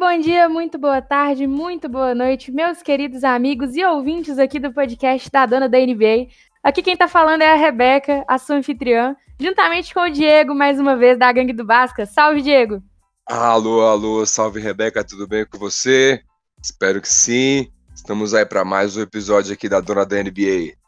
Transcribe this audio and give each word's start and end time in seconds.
bom 0.00 0.18
dia, 0.18 0.48
muito 0.48 0.78
boa 0.78 1.02
tarde, 1.02 1.46
muito 1.46 1.86
boa 1.86 2.14
noite, 2.14 2.50
meus 2.50 2.80
queridos 2.80 3.22
amigos 3.22 3.76
e 3.76 3.84
ouvintes 3.84 4.38
aqui 4.38 4.58
do 4.58 4.72
podcast 4.72 5.30
da 5.30 5.44
dona 5.44 5.68
da 5.68 5.78
NBA. 5.78 6.28
Aqui 6.62 6.82
quem 6.82 6.96
tá 6.96 7.06
falando 7.06 7.42
é 7.42 7.52
a 7.52 7.54
Rebeca, 7.54 8.24
a 8.26 8.38
sua 8.38 8.56
anfitriã, 8.56 9.14
juntamente 9.38 9.92
com 9.92 10.00
o 10.00 10.08
Diego, 10.08 10.54
mais 10.54 10.80
uma 10.80 10.96
vez, 10.96 11.18
da 11.18 11.30
Gangue 11.30 11.52
do 11.52 11.66
Basca. 11.66 12.06
Salve, 12.06 12.40
Diego! 12.40 12.82
Alô, 13.26 13.82
alô, 13.82 14.24
salve 14.24 14.58
Rebeca, 14.58 15.04
tudo 15.04 15.28
bem 15.28 15.44
com 15.44 15.58
você? 15.58 16.22
Espero 16.62 17.02
que 17.02 17.08
sim. 17.08 17.70
Estamos 17.94 18.32
aí 18.32 18.46
para 18.46 18.64
mais 18.64 18.96
um 18.96 19.02
episódio 19.02 19.52
aqui 19.52 19.68
da 19.68 19.80
dona 19.80 20.06
da 20.06 20.16
NBA. 20.16 20.78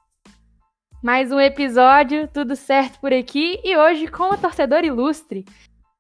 Mais 1.03 1.31
um 1.31 1.39
episódio, 1.39 2.31
tudo 2.33 2.57
certo 2.57 2.99
por 2.99 3.13
aqui 3.13 3.61
e 3.63 3.77
hoje 3.77 4.07
com 4.07 4.33
o 4.33 4.39
torcedor 4.39 4.87
ilustre. 4.87 5.45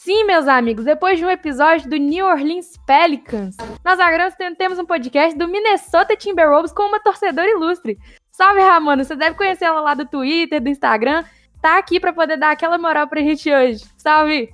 Sim, 0.04 0.24
meus 0.24 0.48
amigos, 0.48 0.84
depois 0.84 1.16
de 1.16 1.24
um 1.24 1.30
episódio 1.30 1.88
do 1.88 1.96
New 1.96 2.26
Orleans 2.26 2.76
Pelicans, 2.84 3.56
nós 3.84 4.00
agora 4.00 4.32
temos 4.58 4.76
um 4.76 4.84
podcast 4.84 5.38
do 5.38 5.46
Minnesota 5.46 6.16
Timberwolves 6.16 6.72
com 6.72 6.82
uma 6.82 6.98
torcedora 6.98 7.48
ilustre. 7.48 7.96
Salve, 8.32 8.60
Ramona, 8.60 9.04
você 9.04 9.14
deve 9.14 9.36
conhecer 9.36 9.66
ela 9.66 9.80
lá 9.80 9.94
do 9.94 10.04
Twitter, 10.04 10.60
do 10.60 10.68
Instagram. 10.68 11.22
Tá 11.62 11.78
aqui 11.78 12.00
para 12.00 12.12
poder 12.12 12.36
dar 12.36 12.50
aquela 12.50 12.78
moral 12.78 13.06
pra 13.06 13.20
gente 13.20 13.48
hoje. 13.48 13.84
Salve! 13.96 14.52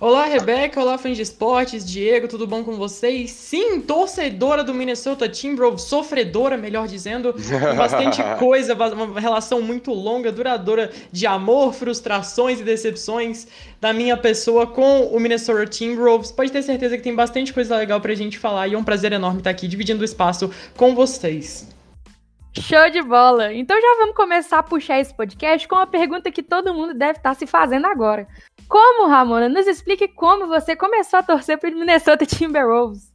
Olá, 0.00 0.26
Rebeca. 0.26 0.80
Olá, 0.80 0.96
fãs 0.96 1.16
de 1.16 1.24
esportes. 1.24 1.84
Diego, 1.84 2.28
tudo 2.28 2.46
bom 2.46 2.62
com 2.62 2.76
vocês? 2.76 3.32
Sim, 3.32 3.80
torcedora 3.80 4.62
do 4.62 4.72
Minnesota 4.72 5.28
Timberwolves, 5.28 5.82
sofredora, 5.82 6.56
melhor 6.56 6.86
dizendo, 6.86 7.34
bastante 7.76 8.22
coisa, 8.38 8.74
uma 8.74 9.18
relação 9.18 9.60
muito 9.60 9.92
longa, 9.92 10.30
duradoura 10.30 10.92
de 11.10 11.26
amor, 11.26 11.74
frustrações 11.74 12.60
e 12.60 12.62
decepções 12.62 13.48
da 13.80 13.92
minha 13.92 14.16
pessoa 14.16 14.68
com 14.68 15.06
o 15.06 15.18
Minnesota 15.18 15.66
Timberwolves. 15.66 16.30
Pode 16.30 16.52
ter 16.52 16.62
certeza 16.62 16.96
que 16.96 17.02
tem 17.02 17.16
bastante 17.16 17.52
coisa 17.52 17.76
legal 17.76 18.00
pra 18.00 18.14
gente 18.14 18.38
falar 18.38 18.68
e 18.68 18.74
é 18.74 18.78
um 18.78 18.84
prazer 18.84 19.12
enorme 19.12 19.38
estar 19.38 19.50
aqui 19.50 19.66
dividindo 19.66 20.02
o 20.02 20.04
espaço 20.04 20.48
com 20.76 20.94
vocês. 20.94 21.66
Show 22.56 22.88
de 22.90 23.02
bola! 23.02 23.52
Então 23.52 23.80
já 23.80 23.96
vamos 23.98 24.14
começar 24.14 24.60
a 24.60 24.62
puxar 24.62 25.00
esse 25.00 25.12
podcast 25.12 25.66
com 25.66 25.74
uma 25.74 25.88
pergunta 25.88 26.30
que 26.30 26.42
todo 26.42 26.72
mundo 26.72 26.94
deve 26.94 27.18
estar 27.18 27.34
se 27.34 27.48
fazendo 27.48 27.86
agora. 27.86 28.28
Como, 28.68 29.08
Ramona? 29.08 29.48
Nos 29.48 29.66
explique 29.66 30.08
como 30.08 30.46
você 30.46 30.76
começou 30.76 31.18
a 31.18 31.22
torcer 31.22 31.58
para 31.58 31.70
o 31.70 31.74
Minnesota 31.74 32.26
Timberwolves. 32.26 33.08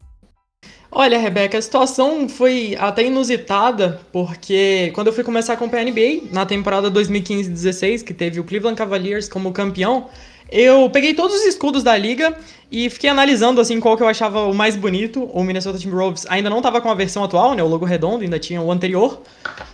Olha, 0.92 1.18
Rebeca, 1.18 1.58
a 1.58 1.62
situação 1.62 2.28
foi 2.30 2.76
até 2.80 3.06
inusitada, 3.06 4.00
porque 4.12 4.92
quando 4.94 5.08
eu 5.08 5.14
fui 5.14 5.24
começar 5.24 5.54
a 5.54 5.56
acompanhar 5.56 5.88
a 5.88 5.90
NBA, 5.90 6.32
na 6.32 6.46
temporada 6.46 6.90
2015-16, 6.92 8.04
que 8.04 8.14
teve 8.14 8.40
o 8.40 8.44
Cleveland 8.44 8.78
Cavaliers 8.78 9.28
como 9.28 9.52
campeão, 9.52 10.08
eu 10.52 10.88
peguei 10.92 11.16
todos 11.16 11.36
os 11.36 11.46
escudos 11.46 11.82
da 11.82 11.98
liga 11.98 12.38
e 12.72 12.90
fiquei 12.90 13.10
analisando 13.10 13.60
assim 13.60 13.80
qual 13.80 13.98
que 13.98 14.04
eu 14.04 14.08
achava 14.08 14.46
o 14.46 14.54
mais 14.54 14.76
bonito. 14.76 15.24
O 15.34 15.44
Minnesota 15.44 15.80
Timberwolves 15.80 16.28
ainda 16.30 16.50
não 16.50 16.58
estava 16.58 16.80
com 16.80 16.92
a 16.92 16.94
versão 16.94 17.24
atual, 17.24 17.56
né? 17.56 17.64
O 17.64 17.68
logo 17.68 17.86
redondo, 17.86 18.24
ainda 18.24 18.38
tinha 18.38 18.62
o 18.62 18.72
anterior, 18.72 19.22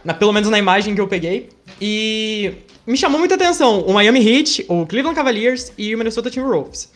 na, 0.05 0.13
pelo 0.13 0.31
menos 0.31 0.49
na 0.49 0.57
imagem 0.57 0.95
que 0.95 1.01
eu 1.01 1.07
peguei. 1.07 1.49
E 1.81 2.53
me 2.85 2.97
chamou 2.97 3.19
muita 3.19 3.35
atenção 3.35 3.81
o 3.81 3.93
Miami 3.93 4.19
Heat, 4.19 4.65
o 4.67 4.85
Cleveland 4.85 5.15
Cavaliers 5.15 5.71
e 5.77 5.93
o 5.93 5.97
Minnesota 5.97 6.29
Timberwolves. 6.29 6.89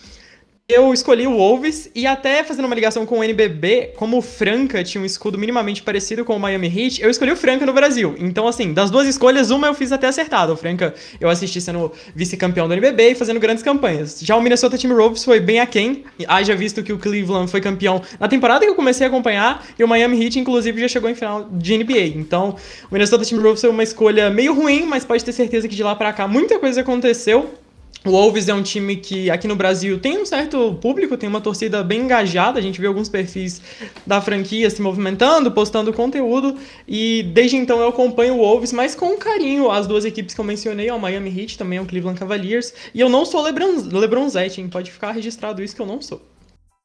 Eu 0.76 0.92
escolhi 0.92 1.28
o 1.28 1.38
Wolves 1.38 1.92
e 1.94 2.08
até 2.08 2.44
fazendo 2.44 2.66
uma 2.66 2.74
ligação 2.74 3.06
com 3.06 3.20
o 3.20 3.24
NBB, 3.24 3.92
como 3.96 4.18
o 4.18 4.22
Franca 4.24 4.84
tinha 4.84 5.00
um 5.00 5.06
escudo 5.06 5.38
minimamente 5.38 5.84
parecido 5.84 6.26
com 6.26 6.36
o 6.36 6.40
Miami 6.40 6.66
Heat, 6.66 7.00
eu 7.00 7.12
escolhi 7.12 7.32
o 7.32 7.36
Franca 7.36 7.64
no 7.64 7.74
Brasil. 7.74 8.16
Então, 8.18 8.48
assim, 8.48 8.74
das 8.74 8.90
duas 8.90 9.08
escolhas, 9.08 9.52
uma 9.52 9.68
eu 9.68 9.76
fiz 9.76 9.92
até 9.92 10.08
acertada. 10.08 10.52
O 10.52 10.58
Franca 10.58 10.96
eu 11.22 11.30
assisti 11.30 11.62
sendo 11.62 11.92
vice-campeão 12.16 12.68
do 12.68 12.74
NBB 12.74 13.12
e 13.12 13.14
fazendo 13.14 13.40
grandes 13.40 13.64
campanhas. 13.64 14.20
Já 14.24 14.36
o 14.36 14.42
Minnesota 14.42 14.76
Timberwolves 14.76 15.24
foi 15.24 15.40
bem 15.40 15.60
aquém, 15.60 16.06
haja 16.28 16.56
visto 16.56 16.82
que 16.82 16.92
o 16.92 16.98
Cleveland 16.98 17.52
foi 17.52 17.62
campeão 17.62 18.02
na 18.20 18.28
temporada 18.28 18.66
que 18.66 18.72
eu 18.72 18.76
comecei 18.76 19.06
a 19.06 19.10
acompanhar 19.10 19.64
e 19.78 19.84
o 19.84 19.88
Miami 19.88 20.26
Heat, 20.26 20.40
inclusive, 20.40 20.82
já 20.82 20.88
chegou 20.88 21.08
em 21.08 21.14
final 21.14 21.48
de 21.52 21.78
NBA. 21.78 22.16
Então, 22.16 22.56
o 22.90 22.92
Minnesota 22.92 23.24
Timberwolves 23.24 23.62
foi 23.62 23.70
uma 23.70 23.84
escolha 23.84 24.32
meio 24.32 24.56
ruim, 24.56 24.88
mas 24.88 25.06
pode 25.06 25.24
ter 25.24 25.34
certeza 25.34 25.68
que 25.68 25.76
de 25.76 25.84
lá 25.84 25.96
para 25.96 26.12
cá 26.12 26.28
muita 26.28 26.58
coisa 26.58 26.82
aconteceu. 26.82 27.62
O 28.06 28.12
Wolves 28.12 28.50
é 28.50 28.54
um 28.54 28.62
time 28.62 28.98
que 28.98 29.30
aqui 29.32 29.48
no 29.48 29.56
Brasil 29.56 29.98
tem 29.98 30.18
um 30.18 30.26
certo 30.26 30.74
público, 30.82 31.16
tem 31.16 31.30
uma 31.30 31.40
torcida 31.40 31.82
bem 31.82 32.02
engajada. 32.02 32.60
A 32.60 32.62
gente 32.62 32.82
vê 32.82 32.88
alguns 32.88 33.08
perfis 33.08 33.62
da 34.06 34.20
franquia 34.20 34.70
se 34.70 34.82
movimentando, 34.82 35.50
postando 35.52 35.94
conteúdo. 35.94 36.58
E 36.86 37.24
desde 37.34 37.56
então 37.56 37.80
eu 37.80 37.88
acompanho 37.88 38.34
o 38.34 38.38
Wolves, 38.40 38.74
mas 38.74 38.94
com 38.94 39.16
carinho 39.18 39.72
as 39.72 39.88
duas 39.88 40.04
equipes 40.04 40.36
que 40.36 40.42
eu 40.42 40.46
mencionei, 40.46 40.92
o 40.92 41.00
Miami 41.00 41.30
Heat, 41.30 41.58
também 41.58 41.80
o 41.80 41.86
Cleveland 41.86 42.20
Cavaliers. 42.20 42.74
E 42.94 43.00
eu 43.00 43.08
não 43.08 43.26
sou 43.26 43.42
Lebron, 43.42 43.76
LeBronzete, 43.90 44.60
hein? 44.60 44.68
Pode 44.68 44.92
ficar 44.92 45.12
registrado 45.12 45.64
isso 45.64 45.74
que 45.74 45.82
eu 45.82 45.86
não 45.86 46.02
sou. 46.02 46.22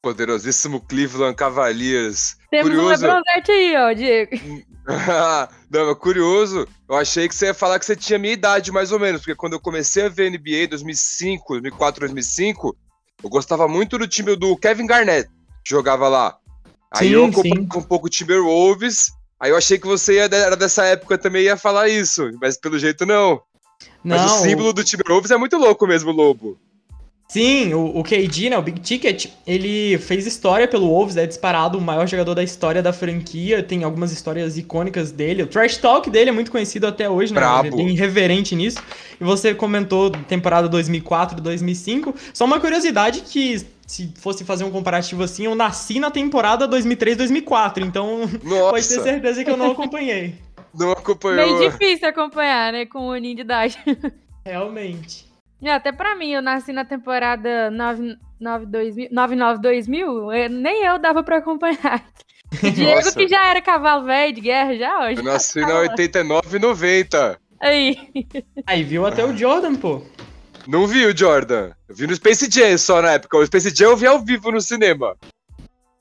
Poderosíssimo 0.02 0.80
Cleveland 0.80 1.34
Cavaliers. 1.34 2.36
Temos 2.50 2.70
Curioso. 2.70 3.04
um 3.04 3.08
LeBronzete 3.08 3.50
aí, 3.50 3.76
ó, 3.76 3.92
Diego. 3.92 4.30
Não, 5.70 5.94
curioso, 5.94 6.66
eu 6.88 6.96
achei 6.96 7.28
que 7.28 7.34
você 7.34 7.46
ia 7.46 7.54
falar 7.54 7.78
que 7.78 7.84
você 7.84 7.94
tinha 7.94 8.18
minha 8.18 8.32
idade, 8.32 8.72
mais 8.72 8.90
ou 8.90 8.98
menos, 8.98 9.20
porque 9.20 9.34
quando 9.34 9.52
eu 9.52 9.60
comecei 9.60 10.06
a 10.06 10.08
ver 10.08 10.30
NBA 10.30 10.64
em 10.64 10.68
2005, 10.68 11.44
2004, 11.54 12.00
2005, 12.00 12.76
eu 13.22 13.28
gostava 13.28 13.68
muito 13.68 13.98
do 13.98 14.08
time 14.08 14.34
do 14.34 14.56
Kevin 14.56 14.86
Garnett, 14.86 15.28
que 15.62 15.70
jogava 15.70 16.08
lá. 16.08 16.38
Aí 16.90 17.08
sim, 17.08 17.14
eu 17.14 17.26
acompanhei 17.26 17.68
um 17.74 17.82
pouco 17.82 18.06
o 18.06 18.10
Timberwolves, 18.10 19.12
aí 19.38 19.50
eu 19.50 19.58
achei 19.58 19.78
que 19.78 19.86
você 19.86 20.14
ia, 20.14 20.24
era 20.24 20.56
dessa 20.56 20.86
época 20.86 21.18
também 21.18 21.42
ia 21.42 21.56
falar 21.56 21.88
isso, 21.88 22.30
mas 22.40 22.56
pelo 22.56 22.78
jeito 22.78 23.04
não. 23.04 23.42
não. 24.02 24.16
Mas 24.16 24.32
o 24.32 24.38
símbolo 24.38 24.72
do 24.72 24.82
Timberwolves 24.82 25.30
é 25.30 25.36
muito 25.36 25.58
louco 25.58 25.86
mesmo, 25.86 26.10
Lobo. 26.12 26.58
Sim, 27.30 27.74
o, 27.74 27.98
o 27.98 28.02
KD, 28.02 28.48
né, 28.48 28.56
o 28.56 28.62
Big 28.62 28.80
Ticket, 28.80 29.26
ele 29.46 29.98
fez 29.98 30.26
história 30.26 30.66
pelo 30.66 30.88
Wolves, 30.88 31.18
é 31.18 31.26
disparado 31.26 31.76
o 31.76 31.80
maior 31.80 32.06
jogador 32.08 32.34
da 32.34 32.42
história 32.42 32.82
da 32.82 32.90
franquia, 32.90 33.62
tem 33.62 33.84
algumas 33.84 34.10
histórias 34.10 34.56
icônicas 34.56 35.12
dele, 35.12 35.42
o 35.42 35.46
trash 35.46 35.76
talk 35.76 36.08
dele 36.08 36.30
é 36.30 36.32
muito 36.32 36.50
conhecido 36.50 36.86
até 36.86 37.08
hoje, 37.08 37.34
né, 37.34 37.40
Brabo. 37.40 37.66
ele 37.66 37.74
é 37.74 37.76
bem 37.76 37.88
irreverente 37.90 38.56
nisso, 38.56 38.82
e 39.20 39.22
você 39.22 39.54
comentou 39.54 40.10
temporada 40.10 40.70
2004, 40.70 41.38
2005, 41.42 42.14
só 42.32 42.46
uma 42.46 42.58
curiosidade 42.58 43.20
que 43.20 43.58
se 43.86 44.10
fosse 44.18 44.42
fazer 44.42 44.64
um 44.64 44.70
comparativo 44.70 45.22
assim, 45.22 45.44
eu 45.44 45.54
nasci 45.54 46.00
na 46.00 46.10
temporada 46.10 46.66
2003-2004, 46.66 47.82
então 47.82 48.20
Nossa. 48.42 48.70
pode 48.70 48.88
ter 48.88 49.02
certeza 49.02 49.44
que 49.44 49.50
eu 49.50 49.56
não 49.58 49.72
acompanhei. 49.72 50.34
Não 50.74 50.92
acompanhou. 50.92 51.58
Meio 51.58 51.70
difícil 51.70 52.08
acompanhar, 52.08 52.72
né, 52.72 52.86
com 52.86 53.08
o 53.08 53.12
aninho 53.12 53.36
de 53.36 53.42
idade. 53.42 53.78
Realmente. 54.46 55.27
E 55.60 55.68
até 55.68 55.90
pra 55.90 56.14
mim, 56.14 56.32
eu 56.32 56.40
nasci 56.40 56.72
na 56.72 56.84
temporada 56.84 57.70
99-2000, 58.40 60.48
nem 60.48 60.84
eu 60.84 60.98
dava 60.98 61.22
pra 61.22 61.38
acompanhar. 61.38 62.04
Diego 62.74 62.96
Nossa. 62.96 63.12
que 63.12 63.28
já 63.28 63.50
era 63.50 63.60
cavalo 63.60 64.06
velho 64.06 64.34
de 64.34 64.40
guerra 64.40 64.76
já 64.76 65.04
hoje. 65.04 65.18
Eu 65.18 65.24
nasci 65.24 65.60
na 65.60 65.80
89 65.80 66.56
e 66.56 66.60
90. 66.60 67.38
Aí. 67.60 67.96
Aí 68.66 68.84
viu 68.84 69.04
até 69.04 69.24
o 69.24 69.36
Jordan, 69.36 69.74
pô. 69.74 70.02
Não 70.66 70.86
vi 70.86 71.04
o 71.06 71.16
Jordan. 71.16 71.72
Eu 71.88 71.94
vi 71.94 72.06
no 72.06 72.14
Space 72.14 72.48
Jam 72.50 72.78
só 72.78 73.02
na 73.02 73.12
época. 73.12 73.36
O 73.36 73.46
Space 73.46 73.74
Jam 73.74 73.90
eu 73.90 73.96
vi 73.96 74.06
ao 74.06 74.20
vivo 74.20 74.52
no 74.52 74.60
cinema. 74.60 75.16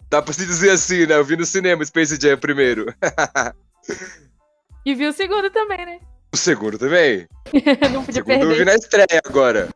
Dá 0.10 0.22
pra 0.22 0.34
se 0.34 0.46
dizer 0.46 0.72
assim, 0.72 1.06
né? 1.06 1.16
Eu 1.16 1.26
vi 1.26 1.36
no 1.36 1.46
cinema 1.46 1.82
o 1.82 1.86
Space 1.86 2.18
Jam 2.20 2.38
primeiro. 2.38 2.94
e 4.86 4.94
vi 4.94 5.08
o 5.08 5.14
segundo 5.14 5.50
também, 5.50 5.86
né? 5.86 6.00
O 6.34 6.38
segundo 6.38 6.78
também? 6.78 7.28
não 7.92 8.04
podia 8.04 8.24
segundo 8.24 8.26
perder. 8.26 8.52
eu 8.52 8.56
vi 8.58 8.66
na 8.66 8.76
estreia 8.76 9.22
agora. 9.26 9.70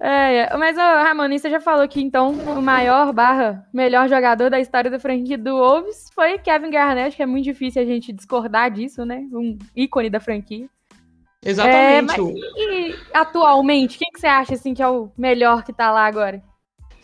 É, 0.00 0.56
mas 0.56 0.76
o 0.76 0.80
Ramon, 0.80 1.28
você 1.28 1.50
já 1.50 1.60
falou 1.60 1.88
que 1.88 2.00
então 2.00 2.30
o 2.30 2.62
maior 2.62 3.12
barra 3.12 3.66
melhor 3.72 4.08
jogador 4.08 4.48
da 4.48 4.60
história 4.60 4.88
da 4.88 4.98
franquia 4.98 5.36
do 5.36 5.56
Wolves 5.56 6.08
foi 6.14 6.38
Kevin 6.38 6.70
Garnett, 6.70 7.16
que 7.16 7.22
é 7.22 7.26
muito 7.26 7.44
difícil 7.44 7.82
a 7.82 7.84
gente 7.84 8.12
discordar 8.12 8.70
disso, 8.70 9.04
né? 9.04 9.26
Um 9.32 9.58
ícone 9.74 10.08
da 10.08 10.20
franquia. 10.20 10.68
Exatamente. 11.44 12.20
É, 12.20 12.22
mas, 12.22 12.34
e 12.56 12.96
atualmente, 13.12 13.98
quem 13.98 14.10
que 14.12 14.20
você 14.20 14.26
acha 14.26 14.54
assim 14.54 14.72
que 14.72 14.82
é 14.82 14.88
o 14.88 15.10
melhor 15.18 15.64
que 15.64 15.72
tá 15.72 15.90
lá 15.90 16.06
agora? 16.06 16.42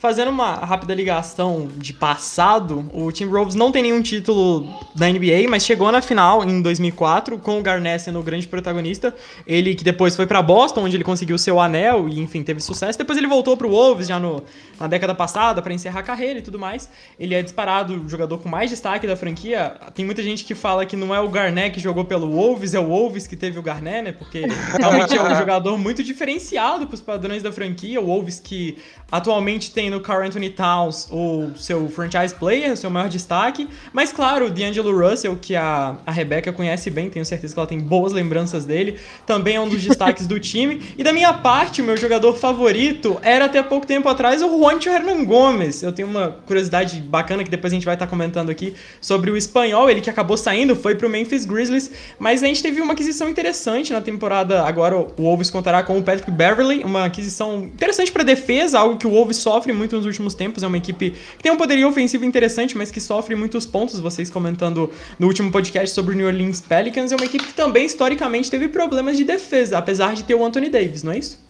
Fazendo 0.04 0.30
uma 0.30 0.56
rápida 0.56 0.94
ligação 0.94 1.66
de 1.78 1.94
passado, 1.94 2.90
o 2.92 3.10
Timberwolves 3.10 3.54
não 3.54 3.72
tem 3.72 3.84
nenhum 3.84 4.02
título 4.02 4.68
da 4.94 5.08
NBA, 5.08 5.48
mas 5.48 5.64
chegou 5.64 5.90
na 5.90 6.02
final 6.02 6.44
em 6.44 6.60
2004 6.60 7.38
com 7.38 7.58
o 7.58 7.62
Garnett 7.62 8.02
sendo 8.02 8.20
o 8.20 8.22
grande 8.22 8.46
protagonista. 8.46 9.14
Ele 9.46 9.74
que 9.74 9.82
depois 9.82 10.14
foi 10.14 10.26
para 10.26 10.42
Boston, 10.42 10.84
onde 10.84 10.94
ele 10.98 11.04
conseguiu 11.04 11.38
seu 11.38 11.58
anel 11.58 12.06
e 12.06 12.20
enfim 12.20 12.42
teve 12.42 12.60
sucesso. 12.60 12.98
Depois 12.98 13.16
ele 13.16 13.26
voltou 13.26 13.56
para 13.56 13.66
o 13.66 13.70
Wolves 13.70 14.06
já 14.06 14.20
no, 14.20 14.42
na 14.78 14.86
década 14.86 15.14
passada 15.14 15.62
para 15.62 15.72
encerrar 15.72 16.00
a 16.00 16.02
carreira 16.02 16.38
e 16.38 16.42
tudo 16.42 16.58
mais. 16.58 16.86
Ele 17.18 17.34
é 17.34 17.42
disparado 17.42 18.04
o 18.04 18.06
jogador 18.06 18.36
com 18.36 18.46
mais 18.46 18.68
destaque 18.68 19.06
da 19.06 19.16
franquia. 19.16 19.74
Tem 19.94 20.04
muita 20.04 20.22
gente 20.22 20.44
que 20.44 20.54
fala 20.54 20.84
que 20.84 20.96
não 20.96 21.14
é 21.14 21.20
o 21.20 21.30
Garnett 21.30 21.70
que 21.70 21.80
jogou 21.80 22.04
pelo 22.04 22.30
Wolves, 22.30 22.74
é 22.74 22.78
o 22.78 22.88
Wolves 22.88 23.26
que 23.26 23.36
teve 23.36 23.58
o 23.58 23.62
Garnett, 23.62 24.02
né? 24.02 24.12
Porque 24.12 24.42
realmente 24.78 25.16
é 25.16 25.22
um 25.22 25.32
jogador 25.34 25.78
muito 25.78 26.02
diferenciado 26.02 26.86
para 26.86 26.94
os 26.94 27.00
padrões 27.00 27.42
da 27.42 27.50
franquia. 27.50 28.02
O 28.02 28.04
Wolves 28.04 28.38
que 28.38 28.76
atualmente 29.14 29.70
tem 29.70 29.88
no 29.88 30.00
Carl 30.00 30.26
Anthony 30.26 30.50
Towns 30.50 31.06
o 31.08 31.52
seu 31.56 31.88
franchise 31.88 32.34
player, 32.34 32.72
o 32.72 32.76
seu 32.76 32.90
maior 32.90 33.08
destaque. 33.08 33.68
Mas, 33.92 34.12
claro, 34.12 34.46
o 34.46 34.50
D'Angelo 34.50 34.90
Russell, 34.90 35.38
que 35.40 35.54
a, 35.54 35.94
a 36.04 36.10
Rebecca 36.10 36.52
conhece 36.52 36.90
bem, 36.90 37.08
tenho 37.08 37.24
certeza 37.24 37.54
que 37.54 37.60
ela 37.60 37.66
tem 37.66 37.78
boas 37.78 38.12
lembranças 38.12 38.64
dele, 38.64 38.98
também 39.24 39.54
é 39.54 39.60
um 39.60 39.68
dos 39.68 39.80
destaques 39.86 40.26
do 40.26 40.40
time. 40.40 40.82
E 40.98 41.04
da 41.04 41.12
minha 41.12 41.32
parte, 41.32 41.80
o 41.80 41.84
meu 41.84 41.96
jogador 41.96 42.34
favorito 42.34 43.16
era 43.22 43.44
até 43.44 43.62
pouco 43.62 43.86
tempo 43.86 44.08
atrás 44.08 44.42
o 44.42 44.48
Juancho 44.48 44.88
Hernan 44.88 45.24
Gomes. 45.24 45.84
Eu 45.84 45.92
tenho 45.92 46.08
uma 46.08 46.30
curiosidade 46.44 47.00
bacana 47.00 47.44
que 47.44 47.50
depois 47.50 47.72
a 47.72 47.76
gente 47.76 47.86
vai 47.86 47.94
estar 47.94 48.08
comentando 48.08 48.50
aqui 48.50 48.74
sobre 49.00 49.30
o 49.30 49.36
espanhol, 49.36 49.88
ele 49.88 50.00
que 50.00 50.10
acabou 50.10 50.36
saindo, 50.36 50.74
foi 50.74 50.96
pro 50.96 51.08
Memphis 51.08 51.44
Grizzlies, 51.44 51.88
mas 52.18 52.42
a 52.42 52.46
gente 52.46 52.60
teve 52.60 52.80
uma 52.80 52.94
aquisição 52.94 53.28
interessante 53.28 53.92
na 53.92 54.00
temporada. 54.00 54.64
Agora 54.64 54.96
o 54.96 55.06
Wolves 55.16 55.50
contará 55.50 55.84
com 55.84 55.96
o 55.96 56.02
Patrick 56.02 56.32
Beverly, 56.32 56.82
uma 56.82 57.04
aquisição 57.04 57.62
interessante 57.62 58.10
para 58.10 58.24
defesa, 58.24 58.80
algo 58.80 58.96
que 58.96 59.03
o 59.06 59.10
Wolves 59.10 59.38
sofre 59.38 59.72
muito 59.72 59.96
nos 59.96 60.06
últimos 60.06 60.34
tempos. 60.34 60.62
É 60.62 60.66
uma 60.66 60.76
equipe 60.76 61.10
que 61.10 61.42
tem 61.42 61.52
um 61.52 61.56
poderio 61.56 61.88
ofensivo 61.88 62.24
interessante, 62.24 62.76
mas 62.76 62.90
que 62.90 63.00
sofre 63.00 63.34
muitos 63.34 63.66
pontos. 63.66 64.00
Vocês 64.00 64.30
comentando 64.30 64.90
no 65.18 65.26
último 65.26 65.50
podcast 65.50 65.94
sobre 65.94 66.14
o 66.14 66.16
New 66.16 66.26
Orleans 66.26 66.60
Pelicans, 66.60 67.12
é 67.12 67.16
uma 67.16 67.24
equipe 67.24 67.44
que 67.44 67.54
também 67.54 67.86
historicamente 67.86 68.50
teve 68.50 68.68
problemas 68.68 69.16
de 69.16 69.24
defesa, 69.24 69.78
apesar 69.78 70.14
de 70.14 70.24
ter 70.24 70.34
o 70.34 70.44
Anthony 70.44 70.68
Davis, 70.68 71.02
não 71.02 71.12
é 71.12 71.18
isso? 71.18 71.44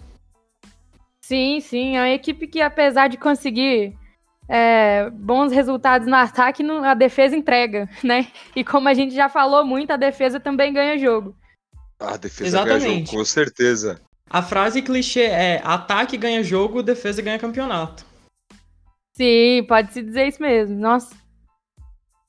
Sim, 1.23 1.61
sim. 1.61 1.97
É 1.97 2.01
uma 2.01 2.11
equipe 2.11 2.47
que, 2.47 2.61
apesar 2.61 3.09
de 3.09 3.17
conseguir 3.17 3.97
é, 4.49 5.09
bons 5.11 5.53
resultados 5.53 6.07
no 6.07 6.15
ataque, 6.15 6.63
a 6.85 6.95
defesa 6.95 7.37
entrega, 7.37 7.89
né? 8.05 8.29
E 8.55 8.63
como 8.63 8.89
a 8.89 8.95
gente 8.95 9.15
já 9.15 9.29
falou 9.29 9.65
muito, 9.65 9.91
a 9.91 9.97
defesa 9.97 10.39
também 10.39 10.73
ganha 10.73 10.99
jogo. 10.99 11.35
A 11.99 12.17
defesa 12.17 12.59
Exatamente. 12.59 12.83
ganha 12.83 13.07
jogo, 13.07 13.19
com 13.19 13.25
certeza. 13.25 14.01
A 14.29 14.43
frase 14.43 14.83
clichê 14.83 15.23
é 15.23 15.61
ataque 15.65 16.17
ganha 16.17 16.43
jogo, 16.43 16.83
defesa 16.83 17.23
ganha 17.23 17.39
campeonato. 17.39 18.05
Sim, 19.17 19.65
pode-se 19.69 20.03
dizer 20.03 20.29
isso 20.29 20.43
mesmo. 20.43 20.77
Nossa. 20.77 21.15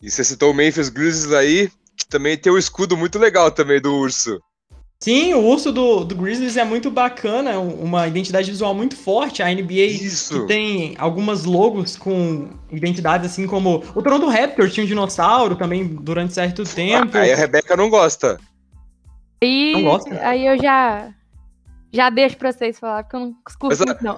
E 0.02 0.12
você 0.12 0.24
citou 0.24 0.52
o 0.52 0.54
Memphis 0.54 0.90
Grizzlies 0.90 1.34
aí, 1.34 1.72
que 1.98 2.06
também 2.08 2.38
tem 2.38 2.52
o 2.52 2.56
um 2.56 2.60
escudo 2.60 2.96
muito 2.96 3.18
legal 3.18 3.50
também 3.50 3.82
do 3.82 3.94
urso. 3.96 4.40
Sim, 5.00 5.34
o 5.34 5.44
urso 5.44 5.72
do, 5.72 6.04
do 6.04 6.16
Grizzlies 6.16 6.58
é 6.58 6.64
muito 6.64 6.90
bacana, 6.90 7.52
é 7.52 7.58
uma 7.58 8.08
identidade 8.08 8.50
visual 8.50 8.74
muito 8.74 8.96
forte. 8.96 9.44
A 9.44 9.54
NBA 9.54 9.86
Isso. 9.86 10.42
que 10.42 10.48
tem 10.48 10.96
algumas 10.98 11.44
logos 11.44 11.96
com 11.96 12.50
identidades 12.72 13.32
assim 13.32 13.46
como 13.46 13.84
o 13.94 14.02
Toronto 14.02 14.28
Raptors 14.28 14.74
tinha 14.74 14.84
um 14.84 14.88
dinossauro 14.88 15.56
também 15.56 15.86
durante 15.88 16.34
certo 16.34 16.64
tempo. 16.64 17.18
Aí 17.18 17.32
a 17.32 17.36
Rebeca 17.36 17.76
não 17.76 17.90
gosta. 17.90 18.40
E 19.42 19.74
não 19.74 19.84
gosta? 19.84 20.28
Aí 20.28 20.46
eu 20.46 20.58
já 20.62 21.14
já 21.96 22.10
deixo 22.10 22.38
pra 22.38 22.52
vocês 22.52 22.78
falar, 22.78 23.04
porque 23.04 23.16
eu 23.16 23.20
não 23.22 23.36
curto 23.60 23.86
muito, 23.86 24.04
não. 24.04 24.18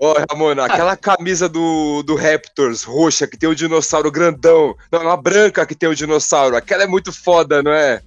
Ô, 0.00 0.14
Ramona, 0.30 0.64
aquela 0.64 0.96
camisa 0.96 1.48
do, 1.48 2.02
do 2.02 2.16
Raptors 2.16 2.82
roxa, 2.82 3.26
que 3.26 3.38
tem 3.38 3.48
o 3.48 3.54
dinossauro 3.54 4.10
grandão. 4.10 4.74
Não, 4.90 5.02
uma 5.02 5.16
branca 5.16 5.64
que 5.64 5.74
tem 5.74 5.88
o 5.88 5.94
dinossauro. 5.94 6.56
Aquela 6.56 6.82
é 6.82 6.86
muito 6.86 7.12
foda, 7.12 7.62
não 7.62 7.72
é? 7.72 8.02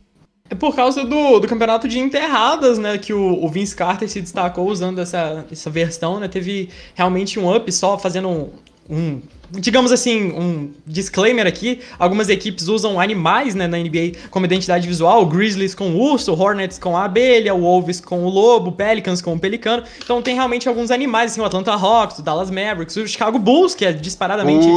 É 0.49 0.55
por 0.55 0.75
causa 0.75 1.03
do, 1.03 1.39
do 1.39 1.47
campeonato 1.47 1.87
de 1.87 1.99
enterradas, 1.99 2.77
né? 2.77 2.97
Que 2.97 3.13
o, 3.13 3.43
o 3.43 3.49
Vince 3.49 3.75
Carter 3.75 4.09
se 4.09 4.21
destacou 4.21 4.67
usando 4.67 4.99
essa, 4.99 5.45
essa 5.51 5.69
versão, 5.69 6.19
né? 6.19 6.27
Teve 6.27 6.69
realmente 6.93 7.39
um 7.39 7.53
up 7.53 7.71
só 7.71 7.97
fazendo 7.97 8.29
um, 8.29 8.51
um 8.89 9.21
digamos 9.51 9.91
assim, 9.91 10.31
um 10.31 10.71
disclaimer 10.85 11.47
aqui, 11.47 11.79
algumas 11.97 12.29
equipes 12.29 12.67
usam 12.67 12.99
animais 12.99 13.55
né, 13.55 13.67
na 13.67 13.77
NBA 13.77 14.13
como 14.29 14.45
identidade 14.45 14.87
visual, 14.87 15.23
o 15.23 15.25
Grizzlies 15.25 15.73
com 15.73 15.89
o 15.91 15.99
urso, 15.99 16.33
o 16.33 16.39
Hornets 16.39 16.77
com 16.77 16.97
a 16.97 17.05
abelha, 17.05 17.53
o 17.53 17.61
Wolves 17.61 18.01
com 18.01 18.25
o 18.25 18.29
lobo, 18.29 18.69
o 18.69 18.71
Pelicans 18.73 19.21
com 19.21 19.33
o 19.33 19.39
pelicano, 19.39 19.83
então 20.03 20.21
tem 20.21 20.35
realmente 20.35 20.67
alguns 20.67 20.91
animais, 20.91 21.31
assim, 21.31 21.41
o 21.41 21.45
Atlanta 21.45 21.73
Hawks, 21.73 22.19
o 22.19 22.21
Dallas 22.21 22.49
Mavericks, 22.49 22.95
o 22.97 23.07
Chicago 23.07 23.39
Bulls, 23.39 23.73
que 23.73 23.85
é 23.85 23.93
disparadamente 23.93 24.67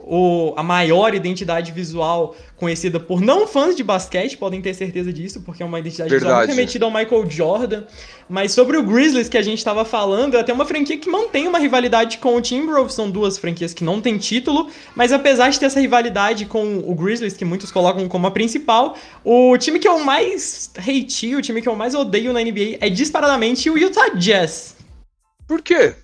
o, 0.00 0.52
a 0.56 0.62
maior 0.62 1.14
identidade 1.14 1.72
visual 1.72 2.36
conhecida 2.56 2.98
por 2.98 3.20
não 3.20 3.46
fãs 3.46 3.76
de 3.76 3.84
basquete, 3.84 4.36
podem 4.36 4.62
ter 4.62 4.74
certeza 4.74 5.12
disso, 5.12 5.42
porque 5.42 5.62
é 5.62 5.66
uma 5.66 5.78
identidade 5.78 6.10
Verdade. 6.10 6.50
remetida 6.50 6.84
ao 6.84 6.90
Michael 6.90 7.28
Jordan. 7.28 7.84
Mas 8.28 8.52
sobre 8.52 8.76
o 8.76 8.82
Grizzlies 8.82 9.28
que 9.28 9.36
a 9.36 9.42
gente 9.42 9.58
estava 9.58 9.84
falando, 9.84 10.36
é 10.36 10.40
até 10.40 10.52
uma 10.52 10.64
franquia 10.64 10.96
que 10.98 11.08
mantém 11.08 11.46
uma 11.46 11.58
rivalidade 11.58 12.18
com 12.18 12.34
o 12.34 12.40
Timberwolves, 12.40 12.94
são 12.94 13.10
duas 13.10 13.38
franquias 13.38 13.74
que 13.74 13.84
não 13.84 14.00
têm 14.00 14.16
título, 14.16 14.68
mas 14.94 15.12
apesar 15.12 15.50
de 15.50 15.60
ter 15.60 15.66
essa 15.66 15.80
rivalidade 15.80 16.46
com 16.46 16.78
o 16.78 16.94
Grizzlies, 16.94 17.36
que 17.36 17.44
muitos 17.44 17.70
colocam 17.70 18.08
como 18.08 18.26
a 18.26 18.30
principal, 18.30 18.96
o 19.22 19.56
time 19.58 19.78
que 19.78 19.86
eu 19.86 20.00
mais 20.00 20.70
hateo, 20.76 21.38
o 21.38 21.42
time 21.42 21.60
que 21.60 21.68
eu 21.68 21.76
mais 21.76 21.94
odeio 21.94 22.32
na 22.32 22.40
NBA 22.40 22.78
é 22.80 22.88
disparadamente 22.88 23.68
o 23.68 23.78
Utah 23.78 24.08
Jazz. 24.14 24.76
Por 25.46 25.62
quê? 25.62 25.94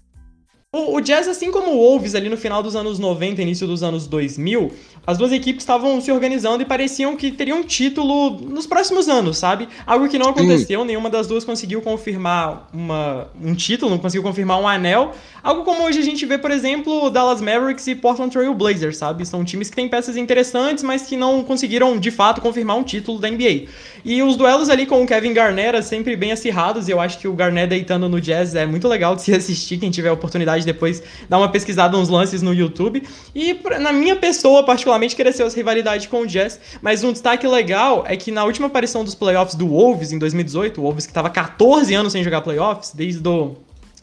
O, 0.75 0.97
o 0.97 1.01
Jazz, 1.03 1.29
assim 1.29 1.51
como 1.51 1.71
o 1.73 1.77
Wolves 1.77 2.15
ali 2.15 2.31
no 2.31 2.37
final 2.39 2.63
dos 2.63 2.75
anos 2.75 2.99
90, 2.99 3.43
início 3.43 3.67
dos 3.67 3.83
anos 3.83 4.07
2000, 4.07 4.73
as 5.07 5.19
duas 5.19 5.31
equipes 5.31 5.63
estavam 5.63 6.01
se 6.01 6.11
organizando 6.11 6.63
e 6.63 6.65
pareciam 6.65 7.15
que 7.15 7.31
teriam 7.31 7.59
um 7.59 7.63
título 7.63 8.41
nos 8.41 8.67
próximos 8.67 9.07
anos, 9.07 9.37
sabe? 9.37 9.69
Algo 9.85 10.09
que 10.09 10.19
não 10.19 10.31
aconteceu, 10.31 10.83
nenhuma 10.83 11.11
das 11.11 11.27
duas 11.27 11.45
conseguiu 11.45 11.83
confirmar 11.83 12.71
uma, 12.73 13.29
um 13.39 13.55
título, 13.55 13.91
não 13.91 13.99
conseguiu 13.99 14.23
confirmar 14.23 14.59
um 14.63 14.67
anel. 14.67 15.13
Algo 15.43 15.63
como 15.63 15.83
hoje 15.85 15.99
a 15.99 16.03
gente 16.03 16.25
vê, 16.25 16.39
por 16.39 16.51
exemplo, 16.51 17.11
Dallas 17.11 17.43
Mavericks 17.43 17.87
e 17.89 17.95
Portland 17.95 18.33
Trail 18.33 18.55
Blazers, 18.55 18.97
sabe? 18.97 19.27
São 19.27 19.45
times 19.45 19.69
que 19.69 19.77
têm 19.77 19.89
peças 19.89 20.17
interessantes, 20.17 20.83
mas 20.83 21.03
que 21.03 21.19
não 21.19 21.45
conseguiram 21.45 21.99
de 21.99 22.11
fato 22.11 22.41
confirmar 22.41 22.79
um 22.79 22.83
título 22.83 23.19
da 23.19 23.29
NBA. 23.29 23.67
E 24.05 24.23
os 24.23 24.37
duelos 24.37 24.71
ali 24.71 24.87
com 24.87 25.03
o 25.03 25.07
Kevin 25.07 25.35
Garnett 25.35 25.69
eram 25.69 25.83
sempre 25.83 26.17
bem 26.17 26.33
acirrados, 26.33 26.89
e 26.89 26.93
eu 26.93 26.99
acho 27.01 27.19
que 27.19 27.29
o 27.29 27.35
Garnett 27.35 27.69
deitando 27.69 28.09
no 28.09 28.19
Jazz 28.21 28.55
é 28.55 28.65
muito 28.65 28.89
legal 28.89 29.15
de 29.15 29.23
se 29.23 29.35
assistir, 29.35 29.79
quem 29.79 29.91
tiver 29.91 30.09
a 30.09 30.15
oportunidade 30.15 30.62
depois 30.65 31.03
dar 31.29 31.39
uma 31.39 31.51
pesquisada 31.51 31.97
nos 31.97 32.09
lances 32.09 32.41
no 32.41 32.55
YouTube. 32.55 33.03
E 33.35 33.59
na 33.81 33.93
minha 33.93 34.17
pessoa, 34.17 34.65
particularmente, 34.65 34.93
particularmente 34.93 35.17
cresceu 35.17 35.47
essa 35.47 35.57
rivalidade 35.57 36.09
com 36.09 36.23
o 36.23 36.27
Jazz, 36.27 36.61
mas 36.81 37.03
um 37.05 37.13
destaque 37.13 37.47
legal 37.47 38.05
é 38.07 38.17
que 38.17 38.31
na 38.31 38.45
última 38.45 38.67
aparição 38.67 39.05
dos 39.05 39.15
playoffs 39.15 39.55
do 39.55 39.69
Wolves 39.69 40.13
em 40.13 40.19
2018, 40.19 40.81
o 40.81 40.85
Wolves 40.85 41.07
que 41.07 41.11
estava 41.11 41.31
14 41.31 41.93
anos 41.95 42.13
sem 42.13 42.23
jogar 42.23 42.41
playoffs, 42.43 42.93
desde 42.95 43.21
do, 43.21 43.57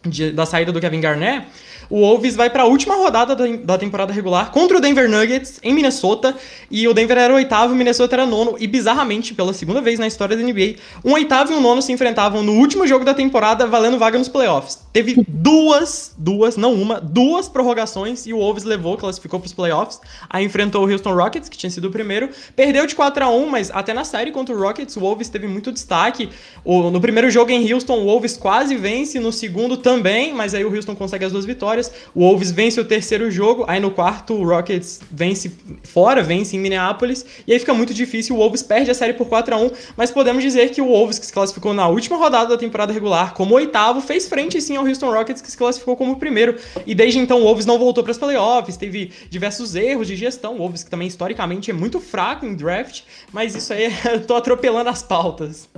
de, 0.06 0.32
da 0.32 0.46
saída 0.46 0.72
do 0.72 0.80
Kevin 0.80 1.02
Garnett, 1.02 1.48
o 1.90 2.02
Wolves 2.02 2.36
vai 2.36 2.50
para 2.50 2.64
a 2.64 2.66
última 2.66 2.96
rodada 2.96 3.36
da 3.36 3.78
temporada 3.78 4.14
regular 4.14 4.52
contra 4.52 4.78
o 4.78 4.80
Denver 4.80 5.10
Nuggets 5.10 5.60
em 5.64 5.74
Minnesota. 5.74 6.36
E 6.70 6.88
o 6.88 6.94
Denver 6.94 7.18
era 7.18 7.34
o 7.34 7.36
oitavo, 7.38 7.74
o 7.74 7.76
Minnesota 7.76 8.16
era 8.16 8.26
nono. 8.26 8.56
E 8.60 8.68
bizarramente, 8.68 9.34
pela 9.34 9.54
segunda 9.54 9.82
vez 9.82 9.98
na 9.98 10.06
história 10.06 10.38
da 10.38 10.44
NBA, 10.44 10.76
um 11.04 11.14
oitavo 11.14 11.52
e 11.52 11.56
um 11.56 11.62
nono 11.62 11.82
se 11.82 11.92
enfrentavam 11.92 12.44
no 12.44 12.54
último 12.54 12.86
jogo 12.86 13.04
da 13.04 13.14
temporada, 13.14 13.66
valendo 13.66 13.98
vaga 13.98 14.20
nos 14.20 14.28
playoffs. 14.28 14.80
Teve 14.94 15.24
duas, 15.28 16.14
duas, 16.18 16.56
não 16.58 16.74
uma, 16.74 17.00
duas 17.02 17.50
prorrogações 17.50 18.28
e 18.28 18.34
o 18.34 18.38
Wolves 18.38 18.64
levou, 18.64 18.96
classificou 18.96 19.40
para 19.40 19.48
os 19.48 19.54
playoffs. 19.54 20.00
Aí 20.30 20.46
enfrentou 20.46 20.86
o 20.86 20.92
Houston 20.92 21.16
Rockets, 21.16 21.50
que 21.50 21.58
tinha 21.58 21.72
sido 21.72 21.86
o 21.86 21.92
primeiro. 21.92 22.30
Perdeu 22.56 22.86
de 22.86 22.96
4 22.96 23.24
a 23.24 23.30
1 23.30 23.50
mas 23.50 23.72
até 23.72 23.94
na 23.94 24.04
série 24.04 24.32
contra 24.32 24.54
o 24.54 24.60
Rockets, 24.60 24.96
o 24.96 25.00
Wolves 25.00 25.30
teve 25.30 25.48
muito 25.48 25.72
destaque. 25.72 26.30
O, 26.64 26.92
no 26.92 27.02
primeiro 27.02 27.32
jogo 27.32 27.52
em 27.52 27.72
Houston, 27.72 28.00
o 28.00 28.06
Wolves 28.06 28.38
quase 28.38 28.76
vence, 28.76 29.20
no 29.20 29.32
segundo 29.32 29.78
também, 29.78 30.34
mas 30.34 30.54
aí 30.54 30.64
o 30.64 30.74
Houston 30.74 30.96
consegue 30.96 31.26
as 31.26 31.32
duas 31.32 31.46
vitórias 31.46 31.79
vitórias. 31.80 31.92
O 32.14 32.22
Wolves 32.22 32.52
vence 32.52 32.80
o 32.80 32.86
terceiro 32.86 33.32
jogo, 33.32 33.64
aí 33.68 33.80
no 33.80 33.92
quarto 33.92 34.34
o 34.34 34.44
Rockets 34.44 35.00
vence 35.10 35.52
fora, 35.84 36.22
vence 36.22 36.56
em 36.56 36.60
Minneapolis, 36.60 37.26
e 37.48 37.54
aí 37.54 37.60
fica 37.60 37.74
muito 37.74 37.94
difícil. 37.94 38.36
O 38.36 38.40
Wolves 38.40 38.62
perde 38.62 38.92
a 38.92 38.94
série 38.94 39.14
por 39.14 39.28
4 39.28 39.56
a 39.56 39.58
1 39.58 39.72
mas 39.96 40.12
podemos 40.12 40.44
dizer 40.44 40.70
que 40.70 40.82
o 40.82 40.88
Wolves, 40.88 41.18
que 41.18 41.26
se 41.26 41.34
classificou 41.34 41.74
na 41.74 41.88
última 41.88 42.18
rodada 42.18 42.50
da 42.50 42.58
temporada 42.58 42.92
regular 42.92 43.34
como 43.34 43.56
oitavo, 43.56 44.02
fez 44.02 44.28
frente 44.28 44.62
sim 44.62 44.76
ao 44.76 44.86
Houston 44.86 45.12
Rockets, 45.12 45.42
que 45.42 45.50
se 45.50 45.58
classificou 45.58 45.96
como 45.96 46.18
primeiro. 46.18 46.56
E 46.86 46.94
desde 46.94 47.20
então 47.20 47.40
o 47.40 47.44
Wolves 47.44 47.66
não 47.66 47.80
voltou 47.80 48.04
para 48.04 48.12
as 48.12 48.18
playoffs, 48.18 48.78
teve 48.78 49.12
diversos 49.30 49.76
erros 49.76 50.08
de 50.08 50.16
gestão. 50.16 50.56
O 50.56 50.58
Wolves, 50.58 50.84
que 50.84 50.90
também 50.90 51.08
historicamente 51.08 51.72
é 51.72 51.74
muito 51.74 52.00
fraco 52.00 52.46
em 52.46 52.56
draft, 52.56 53.02
mas 53.32 53.56
isso 53.56 53.74
aí 53.74 53.92
eu 54.12 54.26
tô 54.26 54.36
atropelando 54.36 54.90
as 54.90 55.04
pautas. 55.04 55.70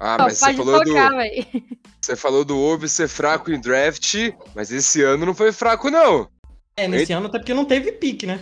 Ah, 0.00 0.16
mas 0.18 0.38
você 0.38 0.54
falou 0.54 0.84
focar, 0.84 1.10
do. 1.10 1.62
Você 2.00 2.16
falou 2.16 2.44
do 2.44 2.56
Wolves 2.56 2.92
ser 2.92 3.08
fraco 3.08 3.50
em 3.50 3.60
draft, 3.60 4.32
mas 4.54 4.70
esse 4.70 5.02
ano 5.02 5.24
não 5.24 5.34
foi 5.34 5.52
fraco, 5.52 5.90
não. 5.90 6.28
É, 6.76 6.88
nesse 6.88 7.12
ano 7.12 7.26
até 7.26 7.38
porque 7.38 7.54
não 7.54 7.64
teve 7.64 7.92
pique, 7.92 8.26
né? 8.26 8.40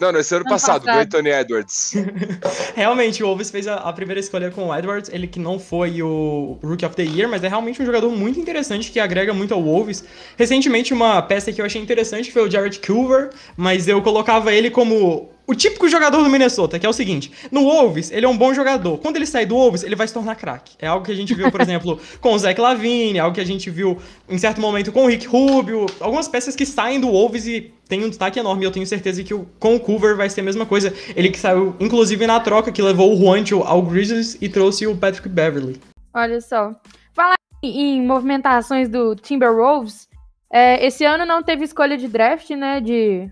Não, 0.00 0.12
nesse 0.12 0.32
ano, 0.32 0.42
ano 0.42 0.50
passado, 0.50 0.84
passado, 0.84 0.96
do 0.96 1.02
Anthony 1.02 1.30
Edwards. 1.30 1.92
realmente, 2.74 3.22
o 3.22 3.26
Wolves 3.26 3.50
fez 3.50 3.66
a, 3.66 3.76
a, 3.76 3.92
primeira 3.92 4.20
escolha 4.20 4.50
com 4.50 4.68
o 4.68 4.76
Edwards, 4.76 5.10
ele 5.12 5.26
que 5.26 5.40
não 5.40 5.58
foi 5.58 6.00
o 6.02 6.58
Rookie 6.62 6.86
of 6.86 6.94
the 6.94 7.02
Year, 7.02 7.28
mas 7.28 7.42
é 7.42 7.48
realmente 7.48 7.82
um 7.82 7.86
jogador 7.86 8.10
muito 8.10 8.38
interessante 8.38 8.92
que 8.92 9.00
agrega 9.00 9.34
muito 9.34 9.52
ao 9.52 9.62
Wolves. 9.62 10.04
Recentemente, 10.36 10.94
uma 10.94 11.20
peça 11.20 11.52
que 11.52 11.60
eu 11.60 11.66
achei 11.66 11.82
interessante 11.82 12.30
foi 12.30 12.46
o 12.46 12.50
Jared 12.50 12.78
Culver, 12.78 13.30
mas 13.56 13.88
eu 13.88 14.00
colocava 14.00 14.54
ele 14.54 14.70
como 14.70 15.30
o 15.48 15.54
típico 15.54 15.88
jogador 15.88 16.22
do 16.22 16.28
Minnesota, 16.28 16.78
que 16.78 16.84
é 16.84 16.88
o 16.88 16.92
seguinte: 16.92 17.32
no 17.50 17.62
Wolves, 17.62 18.10
ele 18.10 18.26
é 18.26 18.28
um 18.28 18.36
bom 18.36 18.52
jogador. 18.52 18.98
Quando 18.98 19.16
ele 19.16 19.24
sai 19.24 19.46
do 19.46 19.54
Wolves, 19.54 19.82
ele 19.82 19.96
vai 19.96 20.06
se 20.06 20.12
tornar 20.12 20.36
craque. 20.36 20.76
É 20.78 20.86
algo 20.86 21.06
que 21.06 21.10
a 21.10 21.14
gente 21.14 21.34
viu, 21.34 21.50
por 21.50 21.58
exemplo, 21.62 21.98
com 22.20 22.34
o 22.34 22.38
Zach 22.38 22.60
Lavine, 22.60 23.18
algo 23.18 23.34
que 23.34 23.40
a 23.40 23.46
gente 23.46 23.70
viu 23.70 23.98
em 24.28 24.36
certo 24.36 24.60
momento 24.60 24.92
com 24.92 25.04
o 25.04 25.06
Rick 25.08 25.26
Rubio, 25.26 25.86
algumas 26.00 26.28
peças 26.28 26.54
que 26.54 26.66
saem 26.66 27.00
do 27.00 27.08
Wolves 27.08 27.46
e 27.46 27.72
tem 27.88 28.04
um 28.04 28.10
destaque 28.10 28.38
enorme. 28.38 28.62
Eu 28.62 28.70
tenho 28.70 28.86
certeza 28.86 29.24
que 29.24 29.32
o, 29.32 29.48
com 29.58 29.74
o 29.74 29.80
Coover 29.80 30.14
vai 30.14 30.28
ser 30.28 30.42
a 30.42 30.44
mesma 30.44 30.66
coisa. 30.66 30.92
Ele 31.16 31.30
que 31.30 31.38
saiu, 31.38 31.74
inclusive, 31.80 32.26
na 32.26 32.38
troca, 32.38 32.70
que 32.70 32.82
levou 32.82 33.14
o 33.14 33.16
Juancho 33.16 33.62
ao 33.62 33.80
Grizzlies 33.80 34.36
e 34.42 34.50
trouxe 34.50 34.86
o 34.86 34.94
Patrick 34.94 35.28
Beverly. 35.30 35.80
Olha 36.12 36.42
só. 36.42 36.74
Falar 37.14 37.36
em 37.62 38.04
movimentações 38.06 38.88
do 38.88 39.16
Timberwolves, 39.16 40.06
É, 40.50 40.86
esse 40.86 41.04
ano 41.04 41.26
não 41.26 41.42
teve 41.42 41.64
escolha 41.64 41.96
de 41.96 42.08
draft, 42.08 42.48
né? 42.50 42.80
De, 42.80 43.30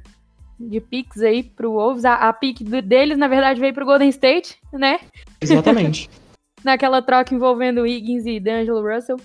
de 0.59 0.81
picks 0.81 1.23
aí 1.23 1.43
pro 1.43 1.73
Wolves. 1.73 2.05
A, 2.05 2.29
a 2.29 2.33
pick 2.33 2.63
deles, 2.63 3.19
na 3.19 3.29
verdade, 3.29 3.61
veio 3.61 3.75
pro 3.75 3.87
Golden 3.87 4.09
State, 4.09 4.57
né? 4.73 5.01
Exatamente. 5.41 6.09
Naquela 6.65 7.01
troca 7.03 7.35
envolvendo 7.35 7.83
Wiggins 7.83 8.27
e 8.27 8.41
D'Angelo 8.41 8.83
Russell. 8.83 9.17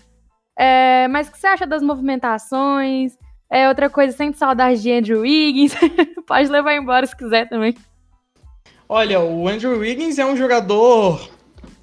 É, 0.57 1.07
mas 1.07 1.27
o 1.27 1.31
que 1.31 1.39
você 1.39 1.47
acha 1.47 1.65
das 1.65 1.81
movimentações? 1.81 3.13
É 3.50 3.67
outra 3.67 3.89
coisa, 3.89 4.15
sente 4.15 4.38
saudade 4.38 4.81
de 4.81 4.91
Andrew 4.91 5.21
Wiggins. 5.21 5.73
Pode 6.27 6.50
levar 6.50 6.75
embora 6.75 7.05
se 7.05 7.15
quiser 7.15 7.50
também. 7.50 7.75
Olha, 8.88 9.19
o 9.21 9.47
Andrew 9.47 9.77
Wiggins 9.79 10.19
é 10.19 10.25
um 10.25 10.38
jogador. 10.38 11.29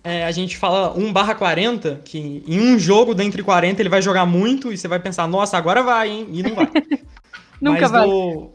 É, 0.04 0.24
a 0.24 0.30
gente 0.30 0.56
fala 0.56 0.96
1 0.96 1.12
barra 1.12 1.34
40, 1.34 2.02
que 2.04 2.42
em 2.46 2.60
um 2.60 2.78
jogo 2.78 3.14
dentre 3.14 3.42
40 3.42 3.82
ele 3.82 3.88
vai 3.88 4.00
jogar 4.00 4.24
muito 4.24 4.72
e 4.72 4.78
você 4.78 4.86
vai 4.86 5.00
pensar, 5.00 5.26
nossa, 5.26 5.58
agora 5.58 5.82
vai, 5.82 6.08
hein? 6.08 6.28
E 6.30 6.42
não 6.42 6.54
vai. 6.54 6.68
Nunca 7.60 7.80
Mas 7.82 7.90
vai. 7.90 8.08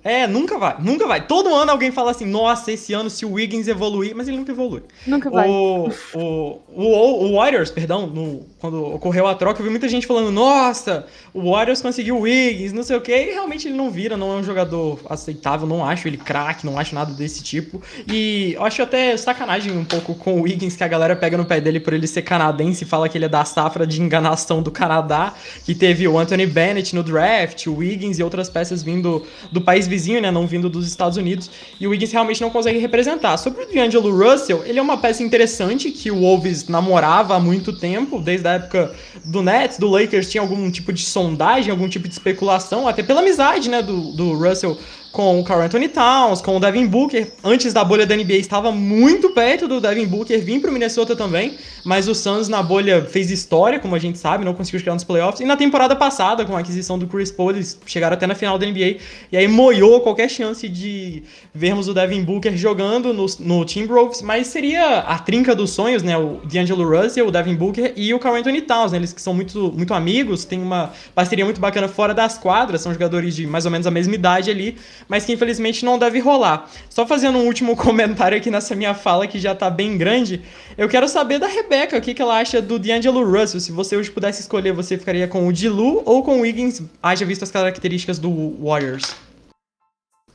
É, 0.04 0.28
nunca 0.28 0.58
vai, 0.58 0.76
nunca 0.80 1.06
vai. 1.08 1.28
Todo 1.28 1.54
ano 1.54 1.72
alguém 1.72 1.92
fala 1.92 2.12
assim, 2.12 2.26
nossa, 2.26 2.72
esse 2.72 2.94
ano 2.94 3.10
se 3.10 3.26
o 3.26 3.34
Wiggins 3.34 3.68
evoluir, 3.68 4.16
mas 4.16 4.28
ele 4.28 4.38
nunca 4.38 4.52
evolui. 4.52 4.84
Nunca 5.06 5.30
vai. 5.30 5.50
O, 5.50 5.90
o, 6.16 6.62
o, 6.70 7.26
o 7.26 7.36
Warriors, 7.36 7.70
perdão, 7.70 8.08
no- 8.08 8.46
quando 8.64 8.82
ocorreu 8.82 9.28
a 9.28 9.36
troca, 9.36 9.60
eu 9.60 9.66
vi 9.66 9.70
muita 9.70 9.90
gente 9.90 10.08
falando, 10.08 10.32
nossa, 10.32 11.06
o 11.34 11.52
Warriors 11.52 11.82
conseguiu 11.82 12.16
o 12.16 12.22
Wiggins, 12.22 12.72
não 12.72 12.82
sei 12.82 12.96
o 12.96 13.02
que, 13.02 13.12
e 13.12 13.34
realmente 13.34 13.68
ele 13.68 13.76
não 13.76 13.92
vira, 13.92 14.16
não 14.16 14.32
é 14.32 14.36
um 14.38 14.44
jogador 14.44 15.02
aceitável, 15.10 15.68
não 15.68 15.86
acho 15.86 16.08
ele 16.08 16.16
craque, 16.16 16.66
não 16.66 16.80
acho 16.80 16.96
nada 16.96 17.12
desse 17.12 17.44
tipo. 17.44 17.82
E 18.08 18.54
eu 18.54 18.64
acho 18.64 18.82
até 18.82 19.18
sacanagem 19.18 19.70
um 19.74 19.84
pouco 19.84 20.16
com 20.16 20.40
o 20.40 20.44
Wiggins, 20.44 20.78
que 20.78 20.84
a 20.86 20.88
galera 20.88 21.14
pega 21.14 21.36
no 21.36 21.44
pé 21.44 21.60
dele 21.60 21.78
por 21.78 21.92
ele 21.92 22.08
ser 22.08 22.22
canadense 22.22 22.86
e 22.86 22.88
fala 22.88 23.10
que 23.10 23.18
ele 23.18 23.26
é 23.26 23.28
da 23.28 23.44
safra 23.44 23.86
de 23.86 24.02
enganação 24.02 24.64
do 24.64 24.72
Canadá, 24.72 25.34
que 25.66 25.76
teve 25.76 26.08
o 26.08 26.18
Anthony 26.18 26.46
Bennett 26.46 26.96
no 26.96 27.04
draft, 27.04 27.68
o 27.68 27.80
Wiggins 27.80 28.18
e 28.18 28.24
outras 28.24 28.50
peças 28.50 28.82
vindo 28.82 29.28
do 29.52 29.60
país 29.60 29.88
vizinho, 29.88 30.22
né, 30.22 30.32
não 30.32 30.48
vindo 30.48 30.70
dos 30.70 30.88
Estados 30.88 31.18
Unidos, 31.18 31.52
e 31.82 31.86
o 31.86 31.90
Wiggins 31.90 32.14
realmente 32.14 32.40
não 32.40 32.50
consegue 32.50 32.80
representar. 32.80 33.36
Sobre 33.36 33.62
o 33.62 33.68
D'Angelo 33.68 34.18
Russell, 34.18 34.64
ele 34.66 34.80
é 34.80 34.82
uma 34.82 34.98
peça 34.98 35.22
interessante 35.22 35.92
que 35.92 36.10
o 36.10 36.22
Wolves 36.22 36.70
namorava 36.70 37.36
há 37.36 37.42
muito 37.42 37.78
tempo, 37.78 38.22
desde 38.22 38.48
a 38.48 38.53
época 38.54 38.92
do 39.24 39.42
Nets, 39.42 39.78
do 39.78 39.90
Lakers, 39.90 40.30
tinha 40.30 40.42
algum 40.42 40.70
tipo 40.70 40.92
de 40.92 41.04
sondagem, 41.04 41.72
algum 41.72 41.88
tipo 41.88 42.08
de 42.08 42.14
especulação, 42.14 42.88
até 42.88 43.04
pela 43.04 43.22
amizade, 43.22 43.70
né, 43.70 43.82
do, 43.82 44.12
do 44.14 44.34
Russell 44.34 44.78
com 45.14 45.40
o 45.40 45.44
Carl 45.44 45.62
Anthony 45.62 45.88
Towns, 45.88 46.42
com 46.42 46.58
o 46.58 46.60
Devin 46.60 46.88
Booker. 46.88 47.32
Antes 47.44 47.72
da 47.72 47.84
bolha 47.84 48.04
da 48.04 48.16
NBA 48.16 48.34
estava 48.34 48.72
muito 48.72 49.30
perto 49.30 49.68
do 49.68 49.80
Devin 49.80 50.08
Booker 50.08 50.42
vir 50.42 50.60
para 50.60 50.72
o 50.72 50.74
Minnesota 50.74 51.16
também, 51.16 51.56
mas 51.86 52.08
o 52.08 52.16
Suns 52.16 52.50
na 52.50 52.64
bolha 52.64 53.06
fez 53.06 53.30
história, 53.30 53.80
como 53.80 53.96
a 53.96 54.00
gente 54.00 54.18
sabe, 54.18 54.44
não 54.44 54.56
conseguiu 54.56 54.80
chegar 54.80 54.96
nos 54.96 55.04
playoffs. 55.04 55.40
E 55.40 55.46
na 55.46 55.56
temporada 55.56 55.96
passada, 55.96 56.44
com 56.44 56.58
a 56.58 56.60
aquisição 56.60 56.98
do 56.98 57.06
Chris 57.06 57.32
Paul, 57.32 57.52
eles 57.52 57.80
chegaram 57.86 58.16
até 58.16 58.26
na 58.26 58.34
final 58.34 58.58
da 58.58 58.66
NBA 58.66 58.98
e 59.32 59.38
aí 59.38 59.48
moiou 59.48 60.02
qualquer 60.02 60.28
chance 60.30 60.68
de 60.68 61.22
vermos 61.54 61.88
o 61.88 61.94
Devin 61.94 62.24
Booker 62.24 62.58
jogando 62.58 63.14
no, 63.14 63.28
no 63.40 63.64
Timberwolves, 63.66 64.24
mas 64.24 64.48
seria 64.48 65.02
a 65.02 65.20
trinca 65.20 65.54
dos 65.54 65.70
sonhos, 65.70 66.02
né? 66.02 66.18
O 66.18 66.42
D'Angelo 66.44 66.90
Russell, 66.90 67.28
o 67.28 67.32
Devin 67.32 67.54
Booker 67.54 67.94
e 67.96 68.12
o 68.16 68.20
Carl 68.20 68.36
Anthony 68.36 68.62
Towns, 68.62 68.92
né? 68.92 68.98
Eles 68.98 69.14
que 69.14 69.22
são 69.22 69.36
muito, 69.36 69.72
muito 69.74 69.94
amigos, 69.94 70.44
têm 70.44 70.60
uma 70.60 70.92
parceria 71.14 71.46
muito 71.46 71.62
bacana 71.62 71.88
fora 71.88 72.16
das 72.16 72.36
quadras, 72.40 72.82
são 72.82 72.92
jogadores 72.92 73.36
de 73.36 73.46
mais 73.46 73.66
ou 73.66 73.72
menos 73.72 73.86
a 73.86 73.92
mesma 73.92 74.16
idade 74.16 74.50
ali, 74.50 74.76
mas 75.08 75.26
que 75.26 75.34
infelizmente 75.34 75.86
não 75.86 75.98
deve 75.98 76.20
rolar. 76.20 76.70
Só 76.90 77.06
fazendo 77.06 77.38
um 77.38 77.46
último 77.46 77.76
comentário 77.78 78.38
aqui 78.38 78.50
nessa 78.50 78.76
minha 78.76 78.94
fala, 78.94 79.28
que 79.28 79.40
já 79.40 79.54
tá 79.56 79.70
bem 79.70 79.98
grande, 79.98 80.42
eu 80.78 80.88
quero 80.88 81.08
saber 81.08 81.40
da 81.40 81.48
Rebeca, 81.48 81.98
o 81.98 82.02
que, 82.02 82.14
que 82.14 82.22
ela 82.22 82.40
acha 82.40 82.62
do 82.62 82.80
D'Angelo 82.80 83.24
Russell. 83.24 83.60
Se 83.60 83.72
você 83.72 83.96
hoje 83.96 84.12
pudesse 84.12 84.42
escolher, 84.42 84.74
você 84.74 84.98
ficaria 84.98 85.28
com 85.28 85.48
o 85.48 85.54
Dilu 85.54 86.02
ou 86.06 86.24
com 86.24 86.40
o 86.40 86.42
Wiggins, 86.42 86.82
haja 87.02 87.26
visto 87.26 87.44
as 87.44 87.52
características 87.52 88.20
do 88.20 88.58
Warriors? 88.64 89.16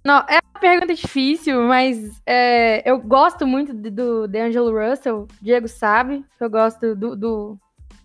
Não, 0.05 0.25
é 0.29 0.39
uma 0.53 0.61
pergunta 0.61 0.95
difícil, 0.95 1.61
mas 1.63 2.21
é, 2.25 2.89
eu 2.89 2.99
gosto 2.99 3.47
muito 3.47 3.75
do 3.75 4.27
D'Angelo 4.27 4.73
Russell. 4.73 5.27
Diego 5.41 5.69
sabe 5.69 6.25
que 6.39 6.45
eu 6.45 6.49
gosto 6.49 6.95
do, 6.95 7.17
do 7.17 7.59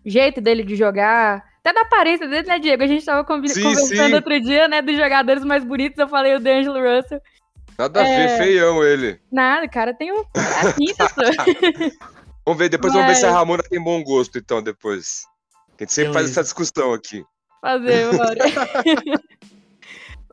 jeito 0.05 0.41
dele 0.41 0.63
de 0.63 0.75
jogar. 0.75 1.52
Até 1.63 1.73
da 1.73 1.81
aparência 1.81 2.27
dele, 2.27 2.45
né, 2.47 2.59
Diego? 2.59 2.83
A 2.83 2.87
gente 2.87 3.05
tava 3.05 3.21
Sim, 3.21 3.25
conversando 3.27 3.75
sim. 4.09 4.13
outro 4.13 4.39
dia, 4.41 4.67
né, 4.67 4.81
dos 4.81 4.97
jogadores 4.97 5.45
mais 5.45 5.63
bonitos. 5.63 5.97
Eu 5.97 6.09
falei 6.09 6.35
o 6.35 6.39
D'Angelo 6.39 6.75
Russell. 6.79 7.21
Nada 7.79 8.01
a 8.01 8.07
É. 8.07 8.27
ver, 8.27 8.37
feião 8.37 8.83
ele. 8.83 9.19
Nada, 9.31 9.67
cara, 9.69 9.93
tem 9.93 10.11
um. 10.11 10.19
A. 10.19 10.73
Vamos 12.45 12.59
ver, 12.59 12.67
depois 12.67 12.91
vamos 12.91 13.07
ver 13.07 13.15
se 13.15 13.23
a 13.25 13.29
Mas- 13.29 13.37
Ramona 13.37 13.63
tem 13.63 13.81
bom 13.81 14.03
gosto, 14.03 14.37
então, 14.37 14.61
depois. 14.61 15.23
A 15.79 15.83
gente 15.83 15.93
sempre 15.93 16.11
faz 16.11 16.25
Beleza. 16.25 16.41
essa 16.41 16.43
discussão 16.43 16.91
aqui. 16.93 17.23
fazer, 17.61 18.11
bora. 18.17 18.35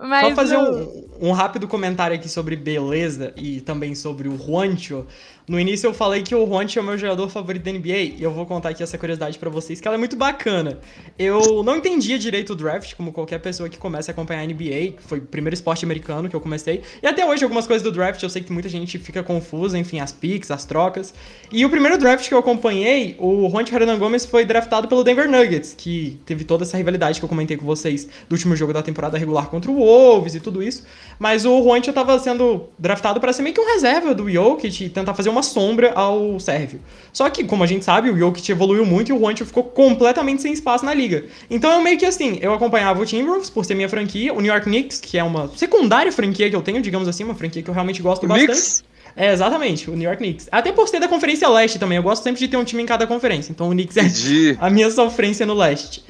Mas 0.02 0.28
Só 0.30 0.34
fazer 0.34 0.56
um, 0.56 1.08
um 1.20 1.32
rápido 1.32 1.68
comentário 1.68 2.16
aqui 2.16 2.28
sobre 2.28 2.56
beleza 2.56 3.32
e 3.37 3.60
também 3.60 3.94
sobre 3.94 4.28
o 4.28 4.37
Juancho. 4.37 5.06
No 5.50 5.59
início 5.59 5.88
eu 5.88 5.92
falei 5.92 6.23
que 6.23 6.33
o 6.33 6.47
Juancho 6.47 6.78
é 6.78 6.83
o 6.83 6.85
meu 6.85 6.97
jogador 6.97 7.28
favorito 7.28 7.64
da 7.64 7.73
NBA 7.73 8.19
e 8.19 8.23
eu 8.23 8.30
vou 8.30 8.47
contar 8.47 8.69
aqui 8.69 8.85
essa 8.85 8.97
curiosidade 8.97 9.37
pra 9.37 9.50
vocês, 9.50 9.80
que 9.80 9.88
ela 9.88 9.97
é 9.97 9.99
muito 9.99 10.14
bacana. 10.14 10.78
Eu 11.19 11.64
não 11.64 11.78
entendia 11.78 12.16
direito 12.21 12.50
o 12.50 12.54
draft, 12.54 12.95
como 12.95 13.12
qualquer 13.12 13.40
pessoa 13.40 13.69
que 13.69 13.76
começa 13.76 14.12
a 14.12 14.12
acompanhar 14.12 14.42
a 14.42 14.47
NBA, 14.47 14.95
foi 15.00 15.19
o 15.19 15.23
primeiro 15.23 15.54
esporte 15.54 15.85
americano 15.85 16.28
que 16.28 16.37
eu 16.37 16.40
comecei. 16.40 16.83
E 17.02 17.07
até 17.09 17.26
hoje 17.26 17.42
algumas 17.42 17.66
coisas 17.66 17.83
do 17.83 17.90
draft 17.90 18.23
eu 18.23 18.30
sei 18.30 18.42
que 18.42 18.52
muita 18.52 18.69
gente 18.69 18.97
fica 18.97 19.25
confusa, 19.25 19.76
enfim, 19.76 19.99
as 19.99 20.12
picks, 20.12 20.52
as 20.52 20.64
trocas. 20.64 21.12
E 21.50 21.66
o 21.66 21.69
primeiro 21.69 21.99
draft 21.99 22.28
que 22.28 22.33
eu 22.33 22.38
acompanhei, 22.38 23.16
o 23.19 23.50
Juancho 23.50 23.75
Hernan 23.75 23.99
Gomes 23.99 24.25
foi 24.25 24.45
draftado 24.45 24.87
pelo 24.87 25.02
Denver 25.02 25.28
Nuggets, 25.28 25.75
que 25.76 26.21
teve 26.25 26.45
toda 26.45 26.62
essa 26.62 26.76
rivalidade 26.76 27.19
que 27.19 27.25
eu 27.25 27.28
comentei 27.28 27.57
com 27.57 27.66
vocês 27.66 28.07
do 28.28 28.35
último 28.35 28.54
jogo 28.54 28.73
da 28.73 28.85
temporada 28.85 29.19
regular 29.19 29.49
contra 29.49 29.69
o 29.69 29.75
Wolves 29.75 30.37
e 30.37 30.38
tudo 30.38 30.62
isso. 30.62 30.87
Mas 31.19 31.45
o 31.45 31.61
Juancho 31.61 31.92
tava 31.92 32.16
sendo 32.21 32.69
draftado 32.78 33.19
para 33.19 33.33
ser 33.33 33.42
meio 33.42 33.52
que 33.52 33.61
um 33.61 33.66
reserva 33.66 34.14
do 34.14 34.30
Jokic 34.30 34.90
tentar 34.90 35.12
fazer 35.12 35.28
uma 35.28 35.39
sombra 35.42 35.92
ao 35.94 36.38
Sérvio. 36.38 36.80
Só 37.12 37.28
que, 37.28 37.44
como 37.44 37.64
a 37.64 37.66
gente 37.66 37.85
sabe, 37.85 38.11
o 38.11 38.16
Jokic 38.16 38.50
evoluiu 38.50 38.85
muito 38.87 39.11
e 39.11 39.12
o 39.12 39.18
Juancho 39.18 39.44
ficou 39.44 39.64
completamente 39.64 40.42
sem 40.42 40.52
espaço 40.52 40.85
na 40.85 40.94
liga. 40.94 41.25
Então 41.49 41.73
eu 41.73 41.80
meio 41.80 41.99
que 41.99 42.06
assim, 42.06 42.38
eu 42.40 42.52
acompanhava 42.52 43.00
o 43.00 43.06
Timberwolves 43.06 43.50
por 43.50 43.64
ser 43.64 43.75
minha 43.75 43.88
franquia, 43.88 44.32
o 44.32 44.40
New 44.40 44.52
York 44.52 44.66
Knicks, 44.66 45.00
que 45.00 45.18
é 45.18 45.25
uma 45.25 45.50
secundária 45.56 46.12
franquia 46.12 46.49
que 46.49 46.56
eu 46.56 46.62
tenho, 46.62 46.80
digamos 46.80 47.09
assim, 47.09 47.25
uma 47.25 47.35
franquia 47.35 47.62
que 47.62 47.68
eu 47.70 47.75
realmente 47.75 48.00
gosto 48.00 48.25
O 48.25 48.28
bastante. 48.28 48.52
Knicks? 48.52 48.85
É, 49.16 49.32
exatamente, 49.32 49.90
o 49.90 49.94
New 49.94 50.04
York 50.04 50.23
Knicks. 50.23 50.49
Até 50.52 50.70
por 50.70 50.88
ser 50.88 51.00
da 51.00 51.09
Conferência 51.09 51.49
Leste 51.49 51.78
também, 51.78 51.97
eu 51.97 52.02
gosto 52.02 52.23
sempre 52.23 52.38
de 52.38 52.47
ter 52.47 52.56
um 52.56 52.64
time 52.64 52.82
em 52.82 52.87
cada 52.87 53.06
conferência. 53.06 53.50
Então 53.50 53.68
o 53.68 53.70
Knicks 53.73 53.97
é 53.97 54.56
a 54.61 54.70
minha 54.70 54.90
sofrência 54.90 55.44
no 55.44 55.54
leste. 55.54 56.04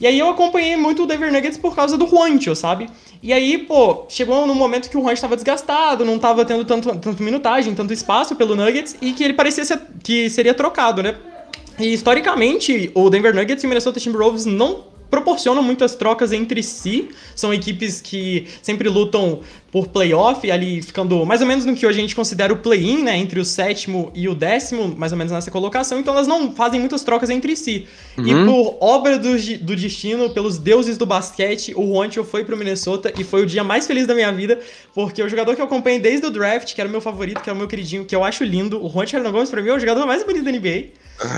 E 0.00 0.06
aí 0.06 0.18
eu 0.18 0.28
acompanhei 0.28 0.76
muito 0.76 1.04
o 1.04 1.06
Denver 1.06 1.32
Nuggets 1.32 1.58
por 1.58 1.74
causa 1.74 1.96
do 1.96 2.06
Juancho, 2.06 2.54
sabe? 2.54 2.88
E 3.22 3.32
aí, 3.32 3.58
pô, 3.58 4.04
chegou 4.08 4.46
num 4.46 4.54
momento 4.54 4.88
que 4.90 4.96
o 4.96 5.02
Juancho 5.02 5.22
tava 5.22 5.36
desgastado, 5.36 6.04
não 6.04 6.18
tava 6.18 6.44
tendo 6.44 6.64
tanto, 6.64 6.94
tanto 6.96 7.22
minutagem, 7.22 7.74
tanto 7.74 7.92
espaço 7.92 8.36
pelo 8.36 8.54
Nuggets, 8.54 8.96
e 9.00 9.12
que 9.12 9.24
ele 9.24 9.34
parecia 9.34 9.64
ser, 9.64 9.80
que 10.02 10.28
seria 10.30 10.54
trocado, 10.54 11.02
né? 11.02 11.16
E 11.78 11.92
historicamente, 11.92 12.90
o 12.94 13.10
Denver 13.10 13.34
Nuggets 13.34 13.62
e 13.62 13.66
o 13.66 13.68
Minnesota 13.68 14.00
Timberwolves 14.00 14.46
não 14.46 14.84
proporcionam 15.10 15.62
muitas 15.62 15.94
trocas 15.94 16.32
entre 16.32 16.62
si. 16.62 17.08
São 17.34 17.52
equipes 17.52 18.00
que 18.00 18.46
sempre 18.62 18.88
lutam 18.88 19.40
por 19.70 19.88
playoff, 19.88 20.50
ali 20.50 20.80
ficando 20.80 21.26
mais 21.26 21.42
ou 21.42 21.46
menos 21.46 21.64
no 21.66 21.74
que 21.74 21.86
hoje 21.86 21.98
a 21.98 22.00
gente 22.00 22.16
considera 22.16 22.52
o 22.52 22.56
play-in, 22.56 23.02
né? 23.02 23.16
Entre 23.18 23.38
o 23.38 23.44
sétimo 23.44 24.10
e 24.14 24.28
o 24.28 24.34
décimo, 24.34 24.88
mais 24.96 25.12
ou 25.12 25.18
menos 25.18 25.32
nessa 25.32 25.50
colocação. 25.50 25.98
Então 26.00 26.14
elas 26.14 26.26
não 26.26 26.52
fazem 26.52 26.80
muitas 26.80 27.02
trocas 27.04 27.28
entre 27.28 27.54
si. 27.56 27.86
E 28.16 28.32
Uhum. 28.32 28.46
por 28.46 28.78
obra 28.80 29.18
do, 29.18 29.36
do 29.58 29.76
destino, 29.76 30.30
pelos 30.30 30.58
deuses 30.58 30.96
do 30.96 31.04
basquete, 31.04 31.74
o 31.76 31.86
Juancho 31.86 32.24
foi 32.24 32.44
pro 32.44 32.56
Minnesota 32.56 33.12
e 33.18 33.24
foi 33.24 33.42
o 33.42 33.46
dia 33.46 33.62
mais 33.62 33.86
feliz 33.86 34.06
da 34.06 34.14
minha 34.14 34.32
vida, 34.32 34.58
porque 34.94 35.22
o 35.22 35.28
jogador 35.28 35.54
que 35.54 35.60
eu 35.60 35.66
acompanhei 35.66 35.98
desde 35.98 36.26
o 36.26 36.30
draft, 36.30 36.74
que 36.74 36.80
era 36.80 36.88
o 36.88 36.90
meu 36.92 37.00
favorito, 37.00 37.42
que 37.42 37.50
era 37.50 37.54
o 37.54 37.58
meu 37.58 37.68
queridinho, 37.68 38.04
que 38.04 38.14
eu 38.16 38.24
acho 38.24 38.44
lindo, 38.44 38.82
o 38.84 38.88
Juancho 38.88 39.16
Hernan 39.16 39.32
Gomes, 39.32 39.50
pra 39.50 39.60
mim, 39.62 39.68
é 39.68 39.74
o 39.74 39.78
jogador 39.78 40.06
mais 40.06 40.24
bonito 40.24 40.44
da 40.44 40.52
NBA. 40.52 40.86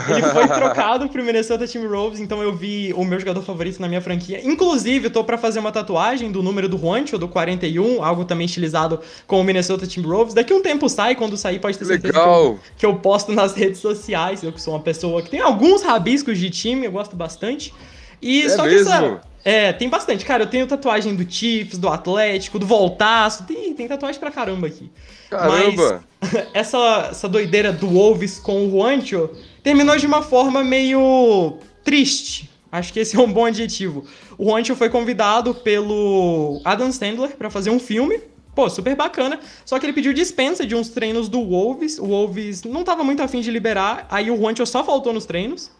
Ele 0.09 0.23
foi 0.33 0.49
trocado 0.49 1.09
pro 1.09 1.25
Minnesota 1.25 1.67
Timberwolves, 1.67 2.21
então 2.21 2.43
eu 2.43 2.55
vi 2.55 2.93
o 2.97 3.05
meu 3.05 3.19
jogador 3.19 3.43
favorito 3.43 3.81
na 3.81 3.89
minha 3.89 4.01
franquia. 4.01 4.41
Inclusive, 4.45 5.07
eu 5.07 5.11
tô 5.11 5.23
pra 5.23 5.39
fazer 5.39 5.61
uma 5.61 5.71
tatuagem 5.71 6.33
do 6.33 6.43
número 6.43 6.69
do 6.69 6.79
Juancho, 6.79 7.19
do 7.19 7.29
41, 7.29 8.03
algo 8.03 8.25
também 8.25 8.47
estilizado 8.47 9.01
com 9.27 9.41
o 9.41 9.45
Minnesota 9.45 9.87
Timberwolves. 9.87 10.35
Daqui 10.35 10.53
um 10.53 10.63
tempo 10.63 10.89
sai, 10.89 11.15
quando 11.15 11.37
sair 11.37 11.59
pode 11.59 11.79
ter 11.79 11.85
certeza 11.85 12.13
que 12.13 12.19
eu, 12.19 12.59
que 12.77 12.87
eu 12.87 12.97
posto 12.97 13.33
nas 13.33 13.55
redes 13.55 13.81
sociais. 13.81 14.43
Eu 14.43 14.53
que 14.53 14.61
sou 14.61 14.75
uma 14.75 14.81
pessoa 14.81 15.23
que 15.23 15.31
tem 15.31 15.41
alguns 15.41 15.83
rabiscos 15.83 16.39
de 16.39 16.51
time, 16.51 16.87
eu 16.87 16.93
gosto 16.93 17.15
bastante. 17.15 17.73
E 18.21 18.43
É 18.43 18.49
só 18.49 18.63
que 18.63 18.71
mesmo? 18.71 18.91
essa, 18.91 19.21
é, 19.45 19.73
tem 19.73 19.89
bastante. 19.89 20.25
Cara, 20.25 20.43
eu 20.43 20.47
tenho 20.47 20.67
tatuagem 20.67 21.15
do 21.15 21.31
Chiefs, 21.31 21.79
do 21.79 21.89
Atlético, 21.89 22.59
do 22.59 22.67
Voltaço. 22.67 23.45
Tem, 23.45 23.73
tem 23.73 23.87
tatuagem 23.87 24.21
pra 24.21 24.31
caramba 24.31 24.67
aqui. 24.67 24.91
Caramba. 25.31 26.05
Essa, 26.53 27.11
essa 27.13 27.29
doideira 27.29 27.73
do 27.73 27.87
Wolves 27.87 28.41
com 28.41 28.67
o 28.67 28.71
Juancho 28.73 29.31
terminou 29.69 29.99
de 29.99 30.07
uma 30.07 30.23
forma 30.23 30.65
meio 30.65 31.59
triste. 31.85 32.49
Acho 32.73 32.91
que 32.91 33.01
esse 33.01 33.15
é 33.15 33.21
um 33.21 33.31
bom 33.31 33.45
adjetivo. 33.45 34.07
O 34.39 34.47
Juancho 34.47 34.75
foi 34.75 34.89
convidado 34.89 35.55
pelo 35.55 36.63
Adam 36.65 36.91
Sandler 36.91 37.37
pra 37.37 37.51
fazer 37.51 37.69
um 37.69 37.79
filme. 37.79 38.19
Pô, 38.55 38.71
super 38.71 38.97
bacana. 38.97 39.39
Só 39.67 39.79
que 39.79 39.85
ele 39.85 39.93
pediu 39.93 40.15
dispensa 40.15 40.65
de 40.67 40.75
uns 40.75 40.89
treinos 40.89 41.29
do 41.29 41.45
Wolves. 41.45 41.99
O 41.99 42.07
Wolves 42.07 42.65
não 42.65 42.83
tava 42.83 43.05
muito 43.05 43.23
afim 43.23 43.43
de 43.43 43.51
liberar. 43.51 44.07
Aí 44.11 44.31
o 44.31 44.39
Juancho 44.39 44.65
só 44.65 44.83
faltou 44.83 45.13
nos 45.13 45.27
treinos. 45.27 45.71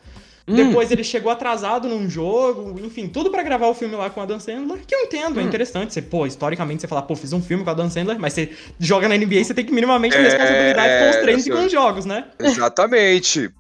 Hum. 0.47 0.55
Depois 0.55 0.91
ele 0.91 1.03
chegou 1.03 1.33
atrasado 1.33 1.89
num 1.89 2.09
jogo, 2.09 2.79
enfim, 2.85 3.07
tudo 3.07 3.31
para 3.31 3.43
gravar 3.43 3.69
o 3.69 3.75
filme 3.75 3.95
lá 3.95 4.09
com 4.09 4.21
a 4.21 4.25
Dan 4.25 4.39
Sandler, 4.39 4.81
que 4.87 4.95
eu 4.95 5.01
entendo, 5.01 5.39
é 5.39 5.43
hum. 5.43 5.45
é 5.45 5.49
interessante. 5.49 5.93
Você, 5.93 6.01
pô, 6.01 6.27
historicamente 6.27 6.81
você 6.81 6.89
fala, 6.89 7.03
pô, 7.03 7.15
fiz 7.15 7.35
um 7.35 7.43
filme 7.43 7.65
com 7.65 7.71
a 7.71 7.75
Dan 7.75 7.91
Sandler, 7.91 8.19
mas 8.19 8.33
você 8.33 8.51
joga 8.79 9.09
na 9.09 9.17
NBA, 9.17 9.45
você 9.45 9.53
tem 9.53 9.65
que 9.65 9.73
minimamente 9.73 10.17
ter 10.17 10.23
é, 10.23 10.29
responsabilidade 10.29 11.05
com 11.05 11.11
os 11.11 11.17
treinos 11.23 11.47
e 11.47 11.51
com 11.51 11.67
os 11.67 11.73
jogos, 11.73 12.07
né? 12.07 12.25
Exatamente. 12.39 13.51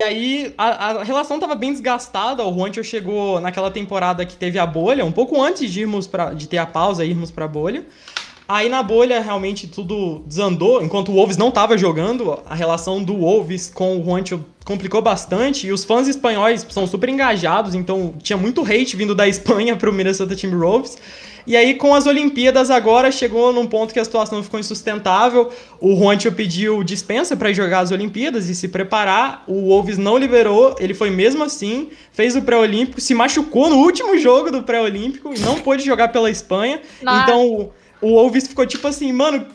E 0.00 0.04
aí 0.04 0.54
a, 0.58 0.90
a, 0.90 1.04
relação 1.04 1.38
tava 1.38 1.54
bem 1.54 1.72
desgastada, 1.72 2.44
o 2.44 2.52
Juancho 2.52 2.82
chegou 2.82 3.40
naquela 3.40 3.70
temporada 3.70 4.26
que 4.26 4.36
teve 4.36 4.58
a 4.58 4.66
bolha, 4.66 5.04
um 5.04 5.12
pouco 5.12 5.40
antes 5.40 5.72
de 5.72 5.82
irmos 5.82 6.06
para 6.06 6.34
de 6.34 6.48
ter 6.48 6.58
a 6.58 6.66
pausa 6.66 7.04
e 7.04 7.10
irmos 7.10 7.30
pra 7.30 7.46
bolha. 7.46 7.86
Aí 8.46 8.68
na 8.68 8.82
bolha 8.82 9.20
realmente 9.20 9.66
tudo 9.66 10.22
desandou, 10.26 10.82
enquanto 10.84 11.10
o 11.10 11.14
Wolves 11.14 11.36
não 11.36 11.48
estava 11.48 11.78
jogando, 11.78 12.38
a 12.44 12.54
relação 12.54 13.02
do 13.02 13.16
Wolves 13.16 13.70
com 13.72 13.98
o 13.98 14.04
Juancho 14.04 14.44
complicou 14.64 15.00
bastante 15.00 15.66
e 15.66 15.72
os 15.72 15.84
fãs 15.84 16.08
espanhóis 16.08 16.66
são 16.68 16.86
super 16.86 17.08
engajados, 17.08 17.74
então 17.74 18.14
tinha 18.22 18.36
muito 18.36 18.62
hate 18.62 18.96
vindo 18.96 19.14
da 19.14 19.26
Espanha 19.28 19.76
para 19.76 19.88
o 19.88 19.92
Minnesota 19.92 20.34
Timberwolves. 20.36 20.98
E 21.46 21.56
aí, 21.56 21.74
com 21.74 21.94
as 21.94 22.06
Olimpíadas 22.06 22.70
agora, 22.70 23.12
chegou 23.12 23.52
num 23.52 23.66
ponto 23.66 23.92
que 23.92 24.00
a 24.00 24.04
situação 24.04 24.42
ficou 24.42 24.58
insustentável. 24.58 25.50
O 25.80 25.94
Juancho 25.94 26.32
pediu 26.32 26.82
dispensa 26.82 27.36
para 27.36 27.52
jogar 27.52 27.80
as 27.80 27.90
Olimpíadas 27.90 28.48
e 28.48 28.54
se 28.54 28.68
preparar. 28.68 29.44
O 29.46 29.68
Wolves 29.68 29.98
não 29.98 30.16
liberou, 30.16 30.74
ele 30.78 30.94
foi 30.94 31.10
mesmo 31.10 31.44
assim, 31.44 31.90
fez 32.12 32.34
o 32.34 32.42
pré-olímpico, 32.42 33.00
se 33.00 33.14
machucou 33.14 33.68
no 33.68 33.76
último 33.76 34.16
jogo 34.18 34.50
do 34.50 34.62
pré-olímpico 34.62 35.34
e 35.34 35.38
não 35.40 35.60
pôde 35.60 35.84
jogar 35.84 36.08
pela 36.08 36.30
Espanha. 36.30 36.80
Nossa. 37.02 37.22
Então, 37.22 37.70
o 38.00 38.08
Wolves 38.08 38.48
ficou 38.48 38.66
tipo 38.66 38.86
assim, 38.88 39.12
mano, 39.12 39.46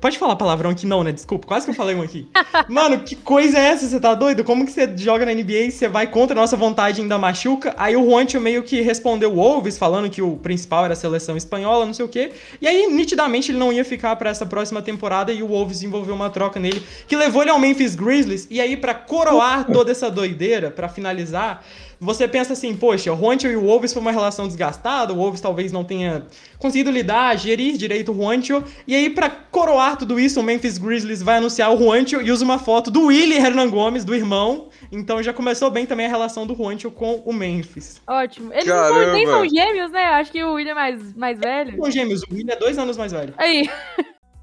Pode 0.00 0.18
falar 0.18 0.36
palavrão 0.36 0.70
aqui 0.70 0.86
não, 0.86 1.02
né? 1.02 1.12
Desculpa, 1.12 1.46
quase 1.46 1.64
que 1.64 1.70
eu 1.70 1.74
falei 1.74 1.94
um 1.94 2.02
aqui. 2.02 2.28
Mano, 2.68 3.00
que 3.00 3.16
coisa 3.16 3.58
é 3.58 3.68
essa? 3.68 3.86
Você 3.86 3.98
tá 3.98 4.14
doido? 4.14 4.44
Como 4.44 4.66
que 4.66 4.72
você 4.72 4.90
joga 4.96 5.24
na 5.24 5.32
NBA 5.32 5.52
e 5.52 5.70
você 5.70 5.88
vai 5.88 6.06
contra 6.06 6.36
a 6.36 6.40
nossa 6.40 6.56
vontade 6.56 7.00
e 7.00 7.02
ainda 7.02 7.18
machuca? 7.18 7.74
Aí 7.78 7.96
o 7.96 8.04
Juancho 8.04 8.40
meio 8.40 8.62
que 8.62 8.80
respondeu 8.80 9.32
o 9.32 9.36
Wolves, 9.36 9.78
falando 9.78 10.10
que 10.10 10.20
o 10.20 10.36
principal 10.36 10.84
era 10.84 10.92
a 10.92 10.96
seleção 10.96 11.36
espanhola, 11.36 11.86
não 11.86 11.94
sei 11.94 12.04
o 12.04 12.08
quê. 12.08 12.32
E 12.60 12.68
aí, 12.68 12.86
nitidamente, 12.88 13.50
ele 13.50 13.58
não 13.58 13.72
ia 13.72 13.84
ficar 13.84 14.14
para 14.16 14.30
essa 14.30 14.44
próxima 14.44 14.82
temporada 14.82 15.32
e 15.32 15.42
o 15.42 15.48
Wolves 15.48 15.82
envolveu 15.82 16.14
uma 16.14 16.30
troca 16.30 16.60
nele, 16.60 16.82
que 17.06 17.16
levou 17.16 17.42
ele 17.42 17.50
ao 17.50 17.58
Memphis 17.58 17.94
Grizzlies. 17.94 18.46
E 18.50 18.60
aí, 18.60 18.76
para 18.76 18.94
coroar 18.94 19.66
toda 19.72 19.90
essa 19.90 20.10
doideira, 20.10 20.70
para 20.70 20.88
finalizar, 20.88 21.64
você 22.00 22.26
pensa 22.26 22.54
assim, 22.54 22.74
poxa, 22.74 23.12
o 23.12 23.16
Juancho 23.16 23.46
e 23.46 23.56
o 23.56 23.62
Wolves 23.62 23.92
foi 23.92 24.00
uma 24.00 24.10
relação 24.10 24.46
desgastada, 24.46 25.12
o 25.12 25.16
Wolves 25.16 25.40
talvez 25.40 25.70
não 25.70 25.84
tenha 25.84 26.26
conseguido 26.58 26.90
lidar, 26.90 27.36
gerir 27.36 27.76
direito 27.76 28.10
o 28.10 28.14
Juancho, 28.14 28.64
e 28.86 28.94
aí 28.94 29.10
para 29.10 29.28
coroar 29.28 29.98
tudo 29.98 30.18
isso, 30.18 30.40
o 30.40 30.42
Memphis 30.42 30.78
Grizzlies 30.78 31.22
vai 31.22 31.36
anunciar 31.36 31.70
o 31.70 31.76
Juancho 31.76 32.22
e 32.22 32.32
usa 32.32 32.44
uma 32.44 32.58
foto 32.58 32.90
do 32.90 33.06
Willie 33.06 33.36
Hernan 33.36 33.68
Gomes, 33.68 34.04
do 34.04 34.14
irmão, 34.14 34.70
então 34.90 35.22
já 35.22 35.34
começou 35.34 35.70
bem 35.70 35.84
também 35.84 36.06
a 36.06 36.08
relação 36.08 36.46
do 36.46 36.54
Juancho 36.54 36.90
com 36.90 37.16
o 37.26 37.32
Memphis. 37.32 38.00
Ótimo. 38.08 38.50
Eles 38.52 38.66
não 38.66 39.12
nem 39.12 39.26
são 39.26 39.46
gêmeos, 39.46 39.92
né? 39.92 40.04
Acho 40.04 40.32
que 40.32 40.42
o 40.42 40.54
Willie 40.54 40.70
é 40.70 40.74
mais, 40.74 41.14
mais 41.14 41.38
velho. 41.38 41.76
São 41.76 41.90
gêmeos, 41.90 42.22
o 42.22 42.32
Willie 42.32 42.50
é 42.50 42.56
dois 42.56 42.78
anos 42.78 42.96
mais 42.96 43.12
velho. 43.12 43.34
Aí. 43.36 43.68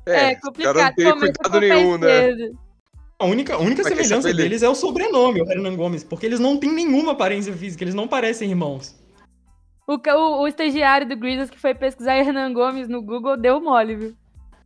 É, 0.06 0.32
é 0.32 0.36
complicado. 0.36 0.76
Cara 0.76 0.94
não 0.96 1.20
tem 1.20 1.34
cuidado 1.34 1.60
nenhum, 1.60 1.98
né? 1.98 2.52
A 3.20 3.26
única, 3.26 3.56
a 3.56 3.58
única 3.58 3.84
semelhança 3.84 4.32
deles 4.32 4.62
é 4.62 4.70
o 4.70 4.76
sobrenome, 4.76 5.42
o 5.42 5.52
Hernan 5.52 5.76
Gomes, 5.76 6.04
porque 6.04 6.26
eles 6.26 6.40
não 6.40 6.56
têm 6.58 6.72
nenhuma 6.72 7.14
aparência 7.14 7.52
física, 7.52 7.84
eles 7.84 7.96
não 7.96 8.08
parecem 8.08 8.50
irmãos. 8.50 8.96
O, 9.88 9.96
o, 9.96 10.42
o 10.44 10.48
estagiário 10.48 11.08
do 11.08 11.18
Grizzlies 11.18 11.50
que 11.50 11.58
foi 11.58 11.74
pesquisar 11.74 12.16
Hernan 12.16 12.54
Gomes 12.54 12.88
no 12.88 13.02
Google 13.02 13.36
deu 13.36 13.60
mole, 13.60 13.96
viu? 13.96 14.16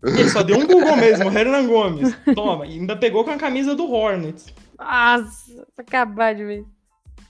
Ele 0.03 0.29
só 0.29 0.43
deu 0.43 0.57
um 0.57 0.67
Google 0.67 0.97
mesmo, 0.97 1.31
Hernan 1.31 1.65
Gomes. 1.65 2.13
Toma, 2.35 2.65
e 2.65 2.71
ainda 2.71 2.95
pegou 2.95 3.23
com 3.23 3.31
a 3.31 3.37
camisa 3.37 3.73
do 3.73 3.89
Hornets. 3.89 4.47
Nossa, 4.77 5.65
acabar 5.77 6.35
de 6.35 6.43
ver. 6.43 6.65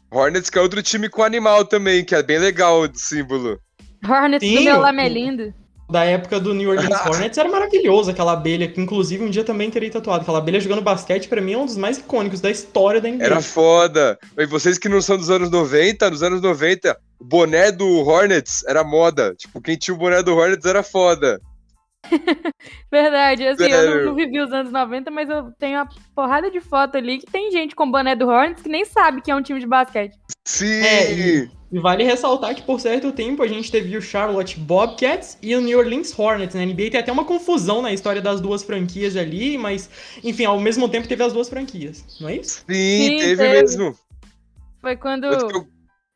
Hornets 0.10 0.50
que 0.50 0.58
é 0.58 0.62
outro 0.62 0.82
time 0.82 1.08
com 1.08 1.22
animal 1.22 1.66
também, 1.66 2.04
que 2.04 2.16
é 2.16 2.24
bem 2.24 2.40
legal 2.40 2.88
de 2.88 3.00
símbolo. 3.00 3.60
Hornets 4.04 4.48
Sim, 4.48 4.56
do 4.56 4.62
meu 4.64 4.80
lamelindo 4.80 5.54
da 5.92 6.06
época 6.06 6.40
do 6.40 6.54
New 6.54 6.70
Orleans 6.70 7.06
Hornets 7.06 7.38
era 7.38 7.50
maravilhoso, 7.50 8.10
aquela 8.10 8.32
abelha, 8.32 8.68
que 8.68 8.80
inclusive 8.80 9.24
um 9.24 9.30
dia 9.30 9.44
também 9.44 9.70
teria 9.70 9.92
tatuado. 9.92 10.22
Aquela 10.22 10.38
abelha 10.38 10.60
jogando 10.60 10.82
basquete, 10.82 11.28
para 11.28 11.42
mim, 11.42 11.54
é 11.54 11.58
um 11.58 11.66
dos 11.66 11.76
mais 11.76 11.98
icônicos 11.98 12.40
da 12.40 12.50
história 12.50 13.02
da 13.02 13.10
NBA. 13.10 13.26
Era 13.26 13.42
foda. 13.42 14.18
E 14.38 14.46
vocês 14.46 14.78
que 14.78 14.88
não 14.88 15.02
são 15.02 15.18
dos 15.18 15.30
anos 15.30 15.52
90, 15.52 16.10
nos 16.10 16.24
anos 16.24 16.42
90, 16.42 16.98
o 17.20 17.26
boné 17.26 17.72
do 17.72 17.88
Hornets 18.08 18.64
era 18.66 18.84
moda. 18.84 19.36
Tipo, 19.36 19.62
quem 19.62 19.76
tinha 19.76 19.94
o 19.94 19.98
boné 19.98 20.24
do 20.24 20.36
Hornets 20.36 20.66
era 20.66 20.82
foda. 20.82 21.42
Verdade, 22.90 23.48
assim, 23.48 23.70
Sério? 23.70 23.92
eu 23.92 23.98
não, 23.98 24.06
não, 24.08 24.16
vivi 24.16 24.40
os 24.42 24.52
anos 24.52 24.72
90, 24.72 25.12
mas 25.12 25.30
eu 25.30 25.52
tenho 25.60 25.78
uma 25.78 25.90
porrada 26.16 26.50
de 26.50 26.62
foto 26.62 26.98
ali 26.98 27.20
que 27.20 27.30
tem 27.30 27.52
gente 27.52 27.76
com 27.76 27.92
boné 27.92 28.16
do 28.16 28.28
Hornets 28.28 28.64
que 28.64 28.70
nem 28.70 28.86
sabe 28.86 29.22
que 29.22 29.30
é 29.30 29.36
um 29.36 29.42
time 29.42 29.60
de 29.60 29.68
basquete. 29.68 30.18
Sim! 30.46 30.82
É, 30.82 31.14
e, 31.14 31.52
e 31.72 31.80
vale 31.80 32.04
ressaltar 32.04 32.54
que 32.54 32.62
por 32.62 32.80
certo 32.80 33.12
tempo 33.12 33.42
a 33.42 33.48
gente 33.48 33.72
teve 33.72 33.96
o 33.96 34.02
Charlotte 34.02 34.60
Bobcats 34.60 35.38
e 35.42 35.56
o 35.56 35.62
New 35.62 35.80
Orleans 35.80 36.18
Hornets 36.18 36.54
na 36.54 36.66
NBA. 36.66 36.92
Tem 36.92 37.00
até 37.00 37.12
uma 37.12 37.24
confusão 37.24 37.82
na 37.82 37.94
história 37.94 38.22
das 38.22 38.42
duas 38.42 38.62
franquias 38.62 39.16
ali, 39.16 39.58
mas, 39.58 39.90
enfim, 40.24 40.46
ao 40.46 40.60
mesmo 40.60 40.90
tempo 40.90 41.08
teve 41.08 41.24
as 41.24 41.32
duas 41.32 41.48
franquias, 41.48 42.04
não 42.20 42.28
é 42.28 42.36
isso? 42.36 42.66
Sim, 42.68 43.08
Sim 43.08 43.18
teve, 43.18 43.38
teve, 43.38 43.50
mesmo. 43.50 43.96
Foi 44.82 44.98
quando. 44.98 45.26
Eu, 45.26 45.68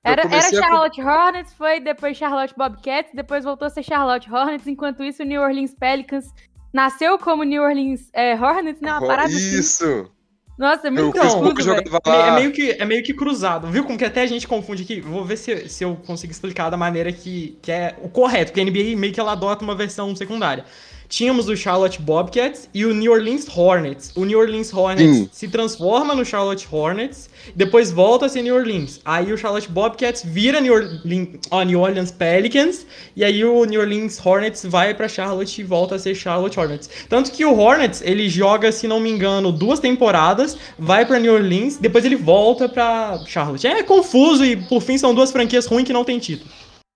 era, 0.03 0.23
era 0.23 0.49
Charlotte 0.51 1.01
a... 1.01 1.25
Hornets, 1.25 1.53
foi 1.53 1.79
depois 1.79 2.17
Charlotte 2.17 2.53
Bobcats, 2.57 3.11
depois 3.13 3.45
voltou 3.45 3.67
a 3.67 3.69
ser 3.69 3.83
Charlotte 3.83 4.31
Hornets. 4.31 4.67
Enquanto 4.67 5.03
isso, 5.03 5.23
o 5.23 5.25
New 5.25 5.41
Orleans 5.41 5.73
Pelicans 5.73 6.33
nasceu 6.73 7.17
como 7.17 7.43
New 7.43 7.63
Orleans 7.63 8.09
é, 8.11 8.35
Hornets, 8.35 8.81
né? 8.81 8.91
Uma 8.91 9.07
parada 9.07 9.29
assim. 9.29 9.59
Isso! 9.59 9.83
Assim. 9.85 10.14
Nossa, 10.57 10.87
é 10.87 10.91
muito 10.91 11.19
confuso, 11.19 11.73
é, 11.73 11.83
é, 12.05 12.31
meio 12.35 12.51
que, 12.51 12.71
é 12.71 12.85
meio 12.85 13.03
que 13.03 13.13
cruzado, 13.13 13.67
viu? 13.67 13.83
Com 13.83 13.97
que 13.97 14.05
até 14.05 14.21
a 14.21 14.27
gente 14.27 14.47
confunde 14.47 14.83
aqui. 14.83 15.01
Vou 15.01 15.25
ver 15.25 15.35
se, 15.37 15.67
se 15.67 15.83
eu 15.83 15.97
consigo 16.05 16.31
explicar 16.31 16.69
da 16.69 16.77
maneira 16.77 17.11
que, 17.11 17.57
que 17.61 17.71
é 17.71 17.95
o 18.01 18.07
correto, 18.07 18.51
porque 18.51 18.61
a 18.61 18.63
NBA 18.63 18.97
meio 18.97 19.13
que 19.13 19.19
ela 19.19 19.33
adota 19.33 19.63
uma 19.63 19.75
versão 19.75 20.15
secundária 20.15 20.63
tínhamos 21.07 21.47
o 21.47 21.55
Charlotte 21.55 22.01
Bobcats 22.01 22.69
e 22.73 22.85
o 22.85 22.93
New 22.93 23.11
Orleans 23.11 23.47
Hornets. 23.55 24.11
O 24.15 24.25
New 24.25 24.39
Orleans 24.39 24.73
Hornets 24.73 25.17
Sim. 25.17 25.29
se 25.31 25.47
transforma 25.47 26.15
no 26.15 26.25
Charlotte 26.25 26.67
Hornets, 26.71 27.29
depois 27.55 27.91
volta 27.91 28.25
a 28.25 28.29
ser 28.29 28.41
New 28.41 28.55
Orleans. 28.55 28.99
Aí 29.05 29.31
o 29.31 29.37
Charlotte 29.37 29.69
Bobcats 29.69 30.23
vira 30.25 30.59
New 30.59 30.73
Orleans, 30.73 31.39
ó, 31.51 31.63
New 31.63 31.79
Orleans 31.79 32.11
Pelicans, 32.11 32.85
e 33.15 33.23
aí 33.23 33.43
o 33.43 33.65
New 33.65 33.79
Orleans 33.79 34.23
Hornets 34.23 34.65
vai 34.65 34.93
para 34.93 35.07
Charlotte 35.07 35.59
e 35.59 35.63
volta 35.63 35.95
a 35.95 35.99
ser 35.99 36.15
Charlotte 36.15 36.59
Hornets. 36.59 36.89
Tanto 37.09 37.31
que 37.31 37.45
o 37.45 37.57
Hornets, 37.57 38.01
ele 38.01 38.29
joga, 38.29 38.71
se 38.71 38.87
não 38.87 38.99
me 38.99 39.09
engano, 39.09 39.51
duas 39.51 39.79
temporadas, 39.79 40.57
vai 40.77 41.05
para 41.05 41.19
New 41.19 41.33
Orleans, 41.33 41.77
depois 41.77 42.05
ele 42.05 42.15
volta 42.15 42.67
para 42.67 43.19
Charlotte. 43.27 43.65
É 43.67 43.83
confuso 43.83 44.45
e 44.45 44.55
por 44.55 44.81
fim 44.81 44.97
são 44.97 45.13
duas 45.13 45.31
franquias 45.31 45.65
ruins 45.65 45.85
que 45.85 45.93
não 45.93 46.03
tem 46.03 46.19
título. 46.19 46.49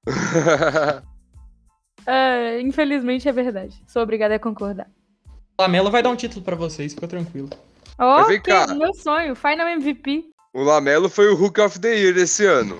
Uh, 2.00 2.60
infelizmente 2.62 3.28
é 3.28 3.32
verdade. 3.32 3.82
Sou 3.88 4.02
obrigada 4.02 4.36
a 4.36 4.40
concordar. 4.40 4.90
Lamelo 5.60 5.92
vai 5.92 6.02
dar 6.02 6.10
um 6.10 6.16
título 6.16 6.44
para 6.44 6.56
vocês, 6.56 6.94
fica 6.94 7.08
tranquilo. 7.08 7.50
Oh, 8.00 8.26
que 8.26 8.74
meu 8.76 8.94
sonho, 8.94 9.36
Final 9.36 9.68
MVP. 9.68 10.30
O 10.54 10.64
Lamelo 10.64 11.10
foi 11.10 11.28
o 11.28 11.36
Hook 11.36 11.60
of 11.60 11.80
the 11.80 11.96
Year 11.96 12.18
esse 12.18 12.46
ano. 12.46 12.80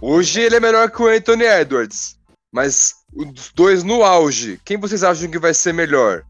Hoje 0.00 0.40
ele 0.40 0.56
é 0.56 0.60
melhor 0.60 0.90
que 0.90 1.00
o 1.00 1.06
Anthony 1.06 1.44
Edwards. 1.44 2.18
Mas 2.52 2.94
os 3.12 3.52
dois 3.52 3.82
no 3.82 4.04
auge, 4.04 4.60
quem 4.64 4.76
vocês 4.76 5.02
acham 5.02 5.30
que 5.30 5.38
vai 5.38 5.54
ser 5.54 5.72
melhor? 5.72 6.24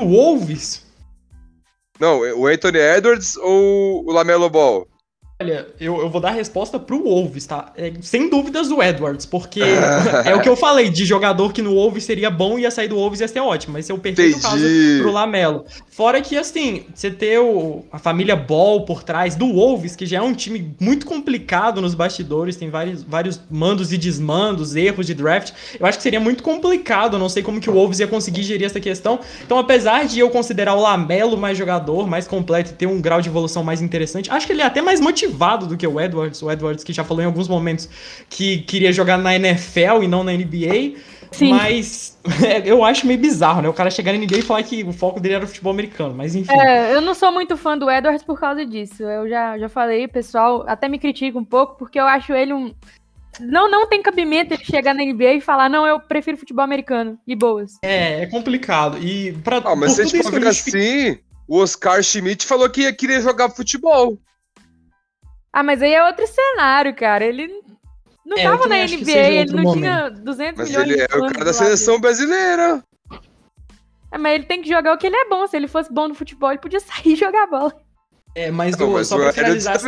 O 0.00 0.04
Wolves? 0.04 0.84
Não, 1.98 2.20
o 2.20 2.46
Anthony 2.46 2.78
Edwards 2.78 3.36
ou 3.36 4.04
o 4.06 4.12
Lamelo 4.12 4.50
Ball? 4.50 4.86
Olha, 5.38 5.66
eu, 5.78 5.98
eu 6.00 6.08
vou 6.08 6.18
dar 6.18 6.30
a 6.30 6.32
resposta 6.32 6.78
pro 6.78 7.04
Wolves, 7.04 7.44
tá? 7.44 7.70
É, 7.76 7.92
sem 8.00 8.30
dúvidas 8.30 8.70
o 8.70 8.82
Edwards, 8.82 9.26
porque 9.26 9.60
é 10.24 10.34
o 10.34 10.40
que 10.40 10.48
eu 10.48 10.56
falei, 10.56 10.88
de 10.88 11.04
jogador 11.04 11.52
que 11.52 11.60
no 11.60 11.74
Wolves 11.74 12.04
seria 12.04 12.30
bom, 12.30 12.58
ia 12.58 12.70
sair 12.70 12.88
do 12.88 12.96
Wolves 12.96 13.20
ia 13.20 13.28
ser 13.28 13.40
ótimo, 13.40 13.76
esse 13.76 13.92
é 13.92 13.94
o 13.94 13.98
perfeito 13.98 14.38
Entendi. 14.38 14.42
caso 14.42 14.64
pro 15.02 15.12
Lamelo. 15.12 15.66
Fora 15.90 16.22
que, 16.22 16.38
assim, 16.38 16.84
você 16.94 17.10
ter 17.10 17.38
o, 17.38 17.84
a 17.92 17.98
família 17.98 18.34
Ball 18.34 18.86
por 18.86 19.02
trás 19.02 19.34
do 19.34 19.52
Wolves, 19.52 19.94
que 19.94 20.06
já 20.06 20.18
é 20.18 20.22
um 20.22 20.32
time 20.32 20.74
muito 20.80 21.04
complicado 21.04 21.82
nos 21.82 21.94
bastidores, 21.94 22.56
tem 22.56 22.70
vários, 22.70 23.02
vários 23.02 23.38
mandos 23.50 23.92
e 23.92 23.98
desmandos, 23.98 24.74
erros 24.74 25.04
de 25.04 25.12
draft, 25.12 25.52
eu 25.78 25.84
acho 25.84 25.98
que 25.98 26.02
seria 26.02 26.20
muito 26.20 26.42
complicado, 26.42 27.18
não 27.18 27.28
sei 27.28 27.42
como 27.42 27.60
que 27.60 27.68
o 27.68 27.74
Wolves 27.74 28.00
ia 28.00 28.06
conseguir 28.06 28.42
gerir 28.42 28.64
essa 28.64 28.80
questão. 28.80 29.20
Então, 29.44 29.58
apesar 29.58 30.06
de 30.06 30.18
eu 30.18 30.30
considerar 30.30 30.74
o 30.74 30.80
Lamelo 30.80 31.36
mais 31.36 31.58
jogador, 31.58 32.08
mais 32.08 32.26
completo 32.26 32.70
e 32.70 32.74
ter 32.74 32.86
um 32.86 33.02
grau 33.02 33.20
de 33.20 33.28
evolução 33.28 33.62
mais 33.62 33.82
interessante, 33.82 34.30
acho 34.30 34.46
que 34.46 34.54
ele 34.54 34.62
é 34.62 34.64
até 34.64 34.80
mais 34.80 34.98
motivado 34.98 35.25
motivado 35.26 35.66
do 35.66 35.76
que 35.76 35.86
o 35.86 36.00
Edwards. 36.00 36.42
O 36.42 36.50
Edwards 36.50 36.84
que 36.84 36.92
já 36.92 37.04
falou 37.04 37.22
em 37.22 37.26
alguns 37.26 37.48
momentos 37.48 37.88
que 38.28 38.58
queria 38.58 38.92
jogar 38.92 39.18
na 39.18 39.34
NFL 39.34 40.02
e 40.02 40.08
não 40.08 40.22
na 40.22 40.32
NBA. 40.32 40.98
Sim. 41.32 41.50
Mas 41.50 42.18
é, 42.44 42.62
eu 42.64 42.84
acho 42.84 43.06
meio 43.06 43.18
bizarro, 43.18 43.62
né? 43.62 43.68
O 43.68 43.74
cara 43.74 43.90
chegar 43.90 44.12
na 44.12 44.18
NBA 44.18 44.38
e 44.38 44.42
falar 44.42 44.62
que 44.62 44.84
o 44.84 44.92
foco 44.92 45.20
dele 45.20 45.34
era 45.34 45.44
o 45.44 45.48
futebol 45.48 45.72
americano, 45.72 46.14
mas 46.14 46.34
enfim. 46.34 46.52
É, 46.52 46.94
eu 46.94 47.00
não 47.00 47.14
sou 47.14 47.32
muito 47.32 47.56
fã 47.56 47.76
do 47.76 47.90
Edwards 47.90 48.22
por 48.22 48.38
causa 48.38 48.64
disso. 48.64 49.02
Eu 49.02 49.28
já, 49.28 49.58
já 49.58 49.68
falei, 49.68 50.08
pessoal 50.08 50.64
até 50.66 50.88
me 50.88 50.98
critica 50.98 51.38
um 51.38 51.44
pouco, 51.44 51.76
porque 51.76 51.98
eu 51.98 52.06
acho 52.06 52.32
ele 52.32 52.52
um. 52.52 52.74
Não, 53.38 53.70
não 53.70 53.86
tem 53.86 54.02
cabimento 54.02 54.54
ele 54.54 54.64
chegar 54.64 54.94
na 54.94 55.04
NBA 55.04 55.34
e 55.34 55.40
falar, 55.42 55.68
não, 55.68 55.86
eu 55.86 56.00
prefiro 56.00 56.38
futebol 56.38 56.64
americano. 56.64 57.18
E 57.26 57.36
boas. 57.36 57.74
É, 57.82 58.22
é 58.22 58.26
complicado. 58.26 58.96
E 58.98 59.32
pra. 59.44 59.58
Ah, 59.58 59.76
mas 59.76 59.92
se 59.92 60.02
a 60.02 60.04
gente 60.06 60.22
for 60.22 60.46
assim, 60.46 61.18
o 61.46 61.58
Oscar 61.58 62.02
Schmidt 62.02 62.46
falou 62.46 62.70
que 62.70 62.82
ia 62.82 62.92
querer 62.94 63.20
jogar 63.20 63.50
futebol. 63.50 64.18
Ah, 65.58 65.62
mas 65.62 65.80
aí 65.80 65.94
é 65.94 66.04
outro 66.04 66.26
cenário, 66.26 66.94
cara. 66.94 67.24
Ele 67.24 67.48
não 68.26 68.36
É, 68.36 68.42
tava 68.42 68.68
na 68.68 68.76
NBA, 68.76 69.10
ele 69.16 69.52
não 69.54 69.62
momento. 69.62 69.80
tinha 69.84 70.10
200 70.10 70.58
Mas 70.58 70.68
milhões 70.68 70.86
ele 70.86 70.96
de 70.96 71.00
é 71.00 71.04
o 71.16 71.20
cara 71.22 71.38
do 71.38 71.44
da 71.46 71.52
seleção 71.54 71.98
brasileira. 71.98 72.84
É, 74.12 74.18
mas 74.18 74.34
ele 74.34 74.44
tem 74.44 74.60
que 74.60 74.68
jogar 74.68 74.92
o 74.92 74.98
que 74.98 75.06
ele 75.06 75.16
é 75.16 75.24
bom. 75.30 75.46
Se 75.46 75.56
ele 75.56 75.66
fosse 75.66 75.90
bom 75.90 76.08
no 76.08 76.14
futebol, 76.14 76.50
ele 76.50 76.58
podia 76.60 76.78
sair 76.80 77.14
e 77.14 77.16
jogar 77.16 77.46
bola. 77.46 77.74
É, 78.34 78.50
mas, 78.50 78.76
Não, 78.76 78.90
o- 78.90 78.92
mas 78.92 79.08
só 79.08 79.16
pra 79.16 79.32
finalizar. 79.32 79.78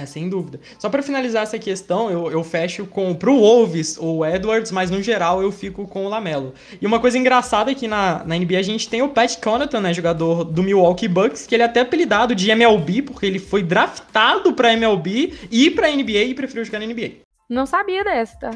É, 0.00 0.06
sem 0.06 0.28
dúvida. 0.28 0.60
Só 0.78 0.88
pra 0.88 1.02
finalizar 1.02 1.42
essa 1.42 1.58
questão, 1.58 2.08
eu, 2.08 2.30
eu 2.30 2.44
fecho 2.44 2.86
com 2.86 3.12
pro 3.16 3.36
Wolves 3.36 3.98
o 4.00 4.24
Edwards, 4.24 4.70
mas 4.70 4.92
no 4.92 5.02
geral 5.02 5.42
eu 5.42 5.50
fico 5.50 5.88
com 5.88 6.06
o 6.06 6.08
Lamelo. 6.08 6.54
E 6.80 6.86
uma 6.86 7.00
coisa 7.00 7.18
engraçada 7.18 7.72
é 7.72 7.74
que 7.74 7.88
na, 7.88 8.22
na 8.24 8.36
NBA 8.38 8.58
a 8.60 8.62
gente 8.62 8.88
tem 8.88 9.02
o 9.02 9.08
Pat 9.08 9.36
Connaughton, 9.42 9.80
né, 9.80 9.92
jogador 9.92 10.44
do 10.44 10.62
Milwaukee 10.62 11.08
Bucks, 11.08 11.48
que 11.48 11.54
ele 11.56 11.64
é 11.64 11.66
até 11.66 11.80
apelidado 11.80 12.32
de 12.32 12.48
MLB, 12.48 13.02
porque 13.02 13.26
ele 13.26 13.40
foi 13.40 13.60
draftado 13.60 14.52
pra 14.52 14.72
MLB 14.72 15.34
e 15.50 15.68
pra 15.68 15.90
NBA 15.90 16.22
e 16.26 16.34
preferiu 16.34 16.64
jogar 16.64 16.78
na 16.78 16.86
NBA. 16.86 17.14
Não 17.50 17.66
sabia 17.66 18.04
dessa, 18.04 18.38
tá? 18.38 18.50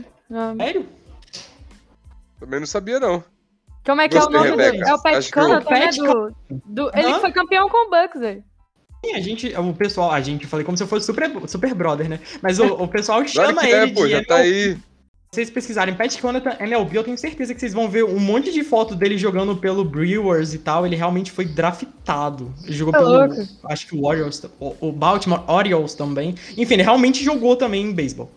Sério? 0.56 0.86
Também 2.38 2.60
não 2.60 2.66
sabia, 2.68 3.00
não. 3.00 3.24
Como 3.84 4.00
é 4.00 4.08
que 4.08 4.16
é 4.16 4.20
o 4.20 4.28
Gostei, 4.30 4.38
nome 4.50 4.56
dele? 4.56 4.76
Rebeca. 4.76 4.90
É 4.90 4.94
o 4.94 5.02
Pat 5.02 5.26
o- 5.28 5.32
Connaughton, 5.32 5.70
né? 5.74 5.90
Do, 5.90 6.34
do- 6.66 6.90
ele 6.94 7.14
foi 7.14 7.32
campeão 7.32 7.68
com 7.68 7.88
o 7.88 7.90
Bucks, 7.90 8.20
velho. 8.20 8.44
Sim, 9.04 9.12
a 9.14 9.20
gente, 9.20 9.52
o 9.56 9.74
pessoal, 9.74 10.12
a 10.12 10.20
gente, 10.20 10.44
eu 10.44 10.48
falei 10.48 10.64
como 10.64 10.76
se 10.76 10.82
eu 10.82 10.86
fosse 10.86 11.06
super, 11.06 11.30
super 11.48 11.74
brother, 11.74 12.08
né? 12.08 12.20
Mas 12.40 12.58
o, 12.58 12.66
o 12.66 12.86
pessoal 12.86 13.18
Claro 13.18 13.48
chama 13.48 13.60
que 13.60 13.66
ele 13.66 13.90
é, 13.90 13.94
pô, 13.94 14.06
de 14.06 14.12
já 14.12 14.24
tá 14.24 14.36
aí. 14.36 14.76
Se 15.34 15.36
vocês 15.36 15.50
pesquisarem 15.50 15.94
Pat 15.94 16.20
Connaughton 16.20 16.56
MLB, 16.60 16.98
eu 16.98 17.04
tenho 17.04 17.16
certeza 17.16 17.54
que 17.54 17.60
vocês 17.60 17.72
vão 17.72 17.88
ver 17.88 18.04
um 18.04 18.18
monte 18.18 18.52
de 18.52 18.62
foto 18.62 18.94
dele 18.94 19.16
jogando 19.16 19.56
pelo 19.56 19.82
Brewers 19.82 20.52
e 20.52 20.58
tal. 20.58 20.84
Ele 20.84 20.94
realmente 20.94 21.32
foi 21.32 21.46
draftado. 21.46 22.52
Ele 22.64 22.74
jogou 22.74 22.92
Tá 22.92 22.98
pelo, 22.98 23.10
louco. 23.10 23.34
acho 23.64 23.86
que 23.86 23.96
o 23.96 24.04
Orioles, 24.04 24.44
o, 24.60 24.76
o 24.78 24.92
Baltimore 24.92 25.42
Orioles 25.50 25.94
também. 25.94 26.34
Enfim, 26.54 26.74
ele 26.74 26.82
realmente 26.82 27.24
jogou 27.24 27.56
também 27.56 27.82
em 27.82 27.94
beisebol. 27.94 28.30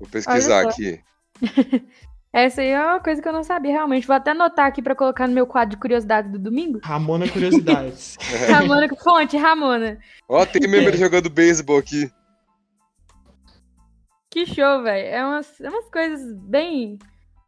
Vou 0.00 0.08
pesquisar 0.08 0.62
aqui. 0.62 0.98
Essa 2.34 2.62
aí 2.62 2.70
é 2.70 2.84
uma 2.84 2.98
coisa 2.98 3.22
que 3.22 3.28
eu 3.28 3.32
não 3.32 3.44
sabia, 3.44 3.70
realmente. 3.70 4.08
Vou 4.08 4.16
até 4.16 4.32
anotar 4.32 4.66
aqui 4.66 4.82
pra 4.82 4.96
colocar 4.96 5.28
no 5.28 5.32
meu 5.32 5.46
quadro 5.46 5.70
de 5.70 5.80
curiosidades 5.80 6.32
do 6.32 6.36
domingo. 6.36 6.80
Ramona 6.82 7.28
Curiosidades. 7.28 8.16
Ramona, 8.50 8.88
fonte, 8.96 9.36
Ramona. 9.36 9.96
Ó, 10.28 10.44
tem 10.44 10.68
meme 10.68 10.86
ele 10.86 10.96
jogando 10.96 11.30
beisebol 11.30 11.78
aqui. 11.78 12.10
Que 14.28 14.44
show, 14.44 14.82
velho. 14.82 15.06
É 15.06 15.24
umas, 15.24 15.60
é 15.60 15.68
umas 15.68 15.88
coisas 15.88 16.36
bem 16.48 16.98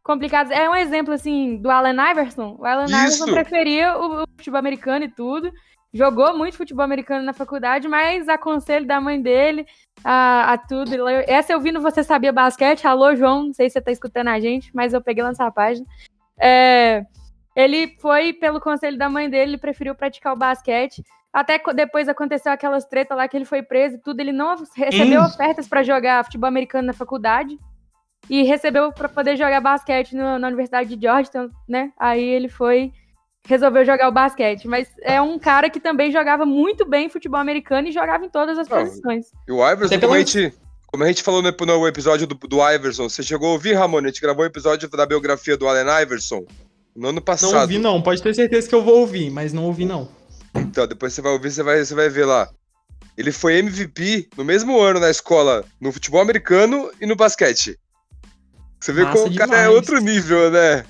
complicadas. 0.01 0.57
É 0.57 0.69
um 0.69 0.75
exemplo, 0.75 1.13
assim, 1.13 1.57
do 1.57 1.69
Allen 1.69 1.97
Iverson. 2.11 2.55
O 2.57 2.65
Allen 2.65 2.85
Isso. 2.85 2.95
Iverson 2.95 3.33
preferia 3.33 3.97
o, 3.97 4.23
o 4.23 4.27
futebol 4.37 4.57
americano 4.57 5.03
e 5.03 5.09
tudo. 5.09 5.51
Jogou 5.93 6.37
muito 6.37 6.57
futebol 6.57 6.83
americano 6.83 7.23
na 7.25 7.33
faculdade, 7.33 7.87
mas 7.87 8.27
a 8.27 8.37
conselho 8.37 8.85
da 8.85 8.99
mãe 8.99 9.21
dele 9.21 9.65
a, 10.03 10.53
a 10.53 10.57
tudo. 10.57 11.07
Essa 11.27 11.53
eu 11.53 11.59
vi 11.61 11.71
no 11.71 11.81
Você 11.81 12.03
Sabia 12.03 12.31
Basquete. 12.33 12.85
Alô, 12.85 13.15
João. 13.15 13.45
Não 13.47 13.53
sei 13.53 13.69
se 13.69 13.73
você 13.73 13.81
tá 13.81 13.91
escutando 13.91 14.27
a 14.27 14.39
gente, 14.39 14.69
mas 14.75 14.93
eu 14.93 15.01
peguei 15.01 15.23
lá 15.23 15.29
nessa 15.29 15.49
página. 15.49 15.85
É, 16.39 17.05
ele 17.55 17.95
foi 17.99 18.33
pelo 18.33 18.59
conselho 18.59 18.97
da 18.97 19.09
mãe 19.09 19.29
dele, 19.29 19.51
ele 19.51 19.57
preferiu 19.57 19.95
praticar 19.95 20.33
o 20.33 20.37
basquete. 20.37 21.01
Até 21.33 21.59
depois 21.73 22.07
aconteceu 22.09 22.51
aquelas 22.51 22.85
tretas 22.85 23.17
lá 23.17 23.27
que 23.27 23.37
ele 23.37 23.45
foi 23.45 23.61
preso 23.61 23.95
e 23.95 24.01
tudo. 24.01 24.19
Ele 24.19 24.31
não 24.31 24.55
recebeu 24.75 25.21
Hum. 25.21 25.25
ofertas 25.25 25.67
pra 25.67 25.83
jogar 25.83 26.23
futebol 26.25 26.47
americano 26.47 26.87
na 26.87 26.93
faculdade 26.93 27.57
e 28.29 28.43
recebeu 28.43 28.91
pra 28.91 29.07
poder 29.07 29.37
jogar 29.37 29.61
basquete 29.61 30.13
no- 30.15 30.37
na 30.37 30.47
Universidade 30.47 30.93
de 30.95 31.01
Georgetown, 31.01 31.49
né? 31.67 31.91
Aí 31.97 32.21
ele 32.23 32.49
foi 32.49 32.91
resolveu 33.47 33.85
jogar 33.85 34.09
o 34.09 34.11
basquete, 34.11 34.67
mas 34.67 34.89
é 35.01 35.21
um 35.21 35.39
cara 35.39 35.69
que 35.69 35.79
também 35.79 36.11
jogava 36.11 36.45
muito 36.45 36.85
bem 36.85 37.09
futebol 37.09 37.39
americano 37.39 37.87
e 37.87 37.91
jogava 37.91 38.25
em 38.25 38.29
todas 38.29 38.57
as 38.57 38.67
Não, 38.67 38.77
posições. 38.77 39.27
E 39.47 39.51
o 39.51 39.65
Iverson, 39.67 39.95
Até 39.95 40.05
como 40.05 40.13
a, 40.13 40.19
gente, 40.19 40.53
como 40.87 41.03
a 41.03 41.07
gente 41.07 41.23
falou 41.23 41.41
no, 41.41 41.49
no 41.49 41.87
episódio 41.87 42.27
do, 42.27 42.35
do 42.35 42.69
Iverson, 42.69 43.09
você 43.09 43.23
chegou 43.23 43.49
a 43.49 43.51
ouvir, 43.53 43.73
Ramon? 43.73 43.99
A 43.99 44.07
gente 44.07 44.21
gravou 44.21 44.43
um 44.43 44.47
episódio 44.47 44.89
da 44.89 45.05
biografia 45.05 45.55
do 45.55 45.67
Allen 45.67 46.03
Iverson 46.03 46.45
no 46.95 47.07
ano 47.09 47.21
passado. 47.21 47.53
Não 47.53 47.61
ouvi, 47.61 47.77
não. 47.77 48.01
Pode 48.01 48.21
ter 48.21 48.35
certeza 48.35 48.67
que 48.67 48.75
eu 48.75 48.83
vou 48.83 48.99
ouvir, 48.99 49.29
mas 49.29 49.53
não 49.53 49.63
ouvi, 49.63 49.85
não. 49.85 50.09
Então, 50.53 50.85
depois 50.85 51.13
você 51.13 51.21
vai 51.21 51.31
ouvir, 51.31 51.51
você 51.51 51.63
vai, 51.63 51.83
você 51.83 51.95
vai 51.95 52.09
ver 52.09 52.25
lá. 52.25 52.49
Ele 53.17 53.31
foi 53.31 53.57
MVP 53.57 54.29
no 54.35 54.43
mesmo 54.43 54.79
ano 54.79 54.99
na 54.99 55.09
escola, 55.09 55.63
no 55.79 55.91
futebol 55.91 56.21
americano 56.21 56.91
e 56.99 57.05
no 57.05 57.15
basquete. 57.15 57.79
Você 58.79 58.93
vê 58.93 59.03
Massa 59.03 59.23
como 59.23 59.33
o 59.33 59.35
cara 59.35 59.57
é 59.57 59.69
outro 59.69 59.99
nível, 59.99 60.51
né? 60.51 60.85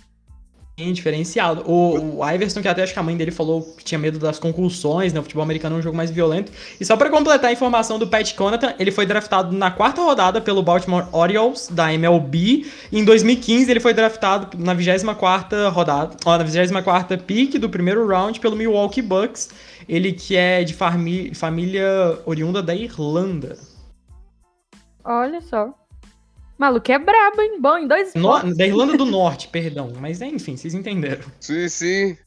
Sim, 0.79 0.93
diferenciado. 0.93 1.63
O, 1.65 2.19
o 2.19 2.29
Iverson, 2.29 2.61
que 2.61 2.67
até 2.67 2.83
acho 2.83 2.93
que 2.93 2.99
a 2.99 3.03
mãe 3.03 3.17
dele 3.17 3.31
falou 3.31 3.63
que 3.63 3.83
tinha 3.83 3.97
medo 3.97 4.19
das 4.19 4.37
concussões, 4.37 5.11
né? 5.11 5.19
O 5.19 5.23
futebol 5.23 5.41
americano 5.41 5.75
é 5.75 5.79
um 5.79 5.81
jogo 5.81 5.97
mais 5.97 6.11
violento. 6.11 6.51
E 6.79 6.85
só 6.85 6.95
pra 6.95 7.09
completar 7.09 7.49
a 7.49 7.51
informação 7.51 7.97
do 7.97 8.05
Pat 8.05 8.35
Connaughton, 8.35 8.73
ele 8.77 8.91
foi 8.91 9.07
draftado 9.07 9.55
na 9.55 9.71
quarta 9.71 10.03
rodada 10.03 10.39
pelo 10.39 10.61
Baltimore 10.61 11.07
Orioles, 11.11 11.67
da 11.71 11.91
MLB. 11.91 12.67
Em 12.91 13.03
2015 13.03 13.71
ele 13.71 13.79
foi 13.79 13.91
draftado 13.91 14.55
na 14.55 14.75
24ª 14.75 15.71
rodada, 15.71 16.15
ó, 16.23 16.37
na 16.37 16.45
24ª 16.45 17.19
pick 17.23 17.57
do 17.57 17.71
primeiro 17.71 18.07
round 18.07 18.39
pelo 18.39 18.55
Milwaukee 18.55 19.01
Bucks. 19.01 19.49
Ele 19.89 20.13
que 20.13 20.35
é 20.35 20.63
de 20.63 20.75
família 20.75 22.19
oriunda 22.23 22.61
da 22.61 22.75
Irlanda. 22.75 23.57
Olha 25.03 25.41
só. 25.41 25.73
Maluco 26.57 26.91
é 26.91 26.97
brabo, 26.97 27.41
hein? 27.41 27.57
Bom, 27.59 27.77
em 27.77 27.87
dois 27.87 28.13
No- 28.15 28.55
da 28.55 28.65
Irlanda 28.65 28.97
do 28.97 29.05
Norte, 29.05 29.47
perdão. 29.47 29.93
Mas 29.99 30.21
é, 30.21 30.25
enfim, 30.27 30.57
vocês 30.57 30.73
entenderam. 30.73 31.23
Sim, 31.39 31.69
sim. 31.69 32.17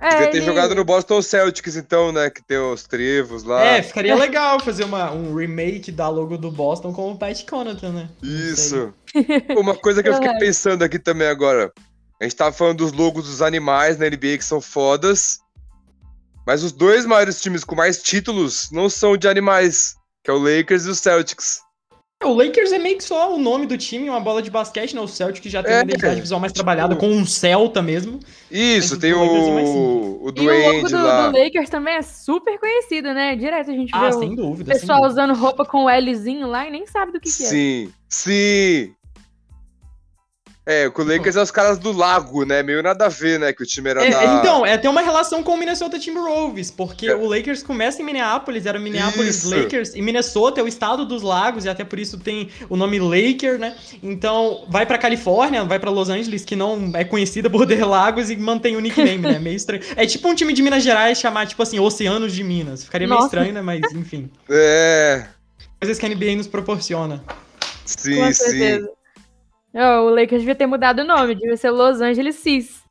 É, 0.00 0.08
Devia 0.10 0.30
ter 0.32 0.36
ele- 0.38 0.46
jogado 0.46 0.74
no 0.74 0.84
Boston 0.84 1.22
Celtics, 1.22 1.76
então, 1.76 2.12
né? 2.12 2.28
Que 2.28 2.42
tem 2.44 2.58
os 2.58 2.82
trevos 2.82 3.44
lá. 3.44 3.64
É, 3.64 3.82
ficaria 3.82 4.14
legal 4.14 4.58
fazer 4.60 4.84
uma, 4.84 5.10
um 5.12 5.34
remake 5.34 5.90
da 5.92 6.08
logo 6.08 6.36
do 6.36 6.50
Boston 6.50 6.92
com 6.92 7.12
o 7.12 7.16
Pat 7.18 7.44
Connaughton, 7.48 7.90
né? 7.92 8.10
Isso. 8.22 8.92
Uma 9.56 9.74
coisa 9.76 10.02
que 10.02 10.08
eu 10.08 10.14
fiquei 10.14 10.28
Verdade. 10.28 10.44
pensando 10.52 10.82
aqui 10.82 10.98
também 10.98 11.28
agora. 11.28 11.72
A 12.20 12.24
gente 12.24 12.36
tava 12.36 12.52
falando 12.52 12.78
dos 12.78 12.92
logos 12.92 13.24
dos 13.24 13.40
animais 13.40 13.96
na 13.98 14.06
NBA 14.06 14.36
que 14.38 14.44
são 14.44 14.60
fodas. 14.60 15.38
Mas 16.46 16.62
os 16.62 16.72
dois 16.72 17.06
maiores 17.06 17.40
times 17.40 17.64
com 17.64 17.74
mais 17.74 18.02
títulos 18.02 18.68
não 18.70 18.90
são 18.90 19.16
de 19.16 19.26
animais, 19.26 19.94
que 20.22 20.30
é 20.30 20.34
o 20.34 20.38
Lakers 20.38 20.84
e 20.84 20.90
o 20.90 20.94
Celtics. 20.94 21.60
O 22.22 22.32
Lakers 22.32 22.72
é 22.72 22.78
meio 22.78 22.96
que 22.96 23.04
só 23.04 23.34
o 23.34 23.38
nome 23.38 23.66
do 23.66 23.76
time, 23.76 24.08
uma 24.08 24.20
bola 24.20 24.40
de 24.40 24.50
basquete, 24.50 24.94
né? 24.94 25.00
O 25.00 25.06
Celtic 25.08 25.46
já 25.50 25.62
tem 25.62 25.72
É, 25.72 25.76
uma 25.78 25.82
identidade 25.84 26.20
visual 26.20 26.40
mais 26.40 26.52
tipo- 26.52 26.64
trabalhada, 26.64 26.96
com 26.96 27.08
um 27.08 27.26
Celta 27.26 27.82
mesmo. 27.82 28.18
Isso, 28.50 28.98
tem 28.98 29.12
o 29.12 29.16
é 29.18 29.20
o, 29.20 29.26
o 29.26 29.28
E 29.28 29.38
o 29.38 30.24
logo 30.24 30.32
Duende 30.32 30.90
do, 30.90 31.02
lá. 31.02 31.28
do 31.28 31.38
Lakers 31.38 31.68
também 31.68 31.96
é 31.96 32.02
super 32.02 32.58
conhecido, 32.58 33.12
né? 33.12 33.36
Direto 33.36 33.70
a 33.70 33.74
gente 33.74 33.90
Ah, 33.92 34.00
vê 34.08 34.16
o 34.16 34.18
sem 34.20 34.34
dúvida. 34.34 34.72
sem 34.72 34.80
pessoal 34.80 35.02
dúvida. 35.02 35.22
usando 35.22 35.38
roupa 35.38 35.66
com 35.66 35.84
o 35.84 35.90
Lzinho 35.90 36.46
lá 36.46 36.66
e 36.66 36.70
nem 36.70 36.86
sabe 36.86 37.12
do 37.12 37.20
que, 37.20 37.30
que 37.30 37.42
é. 37.42 37.46
Sim, 37.46 37.92
sim. 38.08 38.94
É, 40.66 40.88
com 40.88 41.02
o 41.02 41.04
Lakers 41.04 41.36
é 41.36 41.42
os 41.42 41.50
caras 41.50 41.78
do 41.78 41.92
lago, 41.92 42.44
né? 42.46 42.62
Meio 42.62 42.82
nada 42.82 43.04
a 43.04 43.08
ver, 43.10 43.38
né? 43.38 43.52
Que 43.52 43.62
o 43.62 43.66
time 43.66 43.90
era 43.90 44.02
É, 44.02 44.10
da... 44.10 44.24
Então, 44.36 44.64
é, 44.64 44.78
tem 44.78 44.90
uma 44.90 45.02
relação 45.02 45.42
com 45.42 45.52
o 45.52 45.58
Minnesota 45.58 45.98
Timberwolves, 45.98 46.70
porque 46.70 47.06
É. 47.08 47.14
o 47.14 47.26
Lakers 47.28 47.62
começa 47.62 48.00
em 48.00 48.04
Minneapolis, 48.04 48.64
era 48.64 48.78
o 48.78 48.80
Minneapolis 48.80 49.44
Isso. 49.44 49.54
Lakers, 49.54 49.94
e 49.94 50.00
Minnesota 50.00 50.62
é 50.62 50.64
o 50.64 50.66
estado 50.66 51.04
dos 51.04 51.22
lagos, 51.22 51.66
e 51.66 51.68
até 51.68 51.84
por 51.84 51.98
isso 51.98 52.16
tem 52.18 52.48
o 52.70 52.76
nome 52.78 52.98
Laker, 52.98 53.58
né? 53.58 53.76
Então, 54.02 54.64
vai 54.70 54.86
pra 54.86 54.96
Califórnia, 54.96 55.64
vai 55.64 55.78
pra 55.78 55.90
Los 55.90 56.08
Angeles, 56.08 56.46
que 56.46 56.56
não 56.56 56.92
é 56.94 57.04
conhecida 57.04 57.50
por 57.50 57.66
ter 57.68 57.84
lagos, 57.84 58.30
e 58.30 58.36
mantém 58.36 58.74
o 58.74 58.80
nickname, 58.80 59.18
né? 59.18 59.38
Meio 59.38 59.56
estranho. 59.56 59.82
É 59.96 60.06
tipo 60.06 60.26
um 60.26 60.34
time 60.34 60.54
de 60.54 60.62
Minas 60.62 60.82
Gerais 60.82 61.18
chamar, 61.20 61.46
tipo 61.46 61.62
assim, 61.62 61.78
Oceanos 61.78 62.32
de 62.32 62.42
Minas. 62.42 62.84
Ficaria 62.84 63.06
meio 63.06 63.16
Nossa. 63.20 63.26
estranho, 63.36 63.52
né? 63.52 63.60
Mas, 63.60 63.82
enfim. 63.92 64.30
É, 64.48 65.26
Coisas 65.78 65.98
que 65.98 66.06
a 66.06 66.08
NBA 66.08 66.36
nos 66.36 66.46
proporciona. 66.46 67.22
sim, 67.84 68.16
Com 68.16 68.32
sim. 68.32 68.86
Ó, 69.74 70.02
o 70.06 70.10
Lakers 70.10 70.40
devia 70.42 70.54
ter 70.54 70.66
mudado 70.66 71.00
o 71.00 71.04
nome, 71.04 71.34
devia 71.34 71.56
ser 71.56 71.70
Los 71.70 72.00
Angeles 72.00 72.36
Cis. 72.36 72.84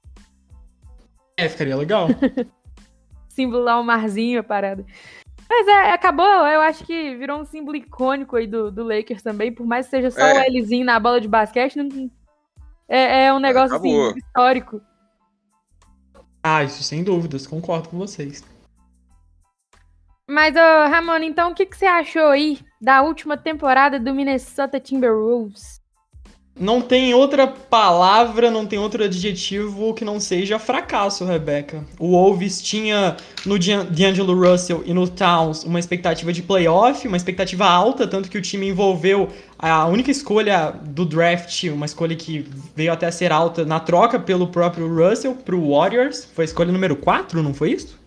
É, 1.38 1.48
ficaria 1.50 1.76
legal. 1.76 2.08
Símbolo 3.30 3.64
lá, 3.64 3.80
o 3.80 3.84
marzinho, 3.84 4.40
a 4.42 4.44
parada. 4.44 4.86
Mas 5.50 5.68
é, 5.68 5.92
acabou, 5.92 6.26
eu 6.26 6.62
acho 6.62 6.84
que 6.86 7.16
virou 7.16 7.40
um 7.40 7.46
símbolo 7.46 7.78
icônico 7.78 8.36
aí 8.36 8.48
do, 8.48 8.72
do 8.72 8.84
Lakers 8.84 9.22
também, 9.22 9.52
por 9.52 9.66
mais 9.66 9.86
que 9.88 9.92
seja 9.92 10.12
só 10.12 10.22
É. 10.22 10.48
o 10.50 10.52
Lzinho 10.60 10.86
na 10.86 11.00
bola 11.00 11.20
de 11.22 11.28
basquete, 11.28 11.76
não- 11.78 12.10
é, 12.88 13.26
é 13.26 13.34
um 13.34 13.40
negócio 13.40 13.76
assim, 13.76 14.14
histórico. 14.18 14.82
Ah, 16.44 16.64
isso 16.64 16.84
sem 16.84 17.04
dúvidas, 17.04 17.48
concordo 17.48 17.90
com 17.90 17.98
vocês. 17.98 18.44
Mas, 20.30 20.56
ô, 20.56 20.60
Ramon, 20.90 21.18
então 21.24 21.52
o 21.52 21.56
que, 21.56 21.66
que 21.66 21.78
você 21.78 21.86
achou 21.86 22.28
aí 22.28 22.60
da 22.82 23.02
última 23.02 23.38
temporada 23.38 24.00
do 24.00 24.14
Minnesota 24.14 24.80
Timberwolves? 24.80 25.82
Não 26.60 26.82
tem 26.82 27.16
outra 27.16 27.48
palavra, 27.48 28.52
não 28.52 28.64
tem 28.68 28.78
outro 28.78 29.04
adjetivo 29.04 29.92
que 29.96 30.06
não 30.06 30.20
seja 30.20 30.60
fracasso, 30.60 31.26
Rebeca. 31.26 31.84
O 31.98 32.12
Wolves 32.12 32.62
tinha 32.62 33.18
no 33.44 33.58
D'Angelo 33.58 34.36
Russell 34.36 34.84
e 34.86 34.94
no 34.94 35.10
Towns 35.10 35.64
uma 35.64 35.80
expectativa 35.80 36.32
de 36.32 36.44
playoff, 36.44 37.08
uma 37.08 37.18
expectativa 37.18 37.66
alta, 37.66 38.08
tanto 38.08 38.30
que 38.30 38.38
o 38.38 38.42
time 38.42 38.70
envolveu 38.70 39.30
a 39.58 39.88
única 39.88 40.12
escolha 40.12 40.72
do 40.72 41.06
draft, 41.06 41.64
uma 41.64 41.88
escolha 41.88 42.16
que 42.16 42.48
veio 42.76 42.94
até 42.94 43.08
a 43.08 43.12
ser 43.12 43.32
alta 43.32 43.66
na 43.66 43.80
troca 43.80 44.20
pelo 44.20 44.48
próprio 44.48 44.88
Russell 44.88 45.34
pro 45.34 45.72
Warriors. 45.72 46.26
Foi 46.36 46.44
a 46.44 46.46
escolha 46.46 46.72
número 46.72 46.96
4, 46.96 47.42
não 47.42 47.56
foi 47.56 47.72
isso? 47.72 48.00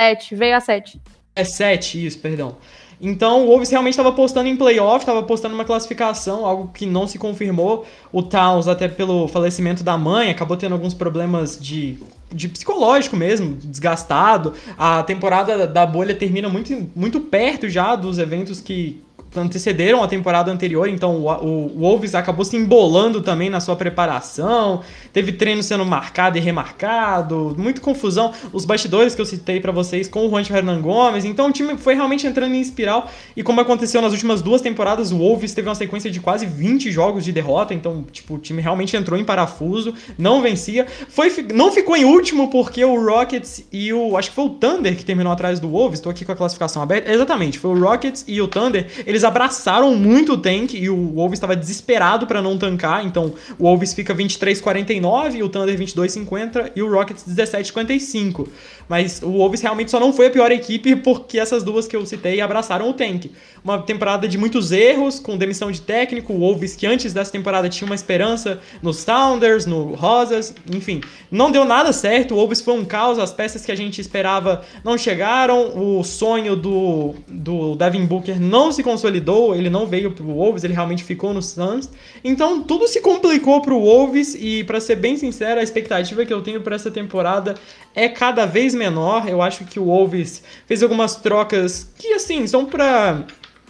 Sete, 0.00 0.34
veio 0.34 0.56
a 0.56 0.60
sete. 0.60 1.00
É 1.36 1.44
7, 1.44 2.04
isso, 2.04 2.18
perdão. 2.18 2.56
Então 3.00 3.44
o 3.44 3.46
Wolves 3.46 3.70
realmente 3.70 3.92
estava 3.92 4.08
apostando 4.08 4.48
em 4.48 4.56
playoff, 4.56 5.00
estava 5.00 5.20
apostando 5.20 5.54
uma 5.54 5.64
classificação, 5.64 6.46
algo 6.46 6.70
que 6.72 6.86
não 6.86 7.06
se 7.06 7.18
confirmou. 7.18 7.86
O 8.12 8.22
Towns, 8.22 8.68
até 8.68 8.88
pelo 8.88 9.28
falecimento 9.28 9.82
da 9.84 9.98
mãe, 9.98 10.30
acabou 10.30 10.56
tendo 10.56 10.72
alguns 10.72 10.94
problemas 10.94 11.58
de, 11.60 11.98
de 12.32 12.48
psicológico 12.48 13.16
mesmo, 13.16 13.54
desgastado. 13.54 14.54
A 14.78 15.02
temporada 15.02 15.66
da 15.66 15.84
bolha 15.84 16.14
termina 16.14 16.48
muito, 16.48 16.90
muito 16.94 17.20
perto 17.20 17.68
já 17.68 17.94
dos 17.94 18.18
eventos 18.18 18.60
que, 18.60 19.02
antecederam 19.36 20.02
a 20.02 20.08
temporada 20.08 20.50
anterior, 20.50 20.88
então 20.88 21.16
o, 21.16 21.28
o, 21.28 21.80
Wolves 21.80 22.14
acabou 22.14 22.44
se 22.44 22.56
embolando 22.56 23.20
também 23.20 23.50
na 23.50 23.60
sua 23.60 23.76
preparação, 23.76 24.82
teve 25.12 25.32
treino 25.32 25.62
sendo 25.62 25.84
marcado 25.84 26.38
e 26.38 26.40
remarcado, 26.40 27.54
muita 27.58 27.80
confusão, 27.80 28.32
os 28.52 28.64
bastidores 28.64 29.14
que 29.14 29.20
eu 29.20 29.26
citei 29.26 29.60
para 29.60 29.72
vocês 29.72 30.08
com 30.08 30.26
o 30.26 30.30
Juancho 30.30 30.54
Hernan 30.54 30.80
Gomes, 30.80 31.24
então 31.24 31.48
o 31.48 31.52
time 31.52 31.76
foi 31.76 31.94
realmente 31.94 32.26
entrando 32.26 32.54
em 32.54 32.60
espiral, 32.60 33.10
e 33.36 33.42
como 33.42 33.60
aconteceu 33.60 34.00
nas 34.02 34.12
últimas 34.12 34.42
duas 34.42 34.60
temporadas, 34.60 35.12
o 35.12 35.18
Wolves 35.18 35.54
teve 35.54 35.68
uma 35.68 35.74
sequência 35.74 36.10
de 36.10 36.20
quase 36.20 36.46
20 36.46 36.90
jogos 36.90 37.24
de 37.24 37.32
derrota, 37.32 37.74
então 37.74 38.04
tipo, 38.10 38.34
o 38.34 38.38
time 38.38 38.62
realmente 38.62 38.96
entrou 38.96 39.18
em 39.18 39.24
parafuso, 39.24 39.94
não 40.18 40.42
vencia, 40.42 40.86
foi, 41.08 41.30
não 41.54 41.70
ficou 41.72 41.96
em 41.96 42.04
último 42.04 42.48
porque 42.50 42.84
o 42.84 43.04
Rockets 43.04 43.64
e 43.72 43.92
o, 43.92 44.16
acho 44.16 44.30
que 44.30 44.34
foi 44.34 44.44
o 44.44 44.50
Thunder 44.50 44.96
que 44.96 45.04
terminou 45.04 45.32
atrás 45.32 45.60
do 45.60 45.68
Wolves, 45.68 45.98
estou 45.98 46.10
aqui 46.10 46.24
com 46.24 46.32
a 46.32 46.36
classificação 46.36 46.82
aberta, 46.82 47.10
exatamente, 47.10 47.58
foi 47.58 47.70
o 47.70 47.80
Rockets 47.80 48.24
e 48.26 48.40
o 48.40 48.48
Thunder, 48.48 48.86
eles 49.06 49.24
abraçaram 49.26 49.94
muito 49.94 50.34
o 50.34 50.38
tank 50.38 50.74
e 50.74 50.88
o 50.88 51.12
Wolves 51.14 51.36
estava 51.36 51.56
desesperado 51.56 52.26
para 52.26 52.40
não 52.40 52.56
tancar, 52.56 53.04
então 53.04 53.34
o 53.58 53.64
Wolves 53.64 53.92
fica 53.92 54.14
23-49, 54.14 55.42
o 55.42 55.48
Thunder 55.48 55.78
22-50 55.78 56.72
e 56.74 56.82
o 56.82 56.90
Rockets 56.90 57.24
17-55. 57.28 58.48
Mas 58.88 59.20
o 59.22 59.30
Wolves 59.30 59.60
realmente 59.60 59.90
só 59.90 59.98
não 59.98 60.12
foi 60.12 60.26
a 60.26 60.30
pior 60.30 60.52
equipe 60.52 60.94
porque 60.96 61.38
essas 61.38 61.62
duas 61.62 61.88
que 61.88 61.96
eu 61.96 62.06
citei 62.06 62.40
abraçaram 62.40 62.88
o 62.88 62.94
tank. 62.94 63.32
Uma 63.64 63.82
temporada 63.82 64.28
de 64.28 64.38
muitos 64.38 64.70
erros, 64.70 65.18
com 65.18 65.36
demissão 65.36 65.70
de 65.72 65.80
técnico, 65.80 66.32
o 66.32 66.38
Wolves 66.38 66.76
que 66.76 66.86
antes 66.86 67.12
dessa 67.12 67.32
temporada 67.32 67.68
tinha 67.68 67.86
uma 67.86 67.94
esperança 67.94 68.60
nos 68.80 68.98
Sounders, 68.98 69.66
no 69.66 69.94
Rosas, 69.94 70.54
enfim, 70.72 71.00
não 71.30 71.50
deu 71.50 71.64
nada 71.64 71.92
certo, 71.92 72.34
o 72.34 72.36
Wolves 72.36 72.60
foi 72.60 72.74
um 72.74 72.84
caos, 72.84 73.18
as 73.18 73.32
peças 73.32 73.64
que 73.64 73.72
a 73.72 73.74
gente 73.74 74.00
esperava 74.00 74.62
não 74.84 74.96
chegaram, 74.96 75.76
o 75.76 76.04
sonho 76.04 76.54
do, 76.54 77.14
do 77.26 77.74
Devin 77.74 78.06
Booker 78.06 78.40
não 78.40 78.70
se 78.70 78.82
consolidou 78.82 79.15
consolidou, 79.16 79.54
ele 79.54 79.70
não 79.70 79.86
veio 79.86 80.10
pro 80.10 80.24
Wolves, 80.24 80.64
ele 80.64 80.74
realmente 80.74 81.02
ficou 81.02 81.32
no 81.32 81.42
Suns. 81.42 81.88
Então 82.22 82.62
tudo 82.62 82.86
se 82.86 83.00
complicou 83.00 83.60
pro 83.60 83.80
Wolves 83.80 84.36
e 84.38 84.64
para 84.64 84.80
ser 84.80 84.96
bem 84.96 85.16
sincero, 85.16 85.60
a 85.60 85.62
expectativa 85.62 86.24
que 86.24 86.32
eu 86.32 86.42
tenho 86.42 86.60
para 86.60 86.76
essa 86.76 86.90
temporada 86.90 87.54
é 87.94 88.08
cada 88.08 88.46
vez 88.46 88.74
menor. 88.74 89.28
Eu 89.28 89.42
acho 89.42 89.64
que 89.64 89.80
o 89.80 89.84
Wolves 89.84 90.42
fez 90.66 90.82
algumas 90.82 91.16
trocas 91.16 91.90
que 91.98 92.12
assim, 92.12 92.46
são 92.46 92.66
para 92.66 93.24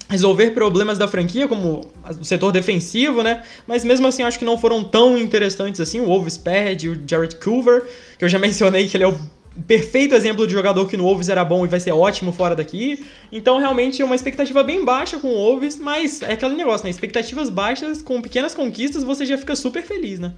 resolver 0.09 0.51
problemas 0.53 0.99
da 0.99 1.09
franquia, 1.09 1.49
como 1.49 1.91
o 2.21 2.25
setor 2.25 2.53
defensivo, 2.53 3.23
né? 3.23 3.43
Mas 3.67 3.85
mesmo 3.85 4.07
assim, 4.07 4.23
acho 4.23 4.39
que 4.39 4.45
não 4.45 4.57
foram 4.57 4.85
tão 4.85 5.19
interessantes 5.19 5.81
assim. 5.81 6.01
O 6.01 6.07
Wolves 6.07 6.39
perde 6.39 6.89
o 6.89 7.03
Jared 7.07 7.37
Culver, 7.37 7.85
que 8.17 8.25
eu 8.25 8.29
já 8.29 8.39
mencionei 8.41 8.89
que 8.89 8.97
ele 8.97 9.05
é 9.05 9.09
o 9.09 9.19
perfeito 9.67 10.15
exemplo 10.15 10.47
de 10.47 10.53
jogador 10.53 10.89
que 10.89 10.97
no 10.97 11.05
Wolves 11.05 11.29
era 11.29 11.45
bom 11.45 11.65
e 11.65 11.69
vai 11.69 11.81
ser 11.81 11.93
ótimo 11.93 12.33
fora 12.33 12.55
daqui. 12.55 13.07
Então, 13.31 13.59
realmente, 13.59 14.03
é 14.03 14.05
uma 14.05 14.15
expectativa 14.15 14.63
bem 14.63 14.85
baixa 14.85 15.19
com 15.19 15.29
o 15.29 15.37
Wolves, 15.37 15.77
mas 15.77 16.23
é 16.23 16.33
aquele 16.33 16.55
negócio, 16.55 16.85
né? 16.85 16.91
Expectativas 16.91 17.49
baixas 17.49 18.03
com 18.03 18.21
pequenas 18.21 18.55
conquistas, 18.55 19.03
você 19.03 19.25
já 19.25 19.39
fica 19.39 19.57
super 19.57 19.83
feliz, 19.83 20.19
né? 20.19 20.35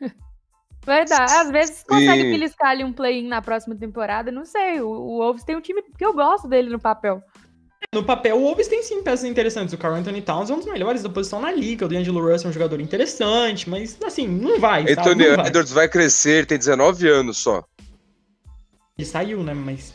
Verdade. 0.84 1.32
Às 1.32 1.50
vezes 1.50 1.82
consegue 1.82 2.24
beliscar 2.24 2.70
ali 2.70 2.84
um 2.84 2.92
play-in 2.92 3.28
na 3.28 3.40
próxima 3.40 3.74
temporada, 3.74 4.30
não 4.30 4.44
sei. 4.44 4.80
O, 4.80 4.88
o 4.88 5.18
Wolves 5.18 5.44
tem 5.44 5.56
um 5.56 5.60
time 5.60 5.82
que 5.96 6.04
eu 6.04 6.12
gosto 6.12 6.46
dele 6.46 6.70
no 6.70 6.78
papel. 6.78 7.22
No 7.92 8.02
papel, 8.02 8.36
o 8.36 8.40
Wolves 8.40 8.66
tem 8.66 8.82
sim 8.82 9.02
peças 9.02 9.24
interessantes. 9.24 9.72
O 9.72 9.78
Carl 9.78 9.94
Anthony 9.94 10.20
Towns 10.20 10.50
é 10.50 10.54
um 10.54 10.58
dos 10.58 10.66
melhores 10.66 11.02
da 11.02 11.08
posição 11.08 11.40
na 11.40 11.52
liga. 11.52 11.86
O 11.86 11.88
D'Angelo 11.88 12.20
Russell 12.20 12.48
é 12.48 12.50
um 12.50 12.52
jogador 12.52 12.80
interessante, 12.80 13.68
mas 13.68 13.96
assim, 14.04 14.26
não 14.26 14.58
vai. 14.58 14.82
Anthony 14.82 15.24
Edwards 15.24 15.72
vai 15.72 15.88
crescer, 15.88 16.46
tem 16.46 16.58
19 16.58 17.08
anos 17.08 17.38
só. 17.38 17.64
Ele 18.96 19.08
saiu, 19.08 19.42
né? 19.42 19.52
Mas. 19.52 19.92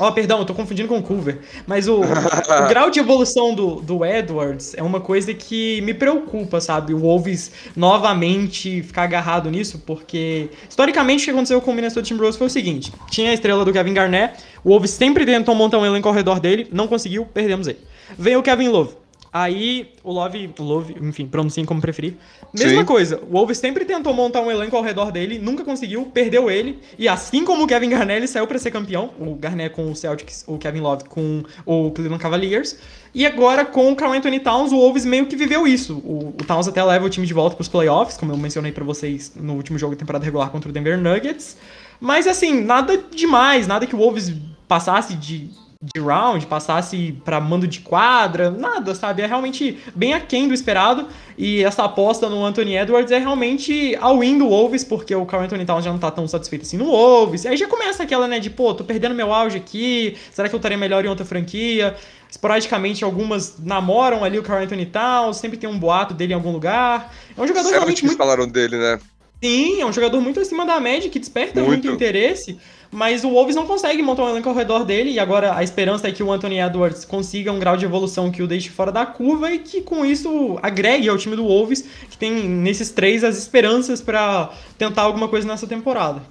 Ó, 0.00 0.08
oh, 0.08 0.12
perdão, 0.12 0.40
eu 0.40 0.44
tô 0.44 0.52
confundindo 0.52 0.88
com 0.88 0.98
o 0.98 1.02
Culver. 1.02 1.42
Mas 1.64 1.86
o, 1.86 2.00
o 2.00 2.02
grau 2.68 2.90
de 2.90 2.98
evolução 2.98 3.54
do, 3.54 3.76
do 3.76 4.04
Edwards 4.04 4.74
é 4.74 4.82
uma 4.82 5.00
coisa 5.00 5.32
que 5.32 5.80
me 5.82 5.94
preocupa, 5.94 6.60
sabe? 6.60 6.92
O 6.92 6.98
Wolves 6.98 7.52
novamente 7.76 8.82
ficar 8.82 9.04
agarrado 9.04 9.48
nisso, 9.48 9.80
porque 9.86 10.48
historicamente 10.68 11.22
o 11.22 11.24
que 11.26 11.30
aconteceu 11.30 11.60
com 11.60 11.70
o 11.70 11.74
Minnesota 11.74 12.02
Timberwolves 12.02 12.36
foi 12.36 12.48
o 12.48 12.50
seguinte: 12.50 12.92
tinha 13.08 13.30
a 13.30 13.34
estrela 13.34 13.64
do 13.64 13.72
Kevin 13.72 13.94
Garnett, 13.94 14.42
o 14.64 14.70
Wolves 14.70 14.90
sempre 14.90 15.24
tentou 15.24 15.54
montar 15.54 15.78
um 15.78 15.86
elenco 15.86 16.08
ao 16.08 16.14
redor 16.14 16.40
dele, 16.40 16.66
não 16.72 16.88
conseguiu, 16.88 17.24
perdemos 17.24 17.68
ele. 17.68 17.78
Veio 18.18 18.40
o 18.40 18.42
Kevin 18.42 18.70
Love. 18.70 19.01
Aí 19.32 19.92
o 20.04 20.12
Love, 20.12 20.50
Love, 20.58 20.94
enfim, 21.00 21.26
pronunciem 21.26 21.64
como 21.64 21.80
preferir. 21.80 22.16
Mesma 22.52 22.80
Sim. 22.80 22.84
coisa, 22.84 23.18
o 23.22 23.32
Wolves 23.32 23.56
sempre 23.56 23.86
tentou 23.86 24.12
montar 24.12 24.42
um 24.42 24.50
elenco 24.50 24.76
ao 24.76 24.82
redor 24.82 25.10
dele, 25.10 25.38
nunca 25.38 25.64
conseguiu, 25.64 26.04
perdeu 26.04 26.50
ele. 26.50 26.78
E 26.98 27.08
assim 27.08 27.42
como 27.42 27.64
o 27.64 27.66
Kevin 27.66 27.88
Garnett, 27.88 28.28
saiu 28.28 28.46
para 28.46 28.58
ser 28.58 28.70
campeão. 28.70 29.10
O 29.18 29.34
Garnett 29.34 29.74
com 29.74 29.90
o 29.90 29.96
Celtics, 29.96 30.44
o 30.46 30.58
Kevin 30.58 30.80
Love 30.80 31.04
com 31.04 31.42
o 31.64 31.90
Cleveland 31.92 32.22
Cavaliers. 32.22 32.78
E 33.14 33.24
agora 33.24 33.64
com 33.64 33.90
o 33.90 33.96
Carl 33.96 34.12
Anthony 34.12 34.38
Towns, 34.38 34.70
o 34.70 34.76
Wolves 34.76 35.06
meio 35.06 35.24
que 35.24 35.34
viveu 35.34 35.66
isso. 35.66 35.94
O, 36.04 36.34
o 36.38 36.44
Towns 36.44 36.68
até 36.68 36.84
leva 36.84 37.06
o 37.06 37.10
time 37.10 37.26
de 37.26 37.32
volta 37.32 37.56
para 37.56 37.62
os 37.62 37.68
playoffs, 37.68 38.18
como 38.18 38.32
eu 38.32 38.36
mencionei 38.36 38.70
para 38.70 38.84
vocês 38.84 39.32
no 39.34 39.54
último 39.54 39.78
jogo 39.78 39.94
de 39.94 39.98
temporada 39.98 40.26
regular 40.26 40.50
contra 40.50 40.68
o 40.68 40.72
Denver 40.72 40.98
Nuggets. 40.98 41.56
Mas 41.98 42.26
assim, 42.26 42.62
nada 42.62 43.02
demais, 43.10 43.66
nada 43.66 43.86
que 43.86 43.94
o 43.94 43.98
Wolves 43.98 44.30
passasse 44.68 45.14
de 45.14 45.50
de 45.82 46.00
round, 46.00 46.46
passasse 46.46 47.18
para 47.24 47.40
mando 47.40 47.66
de 47.66 47.80
quadra, 47.80 48.50
nada, 48.52 48.94
sabe? 48.94 49.22
É 49.22 49.26
realmente 49.26 49.78
bem 49.96 50.14
aquém 50.14 50.46
do 50.46 50.54
esperado. 50.54 51.08
E 51.36 51.64
essa 51.64 51.82
aposta 51.82 52.28
no 52.28 52.44
Anthony 52.44 52.76
Edwards 52.76 53.10
é 53.10 53.18
realmente 53.18 53.96
ao 54.00 54.20
win 54.20 54.38
do 54.38 54.48
Wolves, 54.48 54.84
porque 54.84 55.12
o 55.12 55.26
Carl 55.26 55.42
Anthony 55.42 55.64
Towns 55.66 55.84
já 55.84 55.90
não 55.90 55.98
tá 55.98 56.10
tão 56.10 56.28
satisfeito 56.28 56.62
assim 56.62 56.76
no 56.76 56.84
Wolves. 56.84 57.44
Aí 57.44 57.56
já 57.56 57.66
começa 57.66 58.04
aquela, 58.04 58.28
né, 58.28 58.38
de 58.38 58.48
pô, 58.48 58.72
tô 58.72 58.84
perdendo 58.84 59.14
meu 59.14 59.32
auge 59.32 59.56
aqui, 59.56 60.16
será 60.30 60.48
que 60.48 60.54
eu 60.54 60.58
estaria 60.58 60.78
melhor 60.78 61.04
em 61.04 61.08
outra 61.08 61.24
franquia? 61.24 61.96
Esporadicamente, 62.30 63.02
algumas 63.02 63.58
namoram 63.58 64.22
ali 64.22 64.38
o 64.38 64.42
Carl 64.42 64.62
Anthony 64.62 64.86
Towns, 64.86 65.38
sempre 65.38 65.58
tem 65.58 65.68
um 65.68 65.78
boato 65.78 66.14
dele 66.14 66.32
em 66.32 66.36
algum 66.36 66.52
lugar. 66.52 67.12
É 67.36 67.40
um 67.40 67.46
jogador 67.46 67.70
realmente 67.70 68.04
muito. 68.04 68.16
falaram 68.16 68.46
dele, 68.46 68.78
né? 68.78 69.00
Sim, 69.42 69.80
é 69.80 69.86
um 69.86 69.92
jogador 69.92 70.20
muito 70.20 70.38
acima 70.38 70.64
da 70.64 70.78
média, 70.78 71.10
que 71.10 71.18
desperta 71.18 71.60
muito, 71.60 71.88
muito 71.88 71.96
interesse. 71.96 72.56
Mas 72.92 73.24
o 73.24 73.30
Wolves 73.30 73.56
não 73.56 73.66
consegue 73.66 74.02
montar 74.02 74.24
um 74.24 74.28
elenco 74.28 74.50
ao 74.50 74.54
redor 74.54 74.84
dele, 74.84 75.12
e 75.12 75.18
agora 75.18 75.56
a 75.56 75.62
esperança 75.62 76.08
é 76.08 76.12
que 76.12 76.22
o 76.22 76.30
Anthony 76.30 76.60
Edwards 76.60 77.06
consiga 77.06 77.50
um 77.50 77.58
grau 77.58 77.74
de 77.74 77.86
evolução 77.86 78.30
que 78.30 78.42
o 78.42 78.46
deixe 78.46 78.68
fora 78.68 78.92
da 78.92 79.06
curva 79.06 79.50
e 79.50 79.58
que 79.58 79.80
com 79.80 80.04
isso 80.04 80.58
agregue 80.62 81.08
ao 81.08 81.16
time 81.16 81.34
do 81.34 81.46
Wolves, 81.46 81.88
que 82.10 82.18
tem 82.18 82.46
nesses 82.46 82.90
três 82.90 83.24
as 83.24 83.38
esperanças 83.38 84.02
para 84.02 84.52
tentar 84.76 85.02
alguma 85.02 85.26
coisa 85.26 85.48
nessa 85.48 85.66
temporada. 85.66 86.22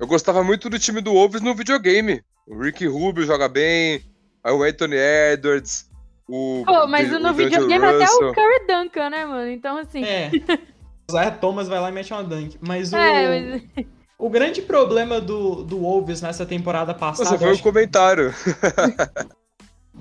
Eu 0.00 0.06
gostava 0.06 0.42
muito 0.42 0.70
do 0.70 0.78
time 0.78 1.02
do 1.02 1.12
Wolves 1.12 1.42
no 1.42 1.54
videogame. 1.54 2.22
O 2.46 2.58
Ricky 2.58 2.86
Rubio 2.86 3.26
joga 3.26 3.46
bem, 3.46 4.00
aí 4.42 4.52
o 4.54 4.62
Anthony 4.62 4.96
Edwards, 4.96 5.86
o. 6.26 6.62
Pô, 6.64 6.86
mas 6.86 7.12
o, 7.12 7.18
no 7.18 7.30
o 7.30 7.34
videogame 7.34 7.84
até 7.84 8.04
o 8.04 8.32
Curry 8.32 8.66
Duncan, 8.66 9.10
né, 9.10 9.26
mano? 9.26 9.50
Então, 9.50 9.76
assim. 9.76 10.02
É. 10.02 10.30
O 11.10 11.14
Zé 11.14 11.30
Thomas 11.30 11.68
vai 11.68 11.80
lá 11.80 11.88
e 11.88 11.92
mete 11.92 12.12
uma 12.12 12.22
dunk. 12.22 12.58
Mas 12.60 12.92
o. 12.92 12.96
É, 12.96 13.40
mas... 13.40 13.86
O 14.18 14.28
grande 14.28 14.60
problema 14.60 15.20
do, 15.20 15.62
do 15.62 15.78
Wolves 15.78 16.20
nessa 16.20 16.44
temporada 16.44 16.92
passada. 16.92 17.30
Você 17.30 17.38
foi 17.38 17.54
um 17.54 17.58
comentário. 17.58 18.34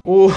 O, 0.08 0.28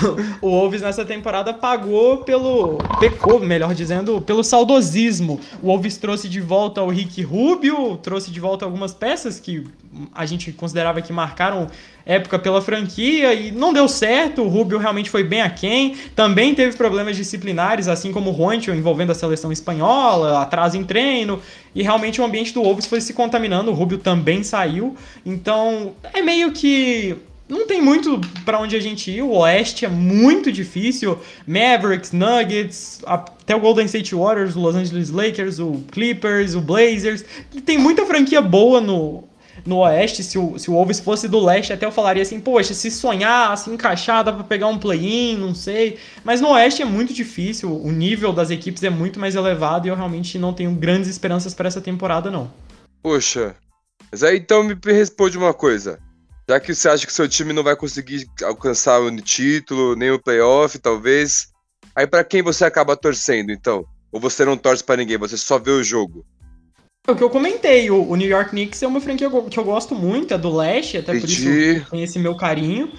o 0.42 0.50
Wolves 0.50 0.82
nessa 0.82 1.04
temporada 1.04 1.54
pagou 1.54 2.18
pelo. 2.18 2.78
pecou, 2.98 3.38
melhor 3.38 3.72
dizendo, 3.72 4.20
pelo 4.20 4.42
saudosismo. 4.42 5.38
O 5.62 5.68
Wolves 5.68 5.96
trouxe 5.96 6.28
de 6.28 6.40
volta 6.40 6.82
o 6.82 6.88
Rick 6.88 7.22
Rubio, 7.22 7.96
trouxe 7.98 8.32
de 8.32 8.40
volta 8.40 8.64
algumas 8.64 8.92
peças 8.92 9.38
que 9.38 9.64
a 10.12 10.26
gente 10.26 10.50
considerava 10.50 11.00
que 11.00 11.12
marcaram 11.12 11.68
época 12.04 12.36
pela 12.36 12.60
franquia 12.60 13.32
e 13.32 13.52
não 13.52 13.72
deu 13.72 13.86
certo. 13.86 14.42
O 14.42 14.48
Rubio 14.48 14.76
realmente 14.76 15.08
foi 15.08 15.22
bem 15.22 15.40
aquém. 15.40 15.94
Também 16.16 16.52
teve 16.52 16.76
problemas 16.76 17.16
disciplinares, 17.16 17.86
assim 17.86 18.10
como 18.10 18.30
o 18.30 18.32
Roncho, 18.32 18.72
envolvendo 18.72 19.12
a 19.12 19.14
seleção 19.14 19.52
espanhola, 19.52 20.42
atraso 20.42 20.76
em 20.76 20.82
treino. 20.82 21.40
E 21.72 21.84
realmente 21.84 22.20
o 22.20 22.24
ambiente 22.24 22.52
do 22.52 22.60
Wolves 22.60 22.86
foi 22.86 23.00
se 23.00 23.14
contaminando. 23.14 23.70
O 23.70 23.74
Rubio 23.74 23.98
também 23.98 24.42
saiu. 24.42 24.96
Então 25.24 25.92
é 26.12 26.20
meio 26.20 26.50
que 26.50 27.16
não 27.50 27.66
tem 27.66 27.82
muito 27.82 28.20
para 28.44 28.60
onde 28.60 28.76
a 28.76 28.80
gente 28.80 29.10
ir. 29.10 29.22
O 29.22 29.32
Oeste 29.38 29.84
é 29.84 29.88
muito 29.88 30.52
difícil. 30.52 31.18
Mavericks, 31.46 32.12
Nuggets, 32.12 33.00
até 33.04 33.56
o 33.56 33.60
Golden 33.60 33.86
State 33.86 34.14
Warriors, 34.14 34.54
o 34.54 34.60
Los 34.60 34.76
Angeles 34.76 35.10
Lakers, 35.10 35.58
o 35.58 35.82
Clippers, 35.90 36.54
o 36.54 36.60
Blazers. 36.60 37.24
Tem 37.66 37.76
muita 37.76 38.06
franquia 38.06 38.40
boa 38.40 38.80
no, 38.80 39.24
no 39.66 39.78
Oeste. 39.78 40.22
Se 40.22 40.38
o, 40.38 40.58
se 40.58 40.70
o 40.70 40.74
Wolves 40.74 41.00
fosse 41.00 41.26
do 41.26 41.40
Leste, 41.40 41.72
até 41.72 41.84
eu 41.84 41.90
falaria 41.90 42.22
assim: 42.22 42.40
poxa, 42.40 42.72
se 42.72 42.88
sonhar, 42.90 43.58
se 43.58 43.68
encaixar, 43.68 44.22
dá 44.22 44.32
pra 44.32 44.44
pegar 44.44 44.68
um 44.68 44.78
play-in, 44.78 45.36
não 45.36 45.54
sei. 45.54 45.98
Mas 46.22 46.40
no 46.40 46.50
Oeste 46.50 46.82
é 46.82 46.84
muito 46.84 47.12
difícil. 47.12 47.76
O 47.76 47.90
nível 47.90 48.32
das 48.32 48.50
equipes 48.50 48.82
é 48.84 48.90
muito 48.90 49.18
mais 49.18 49.34
elevado 49.34 49.86
e 49.86 49.90
eu 49.90 49.96
realmente 49.96 50.38
não 50.38 50.52
tenho 50.52 50.70
grandes 50.72 51.10
esperanças 51.10 51.52
para 51.52 51.66
essa 51.66 51.80
temporada, 51.80 52.30
não. 52.30 52.50
Poxa, 53.02 53.56
mas 54.12 54.22
aí 54.22 54.36
então 54.36 54.62
me 54.62 54.76
responde 54.84 55.36
uma 55.36 55.52
coisa. 55.52 55.98
Já 56.50 56.58
que 56.58 56.74
você 56.74 56.88
acha 56.88 57.06
que 57.06 57.12
seu 57.12 57.28
time 57.28 57.52
não 57.52 57.62
vai 57.62 57.76
conseguir 57.76 58.28
alcançar 58.42 59.00
o 59.00 59.16
título, 59.20 59.94
nem 59.94 60.10
o 60.10 60.20
playoff, 60.20 60.76
talvez. 60.80 61.46
Aí 61.94 62.08
pra 62.08 62.24
quem 62.24 62.42
você 62.42 62.64
acaba 62.64 62.96
torcendo, 62.96 63.52
então? 63.52 63.84
Ou 64.10 64.20
você 64.20 64.44
não 64.44 64.56
torce 64.56 64.82
pra 64.82 64.96
ninguém, 64.96 65.16
você 65.16 65.36
só 65.36 65.60
vê 65.60 65.70
o 65.70 65.84
jogo? 65.84 66.26
É 67.06 67.12
o 67.12 67.14
que 67.14 67.22
eu 67.22 67.30
comentei, 67.30 67.88
o, 67.88 68.16
New 68.16 68.28
York 68.28 68.50
Knicks 68.50 68.82
é 68.82 68.86
uma 68.88 69.00
franquia 69.00 69.30
que 69.48 69.60
eu, 69.60 69.64
gosto 69.64 69.94
muito, 69.94 70.34
é 70.34 70.38
do 70.38 70.52
leste, 70.52 70.96
até 70.96 71.12
por 71.12 71.18
Entendi. 71.18 71.76
isso 71.76 71.88
tem 71.88 72.02
esse 72.02 72.18
meu 72.18 72.34
carinho. 72.34 72.90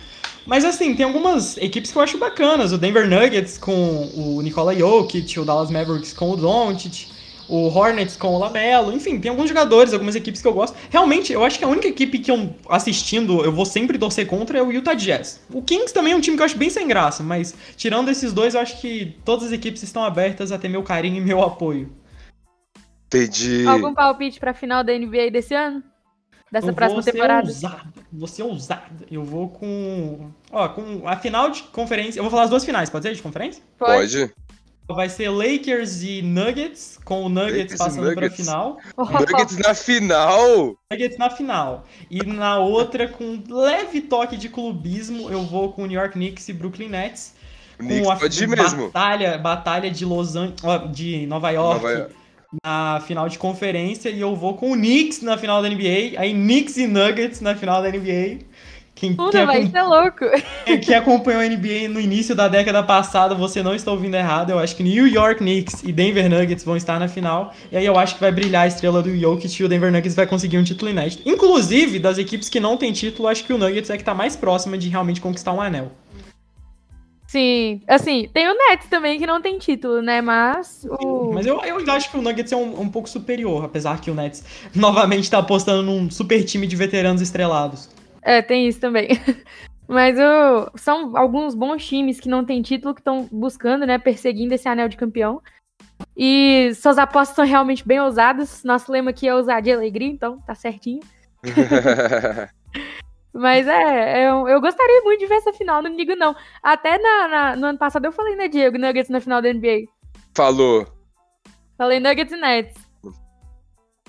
Mas 0.45 0.63
assim, 0.63 0.95
tem 0.95 1.05
algumas 1.05 1.57
equipes 1.57 1.91
que 1.91 1.97
eu 1.97 2.01
acho 2.01 2.17
bacanas. 2.17 2.71
O 2.71 2.77
Denver 2.77 3.05
Nuggets 3.05 3.57
com 3.57 4.09
o 4.15 4.41
Nikola 4.41 4.73
Jokic, 4.73 5.37
o 5.37 5.43
Dallas 5.43 5.69
Mavericks 5.69 6.13
com 6.13 6.31
o 6.31 6.37
Doncic, 6.37 7.09
o 7.51 7.67
Hornets 7.67 8.15
com 8.15 8.29
o 8.29 8.39
Lamelo. 8.39 8.93
Enfim, 8.93 9.19
tem 9.19 9.29
alguns 9.29 9.49
jogadores, 9.49 9.91
algumas 9.91 10.15
equipes 10.15 10.41
que 10.41 10.47
eu 10.47 10.53
gosto. 10.53 10.77
Realmente, 10.89 11.33
eu 11.33 11.43
acho 11.43 11.59
que 11.59 11.65
a 11.65 11.67
única 11.67 11.87
equipe 11.87 12.17
que 12.17 12.31
eu 12.31 12.55
assistindo 12.69 13.43
eu 13.43 13.51
vou 13.51 13.65
sempre 13.65 13.99
torcer 13.99 14.25
contra 14.25 14.57
é 14.57 14.63
o 14.63 14.71
Utah 14.71 14.93
Jazz. 14.93 15.41
O 15.53 15.61
Kings 15.61 15.93
também 15.93 16.13
é 16.13 16.15
um 16.15 16.21
time 16.21 16.37
que 16.37 16.41
eu 16.41 16.45
acho 16.45 16.57
bem 16.57 16.69
sem 16.69 16.87
graça, 16.87 17.21
mas 17.21 17.53
tirando 17.75 18.09
esses 18.09 18.31
dois, 18.31 18.55
eu 18.55 18.61
acho 18.61 18.79
que 18.79 19.17
todas 19.25 19.47
as 19.47 19.51
equipes 19.51 19.83
estão 19.83 20.01
abertas 20.01 20.53
a 20.53 20.57
ter 20.57 20.69
meu 20.69 20.81
carinho 20.81 21.17
e 21.17 21.21
meu 21.21 21.43
apoio. 21.43 21.91
Entendi. 23.07 23.67
Algum 23.67 23.93
palpite 23.93 24.39
pra 24.39 24.53
final 24.53 24.81
da 24.81 24.97
NBA 24.97 25.29
desse 25.29 25.53
ano? 25.53 25.83
Dessa 26.49 26.67
eu 26.67 26.73
próxima 26.73 26.95
vou 26.95 27.03
ser 27.03 27.11
temporada? 27.11 27.47
ousado. 27.47 27.93
Vou 28.11 28.27
ser 28.27 28.43
ousado. 28.43 29.05
Eu 29.09 29.23
vou 29.23 29.49
com. 29.49 30.31
Ó, 30.51 30.67
com 30.69 31.07
a 31.07 31.17
final 31.17 31.49
de 31.49 31.63
conferência. 31.63 32.19
Eu 32.19 32.23
vou 32.23 32.31
falar 32.31 32.43
as 32.43 32.49
duas 32.49 32.63
finais, 32.63 32.89
pode 32.89 33.03
ser 33.03 33.13
de 33.13 33.21
conferência? 33.21 33.61
Pode. 33.77 34.33
Vai 34.93 35.09
ser 35.09 35.29
Lakers 35.29 36.01
e 36.03 36.21
Nuggets, 36.21 36.99
com 37.03 37.23
o 37.23 37.29
Nuggets 37.29 37.57
Lakers 37.57 37.77
passando 37.77 38.13
pra 38.13 38.27
Nuggets. 38.27 38.45
final. 38.45 38.77
Nuggets 38.97 39.57
na 39.57 39.73
final? 39.73 40.75
Nuggets 40.91 41.17
na 41.17 41.29
final. 41.29 41.85
E 42.09 42.23
na 42.23 42.59
outra, 42.59 43.07
com 43.07 43.23
um 43.23 43.43
leve 43.49 44.01
toque 44.01 44.37
de 44.37 44.49
clubismo, 44.49 45.29
eu 45.29 45.43
vou 45.43 45.71
com 45.71 45.83
o 45.83 45.85
New 45.85 45.99
York 45.99 46.13
Knicks 46.13 46.47
e 46.49 46.53
Brooklyn 46.53 46.89
Nets. 46.89 47.33
O 47.79 47.83
Knicks 47.83 48.05
com 48.05 48.11
a 48.11 48.15
pode 48.15 48.43
ir 48.43 48.47
mesmo. 48.47 48.85
Batalha, 48.87 49.37
batalha 49.37 49.91
de 49.91 50.05
Los 50.05 50.35
An... 50.35 50.53
de 50.91 51.25
Nova 51.25 51.49
York, 51.51 51.81
Nova 51.81 51.91
York. 51.91 52.15
na 52.63 53.01
final 53.05 53.27
de 53.29 53.37
conferência. 53.37 54.09
E 54.09 54.19
eu 54.19 54.35
vou 54.35 54.55
com 54.55 54.71
o 54.71 54.75
Knicks 54.75 55.21
na 55.21 55.37
final 55.37 55.61
da 55.61 55.69
NBA. 55.69 56.17
Aí 56.17 56.33
Knicks 56.33 56.77
e 56.77 56.87
Nuggets 56.87 57.41
na 57.41 57.55
final 57.55 57.81
da 57.81 57.89
NBA. 57.89 58.39
Quem, 58.93 59.15
Puta, 59.15 59.37
quem, 59.37 59.45
vai 59.47 59.61
acom- 59.63 59.71
ser 59.71 59.81
louco. 59.81 60.25
quem 60.85 60.93
acompanhou 60.95 61.41
a 61.41 61.45
NBA 61.47 61.89
no 61.89 61.99
início 61.99 62.35
da 62.35 62.47
década 62.47 62.83
passada, 62.83 63.33
você 63.33 63.63
não 63.63 63.73
está 63.73 63.89
ouvindo 63.91 64.15
errado. 64.15 64.51
Eu 64.51 64.59
acho 64.59 64.75
que 64.75 64.83
New 64.83 65.07
York 65.07 65.39
Knicks 65.39 65.81
e 65.83 65.91
Denver 65.91 66.29
Nuggets 66.29 66.63
vão 66.63 66.77
estar 66.77 66.99
na 66.99 67.07
final. 67.07 67.51
E 67.71 67.77
aí 67.77 67.85
eu 67.85 67.97
acho 67.97 68.15
que 68.15 68.21
vai 68.21 68.31
brilhar 68.31 68.63
a 68.63 68.67
estrela 68.67 69.01
do 69.01 69.17
Jokic 69.17 69.59
e 69.59 69.65
o 69.65 69.69
Denver 69.69 69.91
Nuggets 69.91 70.13
vai 70.15 70.27
conseguir 70.27 70.57
um 70.59 70.63
título 70.63 70.91
inédito. 70.91 71.27
Inclusive, 71.27 71.97
das 71.97 72.17
equipes 72.19 72.47
que 72.47 72.59
não 72.59 72.77
tem 72.77 72.91
título, 72.91 73.27
acho 73.27 73.43
que 73.43 73.51
o 73.53 73.57
Nuggets 73.57 73.89
é 73.89 73.97
que 73.97 74.03
tá 74.03 74.13
mais 74.13 74.35
próxima 74.35 74.77
de 74.77 74.87
realmente 74.89 75.19
conquistar 75.19 75.53
um 75.53 75.61
anel. 75.61 75.91
Sim, 77.27 77.81
assim, 77.87 78.27
tem 78.33 78.45
o 78.49 78.53
Nets 78.53 78.87
também 78.89 79.17
que 79.17 79.25
não 79.25 79.41
tem 79.41 79.57
título, 79.57 80.01
né? 80.01 80.19
Mas 80.21 80.85
o. 80.89 81.31
Mas 81.33 81.45
eu, 81.45 81.61
eu 81.63 81.89
acho 81.93 82.11
que 82.11 82.17
o 82.17 82.21
Nuggets 82.21 82.51
é 82.51 82.57
um, 82.57 82.81
um 82.81 82.89
pouco 82.89 83.09
superior, 83.09 83.63
apesar 83.63 84.01
que 84.01 84.11
o 84.11 84.13
Nets 84.13 84.43
novamente 84.75 85.31
tá 85.31 85.37
apostando 85.37 85.81
num 85.81 86.11
super 86.11 86.43
time 86.43 86.67
de 86.67 86.75
veteranos 86.75 87.21
estrelados. 87.21 87.89
É, 88.21 88.41
tem 88.41 88.67
isso 88.67 88.79
também. 88.79 89.09
Mas 89.87 90.17
o... 90.17 90.71
são 90.77 91.17
alguns 91.17 91.53
bons 91.53 91.85
times 91.85 92.19
que 92.19 92.29
não 92.29 92.45
têm 92.45 92.61
título, 92.61 92.93
que 92.93 93.01
estão 93.01 93.27
buscando, 93.31 93.85
né? 93.85 93.97
Perseguindo 93.97 94.53
esse 94.53 94.67
anel 94.67 94.87
de 94.87 94.95
campeão. 94.97 95.41
E 96.15 96.71
suas 96.75 96.97
apostas 96.97 97.35
são 97.35 97.45
realmente 97.45 97.85
bem 97.85 97.99
ousadas. 97.99 98.63
Nosso 98.63 98.91
lema 98.91 99.09
aqui 99.11 99.27
é 99.27 99.35
ousadia 99.35 99.73
e 99.73 99.75
alegria, 99.75 100.07
então 100.07 100.39
tá 100.41 100.55
certinho. 100.55 101.01
Mas 103.33 103.65
é, 103.67 104.27
eu, 104.29 104.47
eu 104.47 104.59
gostaria 104.59 105.01
muito 105.03 105.19
de 105.21 105.25
ver 105.27 105.35
essa 105.35 105.53
final, 105.53 105.81
não 105.81 105.95
digo 105.95 106.15
não. 106.15 106.35
Até 106.61 106.97
na, 106.97 107.27
na- 107.27 107.55
no 107.55 107.65
ano 107.67 107.77
passado 107.77 108.03
eu 108.05 108.11
falei, 108.11 108.35
né, 108.35 108.47
Diego, 108.49 108.77
Nuggets 108.77 109.09
na 109.09 109.21
final 109.21 109.41
da 109.41 109.53
NBA. 109.53 109.83
Falou. 110.35 110.85
Falei 111.77 111.99
Nuggets 111.99 112.33
e 112.33 112.37
Nets. 112.37 112.75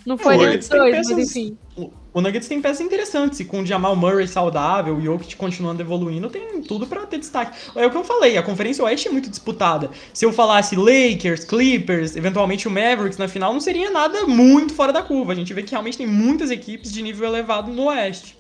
Não 0.05 0.18
foi 0.18 0.37
Foi. 0.37 0.57
dos 0.59 0.68
dois, 0.68 0.96
mas 0.96 1.09
Peças- 1.09 1.37
enfim. 1.37 1.59
O- 1.76 2.20
Nuggets 2.20 2.46
tem 2.46 2.61
peças 2.61 2.80
interessantes, 2.82 3.40
e 3.40 3.44
com 3.46 3.62
o 3.62 3.66
Jamal 3.66 3.96
Murray 3.96 4.28
saudável, 4.28 4.94
o 4.94 5.00
Jokic 5.00 5.35
continuando 5.37 5.80
evoluindo, 5.80 6.28
tem 6.28 6.61
tudo 6.61 6.87
pra 6.87 7.06
ter 7.06 7.18
destaque. 7.18 7.56
É 7.74 7.87
o 7.87 7.90
que 7.90 7.96
eu 7.96 8.04
falei, 8.04 8.37
a 8.37 8.42
Conferência 8.42 8.85
Oeste 8.85 9.08
é 9.08 9.11
muito 9.11 9.30
disputada. 9.30 9.90
Se 10.12 10.26
eu 10.26 10.32
falasse 10.32 10.76
Lakers, 10.76 11.44
Clippers, 11.44 12.14
eventualmente 12.14 12.68
o 12.68 12.70
Mavericks 12.70 13.16
na 13.16 13.26
final, 13.28 13.52
não 13.52 13.61
seria 13.61 13.90
nada 13.90 14.26
muito 14.26 14.74
fora 14.74 14.92
da 14.92 15.02
curva. 15.02 15.32
A 15.32 15.35
gente 15.35 15.54
vê 15.54 15.62
que 15.62 15.70
realmente 15.70 15.96
tem 15.96 16.06
muitas 16.06 16.50
equipes 16.50 16.92
de 16.92 17.02
nível 17.02 17.26
elevado 17.26 17.72
no 17.72 17.85
Oeste. 17.85 18.38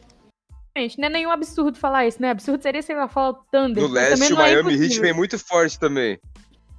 Gente, 0.76 0.98
não 0.98 1.06
é 1.06 1.10
nenhum 1.10 1.30
absurdo 1.30 1.78
falar 1.78 2.06
isso, 2.06 2.20
né? 2.20 2.30
Absurdo 2.30 2.62
seria, 2.62 2.82
sei 2.82 2.96
lá, 2.96 3.08
falar 3.08 3.30
o 3.30 3.34
Thunder. 3.50 3.82
No 3.82 3.88
leste, 3.88 4.32
o 4.32 4.36
é 4.36 4.38
Miami 4.38 4.70
Heat 4.72 4.74
impossível. 4.84 5.02
vem 5.02 5.12
muito 5.14 5.38
forte 5.38 5.78
também. 5.78 6.18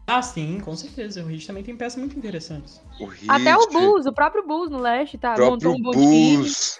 Ah, 0.05 0.21
sim, 0.21 0.59
com 0.59 0.75
certeza. 0.75 1.23
O 1.23 1.31
Heat 1.31 1.47
também 1.47 1.63
tem 1.63 1.75
peças 1.75 1.97
muito 1.97 2.17
interessantes. 2.17 2.81
O 2.99 3.05
Heat, 3.05 3.29
Até 3.29 3.55
o 3.55 3.67
Bulls, 3.69 4.05
o 4.05 4.13
próprio 4.13 4.45
Bulls 4.45 4.69
no 4.69 4.79
leste, 4.79 5.17
tá? 5.17 5.33
o 5.33 5.35
próprio 5.35 5.71
um. 5.71 5.81
Bulls. 5.81 6.79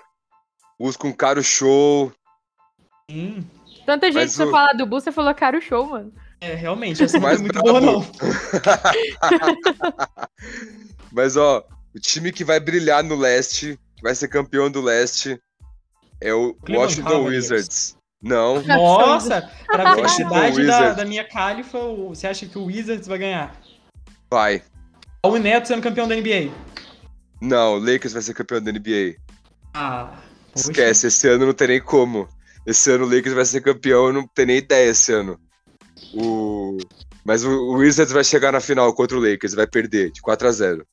Bulls 0.80 0.98
com 0.98 1.14
caro 1.14 1.42
show. 1.44 2.12
Sim. 3.10 3.48
Tanta 3.86 4.08
gente 4.08 4.16
Mas 4.16 4.32
que 4.32 4.38
você 4.38 4.44
o- 4.44 4.52
falar 4.52 4.74
do 4.74 4.86
Bulls, 4.86 5.04
você 5.04 5.12
falou, 5.12 5.34
cara, 5.34 5.58
o 5.58 5.62
show, 5.62 5.86
mano. 5.88 6.14
É, 6.42 6.54
realmente, 6.56 7.02
essa 7.02 7.18
não 7.18 7.24
Mais 7.24 7.40
é 7.40 7.44
muito 7.44 7.60
boa, 7.62 7.80
não. 7.80 8.02
Mas, 11.12 11.38
ó, 11.38 11.64
o 11.96 12.00
time 12.00 12.32
que 12.32 12.44
vai 12.44 12.60
brilhar 12.60 13.04
no 13.04 13.16
leste, 13.16 13.80
que 13.96 14.02
vai 14.02 14.16
ser 14.16 14.28
campeão 14.28 14.70
do 14.70 14.82
leste, 14.82 15.40
é 16.22 16.34
o 16.34 16.54
Cleveland 16.56 17.02
Washington 17.02 17.10
Cavaliers. 17.10 17.44
Wizards. 17.52 17.98
Não, 18.24 18.64
Nossa, 18.64 19.52
pra 19.68 19.96
Washington 19.98 20.30
felicidade 20.30 20.66
da, 20.66 20.94
da 20.94 21.06
minha 21.06 21.26
califa, 21.26 21.78
você 22.08 22.26
acha 22.26 22.46
que 22.46 22.58
o 22.58 22.66
Wizards 22.66 23.06
vai 23.06 23.18
ganhar? 23.18 23.54
vai. 24.32 24.64
O 25.26 25.38
Neto 25.38 25.68
sendo 25.68 25.82
campeão 25.82 26.08
da 26.08 26.16
NBA. 26.16 26.52
Não, 27.42 27.76
o 27.76 27.80
Lakers 27.80 28.14
vai 28.14 28.22
ser 28.22 28.34
campeão 28.34 28.62
da 28.62 28.72
NBA. 28.72 29.16
Ah, 29.74 30.18
poxa. 30.54 30.72
Esquece, 30.72 31.08
esse 31.08 31.28
ano 31.28 31.46
não 31.46 31.54
tem 31.54 31.68
nem 31.68 31.82
como. 31.82 32.28
Esse 32.66 32.92
ano 32.92 33.06
o 33.06 33.10
Lakers 33.14 33.36
vai 33.36 33.46
ser 33.46 33.62
campeão, 33.62 34.08
eu 34.08 34.14
não 34.14 34.26
tenho 34.26 34.48
nem 34.48 34.58
ideia 34.58 34.90
esse 34.90 35.12
ano. 35.12 35.38
O... 36.14 36.78
Mas 37.26 37.44
o, 37.44 37.50
o 37.50 37.74
Wizards 37.78 38.14
vai 38.14 38.24
chegar 38.24 38.52
na 38.52 38.60
final 38.60 38.94
contra 38.94 39.18
o 39.18 39.22
Lakers, 39.22 39.54
vai 39.54 39.68
perder 39.68 40.12
de 40.12 40.22
4 40.22 40.48
a 40.48 40.52
0 40.52 40.88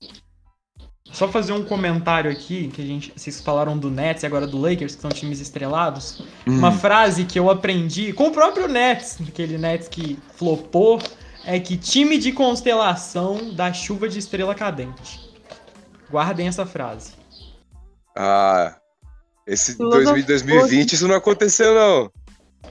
Só 1.13 1.29
fazer 1.29 1.53
um 1.53 1.65
comentário 1.65 2.31
aqui, 2.31 2.69
que 2.69 2.81
a 2.81 2.85
gente, 2.85 3.13
vocês 3.17 3.41
falaram 3.41 3.77
do 3.77 3.91
Nets 3.91 4.23
e 4.23 4.27
agora 4.27 4.47
do 4.47 4.59
Lakers, 4.59 4.95
que 4.95 5.03
são 5.03 5.11
times 5.11 5.41
estrelados. 5.41 6.23
Hum. 6.47 6.59
Uma 6.59 6.73
frase 6.73 7.25
que 7.25 7.39
eu 7.39 7.51
aprendi 7.51 8.13
com 8.13 8.29
o 8.29 8.31
próprio 8.31 8.69
Nets, 8.69 9.19
aquele 9.27 9.59
Nets 9.59 9.89
que 9.89 10.19
flopou, 10.37 11.01
é 11.45 11.59
que 11.59 11.77
time 11.77 12.19
de 12.19 12.33
constelação 12.33 13.53
dá 13.55 13.73
chuva 13.73 14.09
de 14.09 14.19
estrela 14.19 14.55
cadente. 14.55 15.29
Guardem 16.11 16.49
essa 16.49 16.67
frase. 16.67 17.13
Ah, 18.17 18.77
esse 19.47 19.77
Filosofia. 19.77 20.23
2000, 20.23 20.27
2020 20.27 20.93
isso 20.93 21.09
não 21.09 21.15
aconteceu, 21.17 21.75
não. 21.75 22.13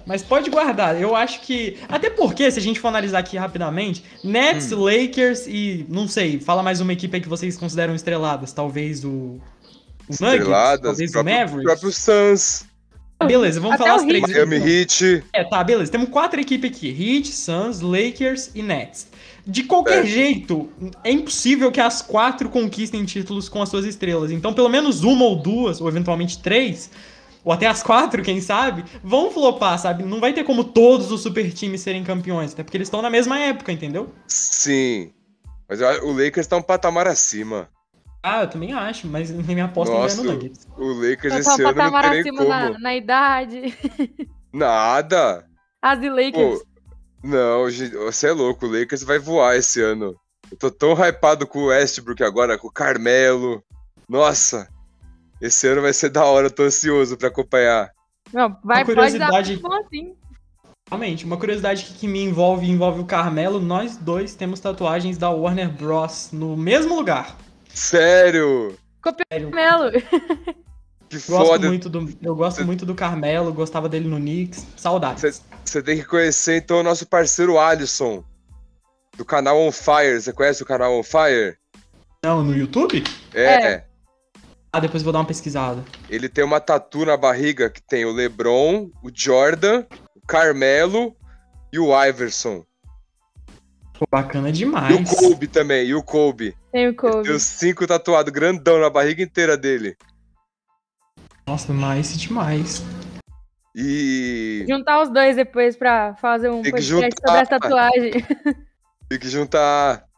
Mas 0.05 0.23
pode 0.23 0.49
guardar, 0.49 0.99
eu 0.99 1.15
acho 1.15 1.41
que. 1.41 1.77
Até 1.87 2.09
porque, 2.09 2.49
se 2.49 2.57
a 2.59 2.61
gente 2.61 2.79
for 2.79 2.87
analisar 2.87 3.19
aqui 3.19 3.37
rapidamente, 3.37 4.03
Nets, 4.23 4.71
Hum. 4.71 4.83
Lakers 4.83 5.45
e. 5.47 5.85
Não 5.89 6.07
sei, 6.07 6.39
fala 6.39 6.63
mais 6.63 6.79
uma 6.81 6.93
equipe 6.93 7.15
aí 7.15 7.21
que 7.21 7.29
vocês 7.29 7.57
consideram 7.57 7.93
estreladas. 7.95 8.51
Talvez 8.53 9.03
o. 9.03 9.09
O 9.09 9.41
Nuggets, 10.19 10.21
Estreladas, 10.39 10.81
talvez 10.81 11.09
o 11.09 11.13
próprio, 11.13 11.35
Mavericks. 11.35 11.63
próprio 11.63 11.91
Suns, 11.91 12.65
Beleza, 13.27 13.59
vamos 13.59 13.75
Até 13.75 13.83
falar 13.83 13.97
o 13.97 13.99
as 13.99 14.05
três. 14.07 14.21
Miami 14.23 14.55
então. 14.55 14.67
Heat. 14.67 15.23
É, 15.33 15.43
tá, 15.43 15.61
beleza. 15.63 15.91
Temos 15.91 16.09
quatro 16.09 16.39
equipes 16.39 16.71
aqui: 16.71 16.87
Heat, 16.89 17.27
Suns, 17.27 17.81
Lakers 17.81 18.49
e 18.55 18.63
Nets. 18.63 19.07
De 19.45 19.63
qualquer 19.63 20.03
É. 20.03 20.07
jeito, 20.07 20.69
é 21.03 21.11
impossível 21.11 21.71
que 21.71 21.81
as 21.81 22.01
quatro 22.01 22.47
conquistem 22.49 23.03
títulos 23.03 23.49
com 23.49 23.61
as 23.61 23.69
suas 23.69 23.83
estrelas. 23.85 24.31
Então, 24.31 24.53
pelo 24.53 24.69
menos 24.69 25.03
uma 25.03 25.25
ou 25.25 25.35
duas, 25.35 25.81
ou 25.81 25.87
eventualmente 25.89 26.39
três, 26.39 26.89
ou 27.49 27.53
até 27.53 27.65
as 27.65 27.81
quatro, 27.81 28.21
quem 28.21 28.39
sabe, 28.39 28.85
vão 29.03 29.31
flopar, 29.31 29.79
sabe? 29.79 30.03
Não 30.03 30.19
vai 30.19 30.31
ter 30.33 30.43
como 30.43 30.63
todos 30.63 31.11
os 31.11 31.21
super 31.21 31.51
times 31.51 31.81
serem 31.81 32.03
campeões, 32.03 32.53
até 32.53 32.61
porque 32.61 32.77
eles 32.77 32.85
estão 32.85 33.01
na 33.01 33.09
mesma 33.09 33.39
época, 33.39 33.71
entendeu? 33.71 34.13
Sim. 34.27 35.11
Mas 35.67 35.81
eu 35.81 36.07
o 36.07 36.11
Lakers 36.11 36.45
tá 36.45 36.57
um 36.57 36.61
patamar 36.61 37.07
acima. 37.07 37.67
Ah, 38.21 38.41
eu 38.41 38.49
também 38.51 38.71
acho, 38.71 39.07
mas 39.07 39.31
minha 39.31 39.65
aposta 39.65 39.95
ainda 39.95 40.05
é 40.05 40.09
Nossa, 40.09 40.23
no 40.23 40.31
Nuggets. 40.31 40.67
O 40.77 40.93
Lakers 40.93 41.33
Só 41.33 41.39
esse 41.39 41.63
um 41.63 41.67
ano 41.69 41.81
não 41.81 42.01
tem 42.01 42.19
acima 42.19 42.37
como. 42.37 42.49
na, 42.49 42.79
na 42.79 42.95
idade. 42.95 43.75
Nada. 44.53 45.47
As 45.81 46.03
e 46.03 46.07
Lakers. 46.09 46.59
Pô, 46.59 46.65
não, 47.23 47.67
gente, 47.71 47.95
você 47.95 48.27
é 48.27 48.31
louco, 48.31 48.67
o 48.67 48.79
Lakers 48.79 49.01
vai 49.01 49.17
voar 49.17 49.57
esse 49.57 49.81
ano. 49.81 50.15
Eu 50.51 50.57
tô 50.57 50.69
tão 50.69 50.93
hypado 50.93 51.47
com 51.47 51.61
o 51.61 51.65
Westbrook 51.69 52.23
agora, 52.23 52.59
com 52.59 52.67
o 52.67 52.71
Carmelo. 52.71 53.63
Nossa, 54.07 54.69
esse 55.41 55.67
ano 55.67 55.81
vai 55.81 55.93
ser 55.93 56.09
da 56.09 56.23
hora, 56.25 56.47
eu 56.47 56.51
tô 56.51 56.63
ansioso 56.63 57.17
pra 57.17 57.27
acompanhar. 57.29 57.89
Não, 58.33 58.57
vai, 58.63 58.83
Uma 58.83 58.95
pode 58.95 59.17
dar 59.17 59.27
curiosidade- 59.29 59.51
muito 59.53 59.61
bom 59.67 59.73
assim. 59.75 60.13
Realmente, 60.89 61.25
uma 61.25 61.37
curiosidade 61.37 61.85
que, 61.85 61.93
que 61.93 62.07
me 62.07 62.19
envolve 62.23 62.65
e 62.65 62.69
envolve 62.71 62.99
o 62.99 63.05
Carmelo, 63.05 63.59
nós 63.59 63.95
dois 63.97 64.33
temos 64.33 64.59
tatuagens 64.59 65.17
da 65.17 65.29
Warner 65.29 65.69
Bros. 65.71 66.29
no 66.31 66.57
mesmo 66.57 66.95
lugar. 66.95 67.37
Sério? 67.73 68.75
Sério. 69.31 69.49
Melo. 69.51 69.91
Que 71.09 71.15
Gosto 71.17 71.47
foda. 71.47 71.67
muito 71.67 71.89
do, 71.89 72.07
eu 72.21 72.35
gosto 72.35 72.63
muito 72.63 72.85
do 72.85 72.93
Carmelo, 72.93 73.51
gostava 73.51 73.89
dele 73.89 74.07
no 74.07 74.17
Knicks. 74.17 74.63
Saudades. 74.77 75.41
Você 75.65 75.81
tem 75.81 75.97
que 75.97 76.03
conhecer 76.05 76.57
então 76.57 76.81
o 76.81 76.83
nosso 76.83 77.07
parceiro 77.07 77.57
Alisson, 77.57 78.23
do 79.17 79.25
canal 79.25 79.59
On 79.59 79.71
Fire. 79.71 80.21
Você 80.21 80.31
conhece 80.31 80.61
o 80.61 80.65
canal 80.67 80.93
On 80.95 81.01
Fire? 81.01 81.57
Não, 82.23 82.43
no 82.43 82.55
YouTube? 82.55 83.03
É. 83.33 83.43
É. 83.43 83.85
Ah, 84.71 84.79
depois 84.79 85.01
vou 85.01 85.11
dar 85.11 85.19
uma 85.19 85.25
pesquisada. 85.25 85.83
Ele 86.09 86.29
tem 86.29 86.43
uma 86.43 86.59
tatu 86.59 87.05
na 87.05 87.17
barriga 87.17 87.69
que 87.69 87.81
tem 87.81 88.05
o 88.05 88.11
LeBron, 88.11 88.89
o 89.03 89.09
Jordan, 89.13 89.85
o 90.15 90.25
Carmelo 90.27 91.15
e 91.73 91.79
o 91.79 91.89
Iverson. 92.05 92.63
Pô, 93.97 94.05
bacana 94.11 94.49
E 94.49 94.51
o 94.51 94.53
demais. 94.53 95.09
Kobe 95.09 95.47
também, 95.47 95.87
e 95.87 95.95
o 95.95 96.03
Kobe. 96.03 96.55
Tem 96.71 96.87
o 96.87 96.95
Kobe. 96.95 97.23
Tem 97.23 97.33
os 97.33 97.43
cinco 97.43 97.87
tatuados 97.87 98.31
grandão 98.31 98.79
na 98.79 98.89
barriga 98.89 99.23
inteira 99.23 99.57
dele. 99.57 99.97
Nossa, 101.47 101.73
nice 101.73 102.15
demais. 102.17 102.83
E 103.75 104.65
Juntar 104.69 105.01
os 105.01 105.09
dois 105.09 105.35
depois 105.35 105.75
pra 105.75 106.15
fazer 106.15 106.49
um 106.49 106.61
Tem 106.61 106.71
podcast 106.71 106.89
juntar. 106.89 107.27
sobre 107.27 107.41
essa 107.41 107.59
tatuagem. 107.59 108.11
tem 109.09 109.19
que 109.19 109.29
juntar. 109.29 110.08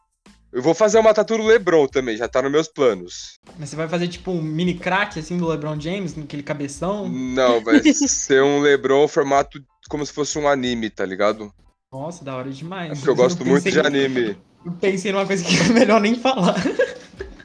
Eu 0.54 0.62
vou 0.62 0.74
fazer 0.74 1.00
uma 1.00 1.14
tatu 1.14 1.38
do 1.38 1.44
LeBron 1.44 1.88
também, 1.88 2.18
já 2.18 2.28
tá 2.28 2.42
nos 2.42 2.52
meus 2.52 2.68
planos. 2.68 3.40
Mas 3.58 3.70
você 3.70 3.76
vai 3.76 3.88
fazer 3.88 4.10
tipo 4.10 4.32
um 4.32 4.42
mini 4.42 4.74
crack 4.74 5.18
assim 5.18 5.38
do 5.38 5.48
LeBron 5.48 5.80
James, 5.80 6.16
naquele 6.16 6.44
cabeção? 6.44 7.08
Não, 7.08 7.64
vai 7.64 7.82
ser 7.94 8.44
um 8.44 8.60
LeBron 8.60 9.08
formato 9.08 9.64
como 9.90 10.06
se 10.06 10.12
fosse 10.12 10.38
um 10.38 10.48
anime, 10.48 10.90
tá 10.90 11.06
ligado? 11.06 11.54
Nossa, 11.92 12.26
da 12.26 12.36
hora 12.36 12.50
demais. 12.50 12.98
Porque 12.98 13.10
eu 13.10 13.16
gosto 13.16 13.46
muito 13.46 13.70
de 13.70 13.80
anime. 13.80 14.38
Eu 14.66 14.74
pensei 14.74 15.12
numa 15.12 15.26
coisa 15.26 15.44
que 15.44 15.58
é 15.58 15.70
melhor 15.74 16.02
nem 16.02 16.16
falar. 16.16 16.56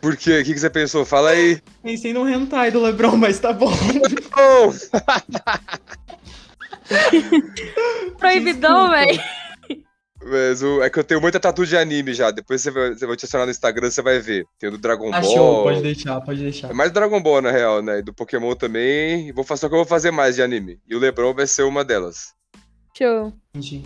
Por 0.00 0.16
quê? 0.16 0.40
O 0.40 0.44
que, 0.44 0.54
que 0.54 0.61
você 0.61 0.70
pensou? 0.70 1.04
Fala 1.04 1.30
aí. 1.30 1.61
Pensei 1.82 2.12
no 2.12 2.28
hentai 2.28 2.70
do 2.70 2.80
LeBron, 2.80 3.16
mas 3.16 3.38
tá 3.38 3.52
bom. 3.52 3.72
Proibidão, 8.18 8.90
velho. 8.90 9.20
Mas 10.29 10.62
o- 10.62 10.83
é 10.83 10.91
que 10.91 10.99
eu 10.99 11.05
tenho 11.05 11.20
muita 11.20 11.39
tatu 11.39 11.64
de 11.64 11.77
anime 11.77 12.12
já. 12.12 12.31
Depois 12.31 12.61
você 12.61 12.70
vai, 12.70 12.91
você 12.95 13.07
vai 13.07 13.16
te 13.16 13.24
adicionar 13.24 13.45
no 13.45 13.51
Instagram, 13.51 13.91
você 13.91 14.03
vai 14.03 14.18
ver. 14.18 14.45
Tem 14.59 14.68
o 14.68 14.72
do 14.72 14.79
Dragon 14.79 15.12
Achou, 15.14 15.37
Ball. 15.37 15.64
pode 15.64 15.83
deixar, 15.83 16.20
pode 16.20 16.41
deixar. 16.43 16.70
É 16.70 16.74
mais 16.74 16.91
Dragon 16.91 17.20
Ball, 17.22 17.41
na 17.43 17.51
real, 17.51 17.83
né? 17.83 17.99
E 17.99 18.03
do 18.03 18.12
Pokémon 18.12 18.55
também. 18.55 19.33
Vou 19.33 19.45
fazer, 19.45 19.61
só 19.62 19.68
que 19.68 19.74
eu 19.74 19.79
vou 19.79 19.87
fazer 19.87 20.11
mais 20.11 20.35
de 20.37 20.43
anime. 20.43 20.81
E 20.89 20.95
o 20.95 20.99
Lebron 20.99 21.33
vai 21.35 21.47
ser 21.47 21.62
uma 21.62 21.85
delas. 21.85 22.35
Show. 22.97 23.33
Entendi. 23.55 23.85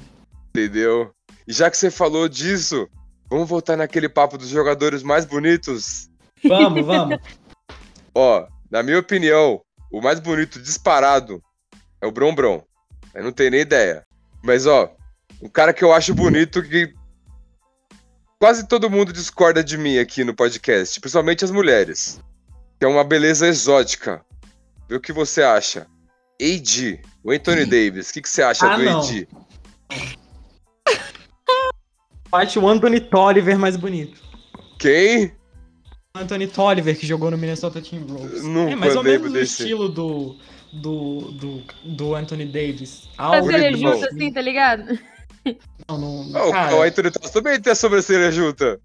Entendeu? 0.50 1.10
E 1.46 1.52
já 1.52 1.70
que 1.70 1.76
você 1.76 1.90
falou 1.90 2.28
disso, 2.28 2.88
vamos 3.28 3.48
voltar 3.48 3.76
naquele 3.76 4.08
papo 4.08 4.38
dos 4.38 4.48
jogadores 4.48 5.02
mais 5.02 5.24
bonitos? 5.24 6.08
Vamos, 6.44 6.84
vamos. 6.86 7.18
Ó, 8.14 8.46
na 8.70 8.82
minha 8.82 8.98
opinião, 8.98 9.60
o 9.92 10.00
mais 10.00 10.18
bonito 10.20 10.60
disparado 10.60 11.42
é 12.00 12.06
o 12.06 12.10
Bron 12.12 12.34
Bron. 12.34 12.62
Eu 13.14 13.24
não 13.24 13.32
tenho 13.32 13.50
nem 13.50 13.60
ideia. 13.60 14.04
Mas, 14.42 14.66
ó, 14.66 14.90
um 15.42 15.48
cara 15.48 15.72
que 15.72 15.84
eu 15.84 15.92
acho 15.92 16.14
bonito 16.14 16.62
que 16.62 16.94
quase 18.38 18.66
todo 18.66 18.90
mundo 18.90 19.12
discorda 19.12 19.62
de 19.62 19.76
mim 19.76 19.98
aqui 19.98 20.24
no 20.24 20.34
podcast, 20.34 20.98
principalmente 21.00 21.44
as 21.44 21.50
mulheres. 21.50 22.20
Que 22.78 22.86
é 22.86 22.88
uma 22.88 23.04
beleza 23.04 23.46
exótica. 23.46 24.24
Vê 24.88 24.96
o 24.96 25.00
que 25.00 25.12
você 25.12 25.42
acha. 25.42 25.86
AD, 26.40 27.00
o 27.22 27.30
Anthony 27.30 27.66
Davis, 27.66 28.08
o 28.08 28.12
que, 28.14 28.22
que 28.22 28.28
você 28.28 28.42
acha 28.42 28.66
Ah, 28.66 28.76
do 28.76 28.82
não. 28.82 29.00
AD? 29.00 29.28
Acho 32.32 32.60
o 32.60 32.68
Anthony 32.68 33.00
Tolliver 33.00 33.58
mais 33.58 33.76
bonito. 33.76 34.22
Quem? 34.78 35.32
Anthony 36.14 36.46
Tolliver, 36.46 36.98
que 36.98 37.06
jogou 37.06 37.30
no 37.30 37.36
Minnesota 37.36 37.80
Timberwolves. 37.80 38.42
Nunca 38.42 38.72
é 38.72 38.76
mais 38.76 38.96
ou 38.96 39.02
menos 39.02 39.30
o 39.30 39.38
estilo 39.38 39.88
do, 39.88 40.36
do, 40.72 41.32
do, 41.32 41.62
do 41.84 42.14
Anthony 42.14 42.46
Davis. 42.46 43.08
Bonito, 43.18 43.78
justo 43.78 44.06
assim, 44.06 44.32
tá 44.32 44.40
ligado? 44.40 44.98
Não, 45.88 45.98
não, 45.98 46.48
Oh, 46.48 46.52
cara, 46.52 46.76
o 46.76 46.82
Anthony 46.82 47.10
Towns 47.10 47.30
também 47.30 47.60
tem 47.60 47.72
a 47.72 47.76
sobrancelha 47.76 48.30
junta. 48.30 48.80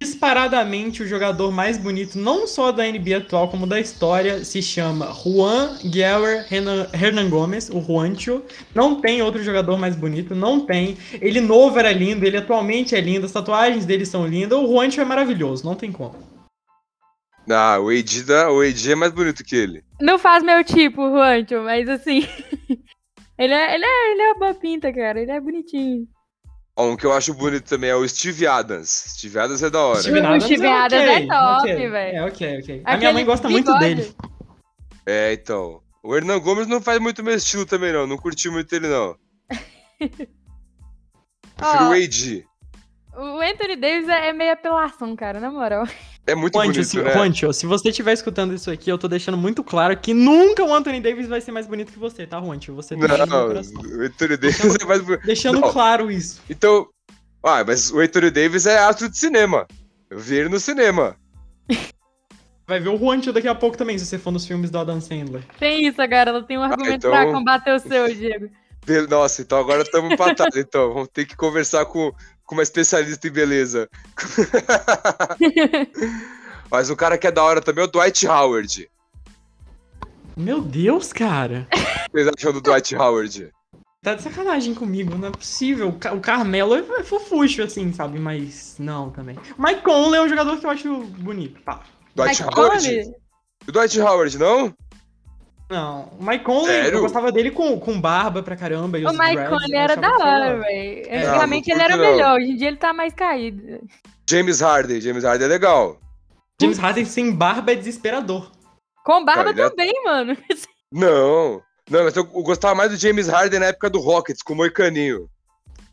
disparadamente 0.00 1.02
o 1.02 1.06
jogador 1.08 1.50
mais 1.50 1.76
bonito, 1.76 2.16
não 2.16 2.46
só 2.46 2.70
da 2.70 2.84
NBA 2.84 3.16
atual, 3.16 3.48
como 3.48 3.66
da 3.66 3.80
história, 3.80 4.44
se 4.44 4.62
chama 4.62 5.12
Juan 5.12 5.76
Guerra 5.84 6.46
Hernan, 6.50 7.28
Gomes, 7.28 7.68
o 7.68 7.80
Juancho. 7.80 8.42
Não 8.74 9.00
tem 9.00 9.22
outro 9.22 9.42
jogador 9.42 9.76
mais 9.76 9.96
bonito, 9.96 10.34
não 10.34 10.60
tem. 10.60 10.96
Ele 11.20 11.40
novo 11.40 11.78
era 11.78 11.92
lindo, 11.92 12.24
ele 12.24 12.36
atualmente 12.36 12.94
é 12.94 13.00
lindo, 13.00 13.26
as 13.26 13.32
tatuagens 13.32 13.84
dele 13.84 14.06
são 14.06 14.26
lindas. 14.26 14.58
O 14.58 14.68
Juancho 14.68 15.00
é 15.00 15.04
maravilhoso, 15.04 15.64
não 15.64 15.74
tem 15.74 15.90
como. 15.90 16.14
Ah, 17.50 17.78
o 17.80 17.88
AD, 17.88 18.24
o 18.50 18.60
AD 18.60 18.92
é 18.92 18.94
mais 18.94 19.10
bonito 19.10 19.42
que 19.42 19.56
ele. 19.56 19.82
Não 20.00 20.18
faz 20.18 20.44
meu 20.44 20.62
tipo, 20.62 21.08
Juancho, 21.08 21.62
mas 21.64 21.88
assim. 21.88 22.26
ele, 23.38 23.54
é, 23.54 23.74
ele, 23.74 23.84
é, 23.84 24.10
ele 24.12 24.22
é 24.22 24.26
uma 24.32 24.38
boa 24.38 24.54
pinta, 24.54 24.92
cara. 24.92 25.20
Ele 25.20 25.30
é 25.30 25.40
bonitinho. 25.40 26.06
Ó, 26.76 26.86
Um 26.90 26.96
que 26.96 27.04
eu 27.06 27.12
acho 27.12 27.34
bonito 27.34 27.64
também 27.68 27.90
é 27.90 27.96
o 27.96 28.06
Steve 28.08 28.46
Adams. 28.46 28.88
Steve 29.16 29.38
Adams 29.38 29.62
é 29.62 29.70
da 29.70 29.80
hora. 29.80 30.00
Steven 30.00 30.22
O 30.22 30.26
Adams 30.26 30.44
Steven 30.44 30.70
é 30.70 30.72
Adams 30.72 31.02
ok, 31.04 31.16
é 31.16 31.26
top, 31.26 31.60
ok. 31.72 31.90
velho. 31.90 32.16
É, 32.18 32.24
ok, 32.24 32.58
ok. 32.60 32.82
A 32.84 32.96
minha 32.96 32.96
Aquele 32.96 33.12
mãe 33.12 33.24
gosta 33.24 33.48
muito 33.48 33.72
bigode. 33.72 33.94
dele. 33.94 34.14
É, 35.06 35.32
então. 35.32 35.80
O 36.02 36.14
Hernan 36.14 36.38
Gomes 36.38 36.68
não 36.68 36.80
faz 36.80 37.00
muito 37.00 37.22
meu 37.24 37.34
estilo 37.34 37.66
também, 37.66 37.92
não. 37.92 38.06
Não 38.06 38.16
curti 38.16 38.48
muito 38.48 38.72
ele, 38.74 38.86
não. 38.88 39.16
Prefiro 39.98 40.28
Ó. 41.60 41.88
o 41.88 41.92
AD. 41.92 42.44
O 43.16 43.40
Anthony 43.40 43.74
Davis 43.76 44.08
é 44.08 44.28
é 44.28 44.32
meio 44.32 44.52
apelação, 44.52 45.16
cara, 45.16 45.40
na 45.40 45.50
moral. 45.50 45.84
É 46.28 46.34
muito 46.34 46.52
bonito, 46.52 46.84
se, 46.84 47.00
né? 47.02 47.12
Se 47.54 47.64
você 47.64 47.88
estiver 47.88 48.12
escutando 48.12 48.52
isso 48.52 48.70
aqui, 48.70 48.90
eu 48.90 48.98
tô 48.98 49.08
deixando 49.08 49.38
muito 49.38 49.64
claro 49.64 49.96
que 49.96 50.12
nunca 50.12 50.62
o 50.62 50.74
Anthony 50.74 51.00
Davis 51.00 51.26
vai 51.26 51.40
ser 51.40 51.52
mais 51.52 51.66
bonito 51.66 51.90
que 51.90 51.98
você, 51.98 52.26
tá, 52.26 52.38
Juancho? 52.38 52.74
Você 52.74 52.94
Não, 52.94 53.08
coração. 53.08 53.48
o 53.48 54.02
Anthony 54.02 54.36
Davis 54.36 54.76
é 54.78 54.84
mais 54.84 55.00
bonito. 55.00 55.24
Deixando 55.24 55.60
Não. 55.60 55.72
claro 55.72 56.10
isso. 56.10 56.42
Então. 56.50 56.86
Ah, 57.42 57.64
mas 57.66 57.90
o 57.90 57.98
Anthony 57.98 58.30
Davis 58.30 58.66
é 58.66 58.78
astro 58.78 59.08
de 59.08 59.16
cinema. 59.16 59.66
Eu 60.10 60.18
vi 60.18 60.36
ele 60.36 60.50
no 60.50 60.60
cinema. 60.60 61.16
Vai 62.66 62.78
ver 62.78 62.90
o 62.90 62.98
Juancho 62.98 63.32
daqui 63.32 63.48
a 63.48 63.54
pouco 63.54 63.78
também, 63.78 63.98
se 63.98 64.04
você 64.04 64.18
for 64.18 64.30
nos 64.30 64.46
filmes 64.46 64.70
do 64.70 64.78
Adam 64.78 65.00
Sandler. 65.00 65.42
Tem 65.58 65.86
isso 65.86 66.02
agora, 66.02 66.28
ela 66.28 66.42
tem 66.42 66.58
um 66.58 66.62
argumento 66.62 67.06
então- 67.06 67.10
pra 67.10 67.32
combater 67.32 67.72
o 67.72 67.78
seu, 67.80 68.14
Diego. 68.14 68.50
Nossa, 69.08 69.40
então 69.40 69.58
agora 69.58 69.80
estamos 69.82 70.12
empatados, 70.12 70.56
então. 70.56 70.92
Vamos 70.92 71.08
ter 71.08 71.24
que 71.24 71.34
conversar 71.34 71.86
com, 71.86 72.12
com 72.48 72.54
uma 72.56 72.62
especialista 72.62 73.28
em 73.28 73.30
beleza. 73.30 73.88
Mas 76.70 76.88
o 76.90 76.96
cara 76.96 77.18
que 77.18 77.26
é 77.26 77.30
da 77.30 77.42
hora 77.44 77.60
também 77.60 77.84
é 77.84 77.86
o 77.86 77.90
Dwight 77.90 78.26
Howard. 78.26 78.90
Meu 80.34 80.62
Deus, 80.62 81.12
cara. 81.12 81.66
O 81.70 81.76
que 81.76 82.10
vocês 82.12 82.28
acham 82.36 82.52
do 82.52 82.60
Dwight 82.62 82.96
Howard? 82.96 83.50
Tá 84.02 84.14
de 84.14 84.22
sacanagem 84.22 84.74
comigo, 84.74 85.14
não 85.16 85.28
é 85.28 85.30
possível. 85.30 85.88
O 85.88 85.98
Ca- 85.98 86.14
O 86.14 86.20
Carmelo 86.20 86.74
é 86.74 86.78
é 87.00 87.02
fofucho, 87.02 87.62
assim, 87.62 87.92
sabe? 87.92 88.18
Mas 88.18 88.76
não 88.78 89.10
também. 89.10 89.36
O 89.58 89.62
Mike 89.62 89.82
Conley 89.82 90.20
é 90.20 90.22
um 90.22 90.28
jogador 90.28 90.56
que 90.58 90.64
eu 90.64 90.70
acho 90.70 90.98
bonito, 91.18 91.60
pá. 91.62 91.82
Dwight 92.14 92.42
Mike 92.42 92.54
Howard? 92.58 92.84
Conley? 92.86 93.04
O 93.66 93.72
Dwight 93.72 94.00
Howard, 94.00 94.38
não? 94.38 94.74
Não, 95.70 96.08
o 96.18 96.24
Mike 96.24 96.44
Conley, 96.44 96.66
Sério? 96.66 96.96
eu 96.96 97.00
gostava 97.02 97.30
dele 97.30 97.50
com, 97.50 97.78
com 97.78 98.00
barba 98.00 98.42
pra 98.42 98.56
caramba. 98.56 98.98
E 98.98 99.04
O 99.04 99.10
os 99.10 99.18
Mike 99.18 99.48
Conley 99.48 99.74
era 99.76 99.96
da 99.96 100.10
hora, 100.16 100.58
velho. 100.60 101.02
É. 101.06 101.26
Antigamente 101.26 101.70
Ah, 101.70 101.74
ele 101.74 101.82
era 101.82 101.96
não. 101.96 102.04
melhor, 102.04 102.36
hoje 102.38 102.50
em 102.52 102.56
dia 102.56 102.68
ele 102.68 102.78
tá 102.78 102.92
mais 102.94 103.12
caído. 103.12 103.80
James 104.28 104.60
Harden. 104.60 105.00
James 105.00 105.24
Harden 105.24 105.44
é 105.46 105.48
legal. 105.48 105.98
James 106.60 106.78
Harden 106.78 107.04
sem 107.04 107.30
barba 107.32 107.72
é 107.72 107.74
desesperador. 107.74 108.50
Com 109.04 109.24
barba 109.24 109.52
Cara, 109.52 109.66
é- 109.66 109.70
também, 109.70 109.92
mano. 110.04 110.36
Não. 110.90 111.62
Não, 111.90 112.04
mas 112.04 112.16
eu, 112.16 112.24
gostava 112.24 112.74
mais 112.74 112.90
do 112.90 112.96
James 112.96 113.28
Harden 113.28 113.60
na 113.60 113.66
época 113.66 113.90
do 113.90 114.00
Rockets, 114.00 114.42
com 114.42 114.54
o 114.54 114.56
Moicaninho. 114.56 115.28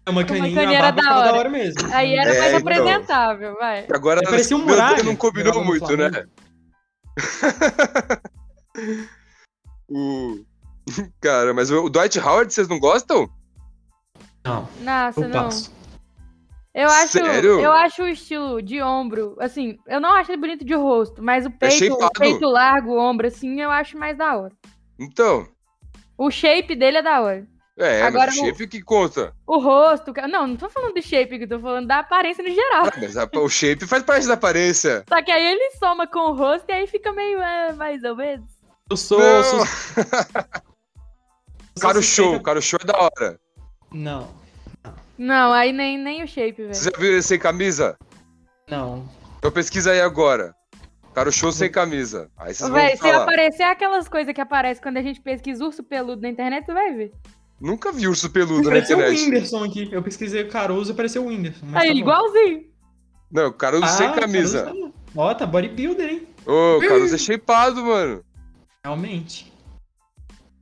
É 0.05 0.09
uma 0.09 0.23
caninha, 0.23 0.55
caninha 0.55 0.79
a 0.79 0.83
era 0.83 0.91
da 0.91 1.01
ficava 1.01 1.21
da 1.21 1.27
hora. 1.29 1.39
hora 1.39 1.49
mesmo. 1.49 1.79
Aí 1.93 2.15
era 2.15 2.33
É, 2.33 2.37
mais 2.39 2.53
então. 2.53 2.59
apresentável, 2.59 3.55
vai. 3.55 3.85
Agora 3.91 4.19
Ele 4.21 4.29
parecia 4.29 4.55
um 4.55 4.61
Muralha, 4.61 4.97
dedo 4.97 5.05
não 5.07 5.15
combinou 5.15 5.63
muito, 5.65 5.97
né? 5.97 6.11
O... 9.89 10.39
Cara, 11.21 11.53
mas 11.53 11.69
o 11.71 11.85
o 11.85 11.89
Dwight 11.89 12.19
Howard, 12.19 12.53
vocês 12.53 12.67
não 12.67 12.79
gostam? 12.79 13.29
Não, 14.43 14.67
Nossa, 14.81 15.21
eu 15.21 15.29
não. 15.29 15.43
passo. 15.45 15.73
Eu 16.73 16.89
acho, 16.89 17.07
Sério? 17.13 17.61
eu 17.61 17.71
acho 17.71 18.03
o 18.03 18.07
estilo 18.09 18.61
de 18.61 18.81
ombro, 18.81 19.37
assim, 19.39 19.77
eu 19.87 20.01
não 20.01 20.11
acho 20.11 20.29
ele 20.31 20.41
bonito 20.41 20.65
de 20.65 20.73
rosto, 20.73 21.23
mas 21.23 21.45
o 21.45 21.49
peito, 21.51 21.85
o 21.85 22.01
shapeado. 22.01 22.11
peito 22.19 22.45
largo, 22.49 22.91
o 22.91 22.99
ombro, 22.99 23.27
assim, 23.27 23.61
eu 23.61 23.71
acho 23.71 23.97
mais 23.97 24.17
da 24.17 24.35
hora. 24.37 24.51
Então. 24.99 25.47
O 26.17 26.29
shape 26.29 26.75
dele 26.75 26.97
é 26.97 27.01
da 27.01 27.21
hora. 27.21 27.47
É, 27.77 28.01
Agora 28.03 28.27
mas 28.27 28.37
o 28.37 28.41
o- 28.43 28.45
shape 28.45 28.67
que 28.67 28.81
conta. 28.81 29.33
O 29.47 29.57
rosto, 29.57 30.13
não, 30.29 30.47
não 30.47 30.55
tô 30.57 30.69
falando 30.69 30.93
do 30.93 31.01
shape, 31.01 31.39
eu 31.41 31.47
tô 31.47 31.59
falando 31.61 31.87
da 31.87 31.99
aparência 31.99 32.43
no 32.43 32.49
geral. 32.53 32.85
Ah, 32.87 32.93
mas 32.99 33.15
a- 33.17 33.29
o 33.35 33.49
shape 33.49 33.87
faz 33.87 34.03
parte 34.03 34.27
da 34.27 34.33
aparência. 34.33 35.03
Só 35.07 35.21
que 35.23 35.31
aí 35.31 35.45
ele 35.45 35.71
soma 35.77 36.05
com 36.05 36.31
o 36.31 36.35
rosto 36.35 36.65
e 36.69 36.73
aí 36.73 36.87
fica 36.87 37.11
meio 37.13 37.39
é, 37.41 37.71
mais 37.73 38.03
ou 38.03 38.15
menos. 38.17 38.49
Eu 38.89 38.97
sou. 38.97 39.19
Eu 39.19 39.43
sou 39.43 39.59
Cara, 41.79 41.99
o 41.99 42.03
show, 42.03 42.39
cara, 42.39 42.59
o 42.59 42.61
show 42.61 42.79
é 42.81 42.85
da 42.85 42.97
hora. 42.97 43.39
Não, 43.91 44.29
Não, 45.17 45.51
aí 45.51 45.73
nem, 45.73 45.97
nem 45.97 46.23
o 46.23 46.27
shape, 46.27 46.61
velho. 46.61 46.73
Vocês 46.73 46.85
já 46.85 46.91
viram 46.99 47.13
ele 47.13 47.21
sem 47.21 47.39
camisa? 47.39 47.97
não. 48.69 49.07
Então 49.37 49.51
pesquisa 49.51 49.91
aí 49.91 50.01
agora. 50.01 50.55
Cara, 51.13 51.29
o 51.29 51.31
show 51.31 51.51
sem 51.51 51.69
camisa. 51.71 52.31
Aí 52.37 52.53
vocês 52.53 52.67
Véi, 52.69 52.87
vão 52.87 52.95
se 52.97 53.01
falar. 53.03 53.23
aparecer 53.23 53.63
aquelas 53.63 54.07
coisas 54.07 54.33
que 54.33 54.41
aparecem 54.41 54.81
quando 54.81 54.97
a 54.97 55.01
gente 55.01 55.21
pesquisa 55.21 55.63
urso 55.63 55.83
peludo 55.83 56.21
na 56.21 56.29
internet, 56.29 56.65
tu 56.65 56.73
vai 56.73 56.91
ver. 56.93 57.11
Nunca 57.61 57.91
vi 57.91 58.07
urso 58.07 58.29
peludo 58.29 58.63
na 58.63 58.67
Apareceu 58.69 58.97
o 58.97 59.01
internet. 59.01 59.23
Whindersson 59.23 59.63
aqui. 59.63 59.89
Eu 59.91 60.01
pesquisei 60.01 60.43
o 60.43 60.49
Caruso 60.49 60.91
e 60.91 60.93
apareceu 60.93 61.23
o 61.23 61.27
Whindersson. 61.27 61.65
mas 61.67 61.83
Aí, 61.83 61.87
tá 61.89 61.93
bom. 61.93 61.99
igualzinho. 61.99 62.63
Não, 63.31 63.47
o 63.47 63.53
Caruso 63.53 63.87
sem 63.87 64.07
Ah, 64.07 64.13
camisa. 64.13 64.63
Caruso 64.65 64.89
tá- 64.89 64.93
Ó, 65.17 65.33
tá 65.35 65.45
bodybuilder, 65.45 66.09
hein? 66.09 66.27
Ô, 66.45 66.77
o 66.77 66.87
Caruso 66.87 67.13
é 67.15 67.17
shapeado, 67.17 67.83
mano. 67.85 68.23
Realmente. 68.85 69.51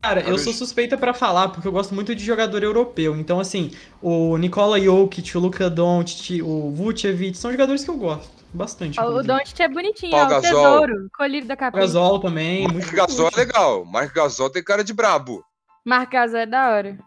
Cara, 0.01 0.21
eu 0.21 0.37
sou 0.37 0.53
suspeita 0.53 0.97
pra 0.97 1.13
falar, 1.13 1.49
porque 1.49 1.67
eu 1.67 1.71
gosto 1.73 1.93
muito 1.93 2.15
de 2.15 2.23
jogador 2.23 2.63
europeu. 2.63 3.17
Então, 3.17 3.37
assim, 3.37 3.71
o 4.01 4.37
Nikola 4.37 4.79
Jokic, 4.79 5.37
o 5.37 5.41
Luka 5.41 5.69
Doncic, 5.69 6.41
o 6.41 6.71
Vucevic, 6.71 7.37
são 7.37 7.51
jogadores 7.51 7.83
que 7.83 7.89
eu 7.89 7.97
gosto 7.97 8.29
bastante. 8.53 8.97
O. 8.99 9.21
Doncic 9.21 9.59
é 9.59 9.67
bonitinho, 9.67 10.11
Pau 10.11 10.21
ó, 10.21 10.25
o 10.25 10.29
Gasol. 10.29 10.41
tesouro, 10.41 11.07
colírio 11.17 11.47
da 11.47 11.53
O 11.53 11.57
capinha. 11.57 11.81
Gasol 11.81 12.19
também. 12.21 12.65
Muito 12.67 12.95
Gasol 12.95 13.29
é 13.33 13.35
legal. 13.37 13.83
Mark 13.85 14.13
Gasol 14.15 14.49
tem 14.49 14.63
cara 14.63 14.83
de 14.85 14.93
brabo. 14.93 15.43
Marc 15.85 16.09
Gasol 16.11 16.39
é 16.39 16.45
da 16.45 16.69
hora. 16.69 16.97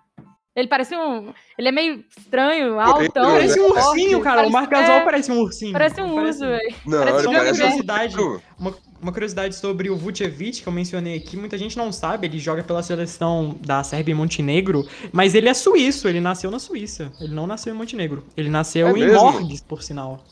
Ele 0.55 0.69
parece 0.69 0.97
um... 0.97 1.35
Ele 1.59 1.69
é 1.69 1.73
meio 1.73 2.03
estranho, 2.17 2.81
altão. 2.81 3.25
Parece 3.33 3.61
um 3.61 3.67
ursinho, 3.69 4.21
cara. 4.23 4.37
O 4.37 4.51
parece- 4.51 4.53
Marc 4.53 4.71
Gasol 4.71 4.95
é, 4.95 5.05
parece 5.05 5.33
um 5.33 5.39
ursinho. 5.41 5.73
Parece 5.73 6.01
um 6.01 6.15
urso, 6.15 6.41
velho. 6.41 6.75
Não, 6.87 6.99
Parece 6.99 7.19
ele 7.19 7.27
um 7.27 7.31
uma 7.31 7.39
parece 7.41 7.53
um 7.53 7.65
curiosidade, 7.65 8.19
urso. 8.19 8.43
uma, 8.59 8.75
uma 9.01 9.13
curiosidade 9.13 9.55
sobre 9.55 9.91
o 9.91 9.97
Vucevic, 9.97 10.63
que 10.63 10.69
eu 10.69 10.73
mencionei 10.73 11.17
aqui, 11.17 11.37
muita 11.37 11.57
gente 11.57 11.77
não 11.77 11.93
sabe, 11.93 12.27
ele 12.27 12.39
joga 12.39 12.63
pela 12.63 12.83
seleção 12.83 13.57
da 13.61 13.83
Sérvia 13.83 14.13
e 14.13 14.15
Montenegro, 14.15 14.87
mas 15.13 15.35
ele 15.35 15.49
é 15.49 15.55
suíço, 15.55 16.09
ele 16.09 16.21
nasceu 16.21 16.51
na 16.51 16.59
Suíça, 16.59 17.13
ele 17.21 17.35
não 17.35 17.47
nasceu 17.47 17.75
em 17.75 17.77
Montenegro, 17.77 18.25
ele 18.37 18.49
nasceu 18.49 18.89
É 18.89 18.91
em 18.91 18.95
mesmo? 18.95 19.21
Morges, 19.21 19.61
por 19.61 19.83
sinal. 19.83 20.25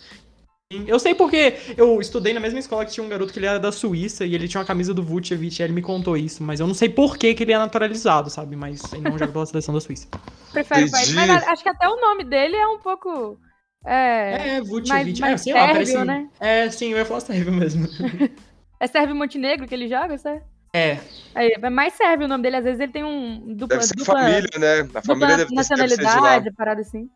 Eu 0.87 0.99
sei 0.99 1.15
porque 1.15 1.55
eu 1.77 2.01
estudei 2.01 2.33
na 2.33 2.41
mesma 2.41 2.59
escola 2.59 2.85
que 2.85 2.93
tinha 2.93 3.05
um 3.05 3.09
garoto 3.09 3.33
que 3.33 3.39
ele 3.39 3.47
era 3.47 3.61
da 3.61 3.71
Suíça 3.71 4.25
e 4.25 4.35
ele 4.35 4.49
tinha 4.49 4.61
uma 4.61 4.67
camisa 4.67 4.93
do 4.93 5.03
Vucevic 5.03 5.61
e 5.61 5.63
ele 5.63 5.73
me 5.73 5.83
contou 5.83 6.17
isso, 6.17 6.43
mas 6.43 6.59
eu 6.59 6.67
não 6.67 6.75
sei 6.75 6.89
por 6.89 7.17
que, 7.17 7.35
que 7.35 7.45
ele 7.45 7.53
é 7.53 7.59
naturalizado, 7.59 8.29
sabe? 8.31 8.57
Mas 8.57 8.93
ele 8.93 9.03
não 9.03 9.17
joga 9.17 9.33
pela 9.33 9.47
seleção 9.47 9.75
da 9.75 9.81
Suíça. 9.81 10.09
Prefere 10.53 10.87
o 10.87 10.91
país. 10.91 11.13
Mas 11.13 11.31
acho 11.49 11.63
que 11.63 11.69
até 11.69 11.89
o 11.89 11.97
nome 11.97 12.25
dele 12.25 12.57
é 12.57 12.67
um 12.67 12.79
pouco... 12.79 13.39
É, 13.87 14.57
É, 14.57 14.61
Vucevic, 14.63 14.89
mais, 14.89 15.19
é, 15.19 15.21
mais 15.21 15.41
sei 15.43 15.53
lá, 15.53 15.61
sérvio, 15.61 15.75
parece... 15.75 16.05
né? 16.05 16.31
É, 16.41 16.71
sim, 16.71 16.93
eu 16.93 16.99
ia 16.99 17.05
falar 17.05 17.21
sérvio 17.21 17.53
mesmo. 17.53 17.87
É 18.81 18.87
Sérvio 18.87 19.15
Montenegro 19.15 19.67
que 19.67 19.75
ele 19.75 19.89
joga, 19.89 20.17
certo? 20.19 20.45
É, 20.77 20.99
Aí, 21.35 21.53
é 21.63 21.71
mais 21.71 21.95
sérvio 21.95 22.27
o 22.27 22.29
nome 22.29 22.43
dele. 22.43 22.57
Às 22.57 22.65
vezes 22.65 22.81
ele 22.81 22.91
tem 22.93 23.05
um 23.05 23.55
dupla, 23.55 23.77
Deve 23.77 23.87
ser 23.87 23.95
dupla, 23.95 24.15
família, 24.19 24.49
né? 24.59 24.79
A 24.81 24.83
dupla 24.83 25.03
família 25.03 25.37
deve, 25.37 25.51
ter, 25.51 25.55
deve 25.55 25.65
ser 25.65 25.75
de 25.77 25.81
lá. 25.81 26.03
nacionalidade, 26.03 26.53
parada 26.57 26.81
assim. 26.81 27.09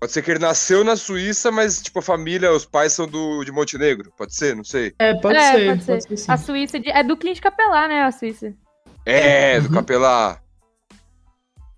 Pode 0.00 0.12
ser 0.12 0.22
que 0.22 0.30
ele 0.30 0.38
nasceu 0.40 0.82
na 0.82 0.96
Suíça, 0.96 1.50
mas, 1.52 1.82
tipo, 1.82 1.98
a 1.98 2.02
família, 2.02 2.50
os 2.50 2.64
pais 2.64 2.94
são 2.94 3.06
do, 3.06 3.44
de 3.44 3.52
Montenegro. 3.52 4.10
Pode 4.16 4.34
ser? 4.34 4.56
Não 4.56 4.64
sei. 4.64 4.94
é, 4.98 5.12
pode 5.20 5.36
É, 5.36 5.52
ser, 5.52 5.66
pode 5.66 5.84
pode 5.86 6.02
ser. 6.02 6.08
ser 6.08 6.16
sim. 6.16 6.32
A 6.32 6.36
Suíça 6.38 6.80
de- 6.80 6.90
é 6.90 7.02
do 7.02 7.16
Clint 7.18 7.38
Capelá, 7.40 7.86
né? 7.86 8.02
A 8.04 8.10
Suíça. 8.10 8.54
É, 9.04 9.60
do 9.60 9.68
Uhum. 9.68 9.74
Capelar. 9.74 10.42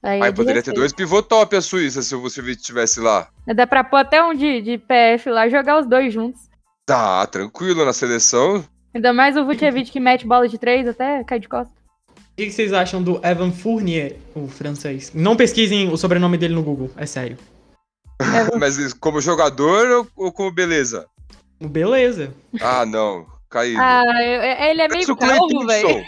Aí, 0.04 0.22
Aí 0.22 0.28
é 0.28 0.30
de 0.30 0.36
poderia 0.36 0.62
ter 0.62 0.70
respeito. 0.70 0.78
dois 0.78 0.92
pivô 0.92 1.20
top 1.22 1.56
a 1.56 1.60
Suíça 1.60 2.02
se 2.02 2.14
o 2.14 2.20
Vucevic 2.20 2.60
estivesse 2.60 3.00
lá. 3.00 3.28
Dá 3.46 3.66
pra 3.66 3.82
pôr 3.82 3.96
até 3.98 4.22
um 4.22 4.32
de, 4.34 4.60
de 4.62 4.78
PF 4.78 5.28
lá 5.30 5.46
e 5.48 5.50
jogar 5.50 5.80
os 5.80 5.86
dois 5.88 6.12
juntos. 6.12 6.40
Tá, 6.87 7.26
tranquilo 7.26 7.85
na 7.85 7.93
seleção. 7.93 8.64
Ainda 8.95 9.12
mais 9.12 9.37
o 9.37 9.45
Vucevic 9.45 9.91
que 9.91 10.01
mete 10.01 10.26
bola 10.26 10.49
de 10.49 10.59
três 10.59 10.87
até 10.87 11.22
cai 11.24 11.39
de 11.39 11.49
costas. 11.49 11.76
O 12.11 12.35
que 12.37 12.47
que 12.47 12.53
vocês 12.53 12.72
acham 12.72 13.03
do 13.03 13.20
Evan 13.24 13.53
Fournier, 13.53 14.16
o 14.35 14.49
francês? 14.49 15.12
Não 15.14 15.37
pesquisem 15.37 15.91
o 15.91 15.97
sobrenome 15.97 16.37
dele 16.37 16.55
no 16.55 16.62
Google, 16.62 16.91
é 16.97 17.07
sério. 17.07 17.37
Mas 18.59 18.93
como 18.95 19.20
jogador 19.20 19.87
ou, 20.16 20.26
ou 20.26 20.33
como 20.33 20.51
beleza? 20.51 21.07
Beleza. 21.61 22.35
Ah, 22.61 22.85
não. 22.85 23.26
Caído. 23.49 23.80
Ah, 23.80 24.03
eu- 24.24 24.43
ele 24.70 24.83
é 24.83 24.89
meio 24.89 25.16
calvo, 25.16 25.66
velho. 25.66 26.05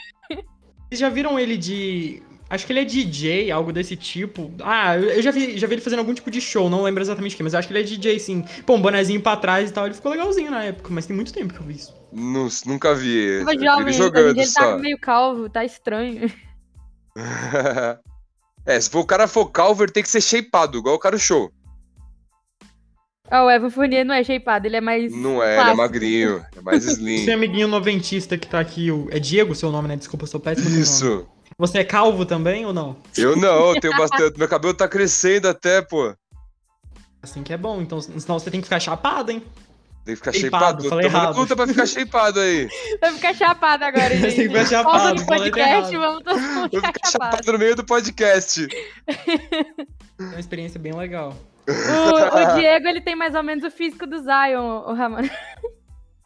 Vocês 0.88 0.98
já 1.00 1.08
viram 1.08 1.38
ele 1.38 1.56
de. 1.56 2.22
Acho 2.54 2.66
que 2.66 2.72
ele 2.72 2.80
é 2.80 2.84
DJ, 2.84 3.50
algo 3.50 3.72
desse 3.72 3.96
tipo. 3.96 4.52
Ah, 4.62 4.96
eu 4.96 5.20
já 5.20 5.30
vi, 5.32 5.58
já 5.58 5.66
vi 5.66 5.74
ele 5.74 5.80
fazendo 5.82 5.98
algum 5.98 6.14
tipo 6.14 6.30
de 6.30 6.40
show, 6.40 6.70
não 6.70 6.82
lembro 6.82 7.02
exatamente 7.02 7.34
o 7.34 7.36
que, 7.36 7.42
mas 7.42 7.52
eu 7.52 7.58
acho 7.58 7.66
que 7.66 7.74
ele 7.74 7.80
é 7.80 7.82
DJ, 7.82 8.18
sim. 8.20 8.44
Pô, 8.64 8.74
um 8.76 8.80
bonezinho 8.80 9.20
pra 9.20 9.36
trás 9.36 9.70
e 9.70 9.72
tal, 9.72 9.86
ele 9.86 9.94
ficou 9.94 10.12
legalzinho 10.12 10.50
na 10.50 10.62
época, 10.62 10.88
mas 10.92 11.04
tem 11.04 11.16
muito 11.16 11.32
tempo 11.32 11.52
que 11.52 11.58
eu 11.58 11.64
vi 11.66 11.74
isso. 11.74 11.92
Não- 12.12 12.48
nunca 12.66 12.94
vi. 12.94 13.40
Tava 13.40 13.54
Eu 13.54 13.60
jovem, 13.64 13.82
ele 13.82 13.92
jogando 13.92 14.28
ele 14.38 14.46
só. 14.46 14.60
tá 14.60 14.78
meio 14.78 14.98
calvo, 14.98 15.48
tá 15.48 15.64
estranho. 15.64 16.30
é, 18.66 18.80
se 18.80 18.88
for 18.88 19.00
o 19.00 19.06
cara 19.06 19.26
for 19.26 19.50
calvo, 19.50 19.82
ele 19.82 19.92
tem 19.92 20.02
que 20.02 20.08
ser 20.08 20.20
shapeado, 20.20 20.78
igual 20.78 20.94
o 20.94 20.98
cara 20.98 21.18
show. 21.18 21.50
Ó, 23.30 23.46
o 23.46 23.50
Evan 23.50 23.70
Fournier 23.70 24.04
não 24.04 24.14
é 24.14 24.22
shapeado, 24.22 24.66
ele 24.66 24.76
é 24.76 24.80
mais. 24.80 25.12
Não 25.12 25.42
é, 25.42 25.60
ele 25.60 25.70
é 25.70 25.74
magrinho, 25.74 26.44
é 26.56 26.60
mais 26.60 26.84
Esse 26.86 27.00
slim. 27.00 27.30
amiguinho 27.32 27.66
noventista 27.66 28.36
que 28.36 28.46
tá 28.46 28.60
aqui, 28.60 28.90
o... 28.90 29.08
é 29.10 29.18
Diego 29.18 29.54
seu 29.54 29.72
nome, 29.72 29.88
né? 29.88 29.96
Desculpa, 29.96 30.24
eu 30.24 30.28
sou 30.28 30.38
péssimo. 30.40 30.68
Isso. 30.68 31.26
Você 31.58 31.78
é 31.78 31.84
calvo 31.84 32.24
também 32.26 32.66
ou 32.66 32.72
não? 32.72 32.96
Eu 33.16 33.36
não, 33.36 33.70
eu 33.74 33.80
tenho 33.80 33.96
bastante. 33.96 34.38
Meu 34.38 34.48
cabelo 34.48 34.74
tá 34.74 34.88
crescendo 34.88 35.48
até, 35.48 35.80
pô. 35.82 36.14
Assim 37.22 37.42
que 37.42 37.52
é 37.52 37.56
bom, 37.56 37.80
então 37.80 38.00
senão 38.00 38.38
você 38.38 38.50
tem 38.50 38.60
que 38.60 38.66
ficar 38.66 38.80
chapado, 38.80 39.30
hein? 39.30 39.42
Tem 40.04 40.14
que 40.14 40.16
ficar 40.16 40.32
Shapeado, 40.32 40.82
shapeado. 40.82 40.88
falei 40.90 41.06
errado. 41.06 41.36
luta 41.38 41.56
pra 41.56 41.66
ficar 41.66 41.86
shapeado 41.86 42.38
aí. 42.40 42.68
Vai 43.00 43.12
ficar 43.14 43.34
chapado 43.34 43.84
agora, 43.84 44.08
Você 44.10 44.30
gente. 44.30 44.36
tem 44.36 44.48
que 44.48 44.54
ficar 44.58 44.66
chapado, 44.66 45.14
do 45.14 45.24
falei 45.24 45.50
podcast, 45.50 45.96
vamos 45.96 46.22
todo 46.22 46.38
mundo 46.40 46.54
Vou 46.70 46.80
ficar 46.80 46.92
ficar 46.92 47.10
chapado. 47.10 47.30
chapado 47.36 47.52
no 47.52 47.58
meio 47.58 47.74
do 47.76 47.84
podcast. 47.84 48.68
É 49.06 50.22
uma 50.22 50.38
experiência 50.40 50.78
bem 50.78 50.92
legal. 50.94 51.34
O, 51.66 51.72
o 51.72 52.54
Diego, 52.58 52.86
ele 52.86 53.00
tem 53.00 53.16
mais 53.16 53.34
ou 53.34 53.42
menos 53.42 53.64
o 53.64 53.70
físico 53.70 54.06
do 54.06 54.18
Zion, 54.18 54.82
o 54.86 54.92
Ramon. 54.92 55.22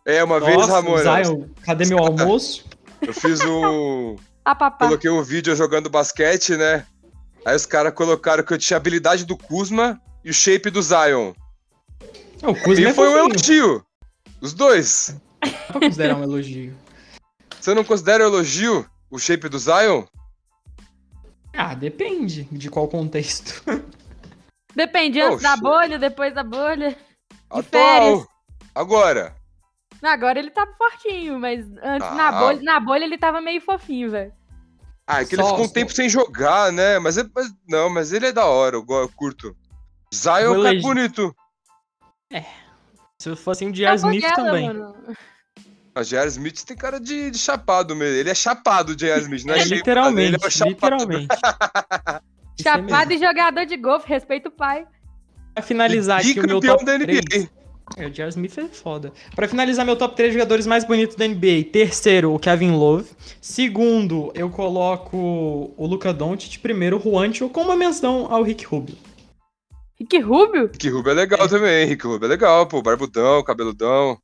É, 0.04 0.24
uma 0.24 0.40
vez, 0.40 0.56
Nossa, 0.56 0.72
Ramona, 0.72 1.22
Zion, 1.24 1.44
cadê 1.62 1.86
meu 1.86 1.98
almoço? 1.98 2.64
eu 3.02 3.14
fiz 3.14 3.40
um. 3.44 4.16
A 4.49 4.55
papá. 4.55 4.86
Coloquei 4.86 5.11
um 5.11 5.22
vídeo 5.22 5.55
jogando 5.55 5.90
basquete, 5.90 6.57
né? 6.57 6.86
Aí 7.44 7.55
os 7.55 7.66
caras 7.66 7.92
colocaram 7.92 8.42
que 8.42 8.55
eu 8.55 8.57
tinha 8.57 8.78
a 8.78 8.80
habilidade 8.80 9.26
do 9.26 9.36
Kuzma 9.36 10.01
e 10.24 10.30
o 10.30 10.32
shape 10.32 10.70
do 10.70 10.80
Zion. 10.80 11.34
Não, 12.40 12.53
o 12.53 12.62
Kuzma 12.62 12.86
E 12.86 12.88
é 12.88 12.94
foi 12.94 13.11
um 13.11 13.18
elogio. 13.18 13.84
Os 14.40 14.55
dois. 14.55 15.14
Dá 15.42 15.51
pra 15.72 15.80
considerar 15.80 16.16
um 16.16 16.22
elogio. 16.22 16.74
Você 17.61 17.74
não 17.74 17.84
considera 17.84 18.24
elogio 18.24 18.88
o 19.11 19.18
shape 19.18 19.51
do 19.51 19.59
Zion? 19.59 20.05
Ah, 21.53 21.74
depende 21.74 22.44
de 22.51 22.70
qual 22.70 22.88
contexto. 22.88 23.62
Depende, 24.74 25.20
antes 25.20 25.34
Oxe. 25.34 25.42
da 25.42 25.57
bolha, 25.59 25.99
depois 25.99 26.32
da 26.34 26.42
bolha. 26.42 26.96
Atual. 27.51 27.62
férias. 27.64 28.26
Agora. 28.74 29.36
Agora 30.03 30.38
ele 30.38 30.51
tá 30.51 30.66
fortinho, 30.78 31.38
mas 31.38 31.66
antes, 31.82 32.09
Ah. 32.09 32.14
na, 32.14 32.32
bolha, 32.32 32.62
na 32.62 32.80
bolha, 32.80 33.05
ele 33.05 33.18
tava 33.18 33.42
meio 33.42 33.61
fofinho, 33.61 34.11
velho. 34.11 34.38
Ah, 35.09 35.22
é 35.22 35.24
que 35.24 35.34
ele 35.34 35.42
ficou 35.42 35.64
um 35.64 35.68
tempo 35.68 35.90
sem 35.92 36.09
jogar, 36.09 36.70
né? 36.70 36.98
Mas, 36.98 37.16
é- 37.16 37.24
mas- 37.34 37.50
não, 37.66 37.88
mas 37.88 38.12
ele 38.12 38.26
é 38.26 38.32
da 38.32 38.44
hora, 38.44 38.76
eu, 38.76 38.84
curto. 39.16 39.56
Zion 40.14 40.34
é 40.36 40.44
Vou 40.46 40.56
cara 40.56 40.68
elegi- 40.74 40.82
bonito. 40.82 41.34
Se 43.18 43.28
eu 43.30 43.36
fosse 43.36 43.64
um 43.64 43.70
Tá 43.70 43.74
J.R. 43.76 43.96
Smith 43.96 44.22
foguela, 44.22 44.34
também. 44.48 44.66
mano. 44.68 44.94
A 45.94 46.02
J.R. 46.02 46.28
Smith 46.28 46.62
tem 46.64 46.76
cara 46.76 47.00
de, 47.00 47.30
de 47.30 47.38
chapado 47.38 47.96
mesmo. 47.96 48.16
Ele 48.16 48.30
é 48.30 48.34
chapado, 48.34 48.94
J.R. 48.94 49.20
Smith, 49.22 49.44
não 49.44 49.54
é, 49.54 49.61
É, 49.61 49.64
literalmente, 49.64 50.34
ele 50.34 50.46
é 50.46 50.50
chapado. 50.50 50.70
literalmente. 50.70 51.34
É 51.34 52.20
Chapado 52.62 53.09
mesmo. 53.09 53.12
e 53.24 53.26
jogador 53.26 53.64
de 53.66 53.76
golfe, 53.76 54.06
respeita 54.09 54.48
o 54.48 54.52
pai. 54.52 54.86
Pra 55.54 55.62
finalizar 55.62 56.20
aqui 56.20 56.38
o 56.38 56.46
meu 56.46 56.61
top 56.61 56.84
da 56.84 56.96
NBA. 56.98 57.22
3. 57.22 57.50
É, 57.99 58.07
o 58.07 58.11
J.R. 58.11 58.30
Smith 58.30 58.57
é 58.59 58.68
foda. 58.68 59.12
Pra 59.34 59.49
finalizar 59.49 59.84
meu 59.84 59.96
top 59.96 60.14
3 60.14 60.32
jogadores 60.32 60.66
mais 60.66 60.84
bonitos 60.84 61.16
da 61.16 61.26
NBA. 61.26 61.64
Terceiro, 61.72 62.32
o 62.32 62.38
Kevin 62.38 62.70
Love. 62.70 63.11
Segundo, 63.40 64.30
eu 64.34 64.49
coloco 64.49 65.74
o 65.76 65.86
Luka 65.86 66.12
Doncic. 66.12 66.61
Primeiro, 66.61 66.96
o 66.96 67.01
Juancho, 67.01 67.49
com 67.49 67.62
uma 67.62 67.76
menção 67.76 68.28
ao 68.30 68.44
Rick 68.44 68.64
Rubio. 68.64 68.96
Rick 69.99 70.20
Rubio? 70.20 70.70
Rick 70.72 70.88
Rubio 70.88 71.11
é 71.11 71.14
legal 71.14 71.49
também. 71.49 71.86
Rick 71.86 72.07
Rubio 72.07 72.26
é 72.26 72.28
legal, 72.28 72.68
pô. 72.68 72.80
Barbudão, 72.80 73.42
cabeludão. 73.42 74.16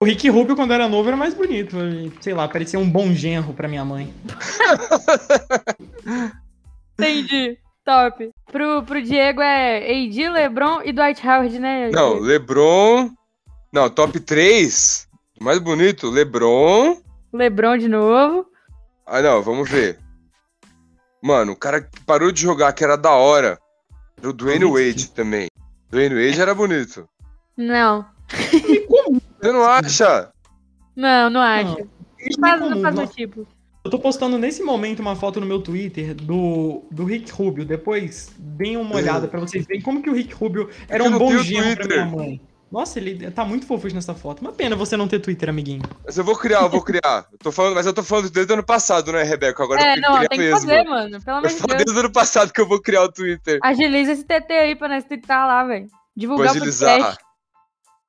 O 0.00 0.04
Rick 0.04 0.28
Rubio, 0.28 0.54
quando 0.54 0.72
era 0.72 0.88
novo, 0.88 1.08
era 1.08 1.16
mais 1.16 1.34
bonito. 1.34 1.76
Sei 2.20 2.32
lá, 2.32 2.46
parecia 2.46 2.78
um 2.78 2.88
bom 2.88 3.12
genro 3.12 3.52
pra 3.52 3.66
minha 3.66 3.84
mãe. 3.84 4.14
Entendi. 6.94 7.58
Top. 7.88 8.30
Pro, 8.52 8.82
pro 8.82 9.00
Diego 9.02 9.40
é 9.40 9.78
AD, 9.78 10.28
LeBron 10.28 10.82
e 10.84 10.92
Dwight 10.92 11.26
Howard, 11.26 11.58
né? 11.58 11.88
Não, 11.90 12.18
LeBron. 12.18 13.10
Não, 13.72 13.88
top 13.88 14.20
3. 14.20 15.08
Mais 15.40 15.58
bonito, 15.58 16.10
LeBron. 16.10 17.00
LeBron 17.32 17.78
de 17.78 17.88
novo. 17.88 18.46
Ah, 19.06 19.22
não, 19.22 19.40
vamos 19.42 19.70
ver. 19.70 19.98
Mano, 21.22 21.52
o 21.52 21.56
cara 21.56 21.80
que 21.80 21.98
parou 22.04 22.30
de 22.30 22.42
jogar, 22.42 22.74
que 22.74 22.84
era 22.84 22.94
da 22.94 23.12
hora. 23.12 23.58
Era 24.18 24.28
o 24.28 24.34
Dwayne. 24.34 24.66
Wade 24.66 25.10
também. 25.12 25.48
Dwayne 25.90 26.14
Wade 26.14 26.42
era 26.42 26.54
bonito. 26.54 27.08
Não. 27.56 28.04
Você 29.40 29.50
não 29.50 29.64
acha? 29.64 30.30
Não, 30.94 31.30
não 31.30 31.40
acho. 31.40 31.88
Faz, 32.38 32.60
é 32.60 32.64
comum, 32.64 32.70
não 32.74 32.82
faz 32.82 32.94
não- 32.94 33.02
meu 33.04 33.06
tipo. 33.10 33.46
Eu 33.88 33.90
tô 33.92 33.98
postando 33.98 34.36
nesse 34.36 34.62
momento 34.62 35.00
uma 35.00 35.16
foto 35.16 35.40
no 35.40 35.46
meu 35.46 35.62
Twitter 35.62 36.14
do, 36.14 36.82
do 36.90 37.06
Rick 37.06 37.32
Rubio. 37.32 37.64
Depois 37.64 38.30
deem 38.36 38.76
uma 38.76 38.96
olhada 38.96 39.26
pra 39.26 39.40
vocês 39.40 39.64
verem 39.64 39.80
como 39.80 40.02
que 40.02 40.10
o 40.10 40.12
Rick 40.12 40.34
Rubio 40.34 40.68
era 40.90 41.02
um 41.02 41.16
bom 41.16 41.38
genro 41.38 41.74
pra 41.74 41.86
minha 41.86 42.04
mãe. 42.04 42.40
Nossa, 42.70 42.98
ele 42.98 43.30
tá 43.30 43.46
muito 43.46 43.64
fofo 43.64 43.88
nessa 43.94 44.12
foto. 44.14 44.40
Uma 44.42 44.52
pena 44.52 44.76
você 44.76 44.94
não 44.94 45.08
ter 45.08 45.20
Twitter, 45.20 45.48
amiguinho. 45.48 45.80
Mas 46.04 46.18
eu 46.18 46.22
vou 46.24 46.36
criar, 46.36 46.60
eu 46.64 46.68
vou 46.68 46.82
criar. 46.82 47.26
Eu 47.32 47.38
tô 47.38 47.50
falando, 47.50 47.76
mas 47.76 47.86
eu 47.86 47.94
tô 47.94 48.02
falando 48.02 48.28
desde 48.28 48.52
o 48.52 48.56
ano 48.56 48.62
passado, 48.62 49.10
né, 49.10 49.22
Rebeca? 49.22 49.62
Agora 49.62 49.80
É, 49.80 49.92
eu 49.92 49.94
tenho 49.94 50.02
não, 50.12 50.20
que 50.20 50.28
tem 50.28 50.38
criar 50.38 50.50
que 50.60 50.66
mesmo. 50.66 50.68
fazer, 50.68 50.84
mano. 50.84 51.24
Pelo 51.24 51.36
amor 51.38 51.48
Eu 51.50 51.54
de 51.54 51.60
falo 51.62 51.68
Deus. 51.68 51.84
desde 51.84 51.96
o 51.96 52.00
ano 52.04 52.12
passado 52.12 52.52
que 52.52 52.60
eu 52.60 52.68
vou 52.68 52.78
criar 52.82 53.04
o 53.04 53.10
Twitter. 53.10 53.58
Agiliza 53.62 54.12
esse 54.12 54.24
TT 54.24 54.52
aí 54.52 54.76
pra 54.76 54.88
nós 54.88 55.04
twittar 55.04 55.46
lá, 55.48 55.64
velho. 55.64 55.86
Vou 55.86 55.90
Divulgar 56.14 56.48
o 56.48 56.50
agilizar. 56.50 56.98
podcast. 56.98 57.24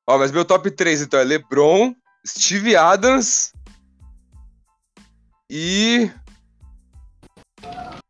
Ó, 0.05 0.17
mas 0.17 0.31
meu 0.33 0.43
top 0.43 0.69
3, 0.71 1.03
então, 1.03 1.17
é 1.21 1.23
LeBron, 1.23 1.93
Steve 2.27 2.75
Adams 2.75 3.53
e... 5.49 6.11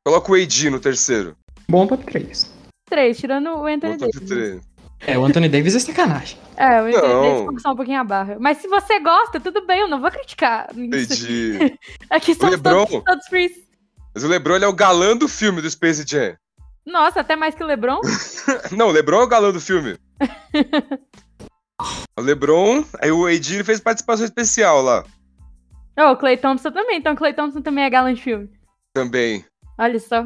Coloca 0.05 0.31
o 0.31 0.35
AD 0.35 0.69
no 0.69 0.79
terceiro. 0.79 1.35
Bom 1.69 1.87
top 1.87 2.03
3. 2.03 2.51
Três, 2.89 3.17
tirando 3.17 3.49
o 3.51 3.65
Anthony 3.65 3.97
Bom 3.97 4.07
top 4.07 4.11
Davis. 4.11 4.29
3. 4.29 4.61
É, 5.07 5.17
o 5.17 5.23
Anthony 5.23 5.47
Davis 5.47 5.75
é 5.75 5.79
sacanagem. 5.79 6.37
É, 6.57 6.81
o 6.81 6.85
Anthony 6.87 7.07
Não. 7.07 7.21
Davis 7.21 7.45
forçou 7.45 7.71
um 7.71 7.75
pouquinho 7.75 8.01
a 8.01 8.03
barra. 8.03 8.37
Mas 8.39 8.57
se 8.57 8.67
você 8.67 8.99
gosta, 8.99 9.39
tudo 9.39 9.65
bem, 9.65 9.79
eu 9.81 9.87
não 9.87 10.01
vou 10.01 10.11
criticar. 10.11 10.67
AD. 10.71 11.77
Aqui 12.09 12.35
são 12.35 12.49
LeBron. 12.49 12.85
todos, 12.85 13.03
todos 13.05 13.27
frees. 13.27 13.51
Mas 14.13 14.23
o 14.23 14.27
LeBron 14.27 14.55
ele 14.55 14.65
é 14.65 14.67
o 14.67 14.73
galã 14.73 15.15
do 15.15 15.27
filme 15.27 15.61
do 15.61 15.69
Space 15.69 16.03
Jam. 16.05 16.35
Nossa, 16.85 17.21
até 17.21 17.35
mais 17.35 17.55
que 17.55 17.63
o 17.63 17.67
LeBron. 17.67 18.01
Não, 18.75 18.87
o 18.87 18.91
LeBron 18.91 19.21
é 19.21 19.23
o 19.23 19.27
galã 19.27 19.51
do 19.51 19.61
filme. 19.61 19.95
o 22.17 22.21
LeBron, 22.21 22.83
aí 22.99 23.11
o 23.11 23.25
AD 23.25 23.63
fez 23.63 23.79
participação 23.79 24.25
especial 24.25 24.81
lá 24.81 25.05
Oh, 25.99 26.11
o 26.11 26.17
Clay 26.17 26.37
Thompson 26.37 26.71
também. 26.71 26.97
Então 26.97 27.13
o 27.13 27.17
Clay 27.17 27.33
Thompson 27.33 27.61
também 27.61 27.83
é 27.83 27.89
galã 27.89 28.13
de 28.13 28.21
filme. 28.21 28.49
também. 28.93 29.43
Olha 29.77 29.99
só. 29.99 30.23